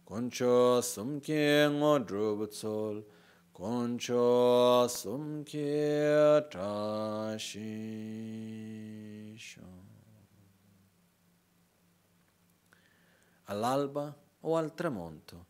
kuncho 0.07 0.81
sumke 0.81 1.67
ngodrubu 1.73 2.47
tsol, 2.47 3.03
kuncho 3.53 4.87
sumke 4.87 6.47
trashisho. 6.53 7.51
All'alba 13.49 14.15
o 14.43 14.57
al 14.57 14.71
tramonto, 14.77 15.50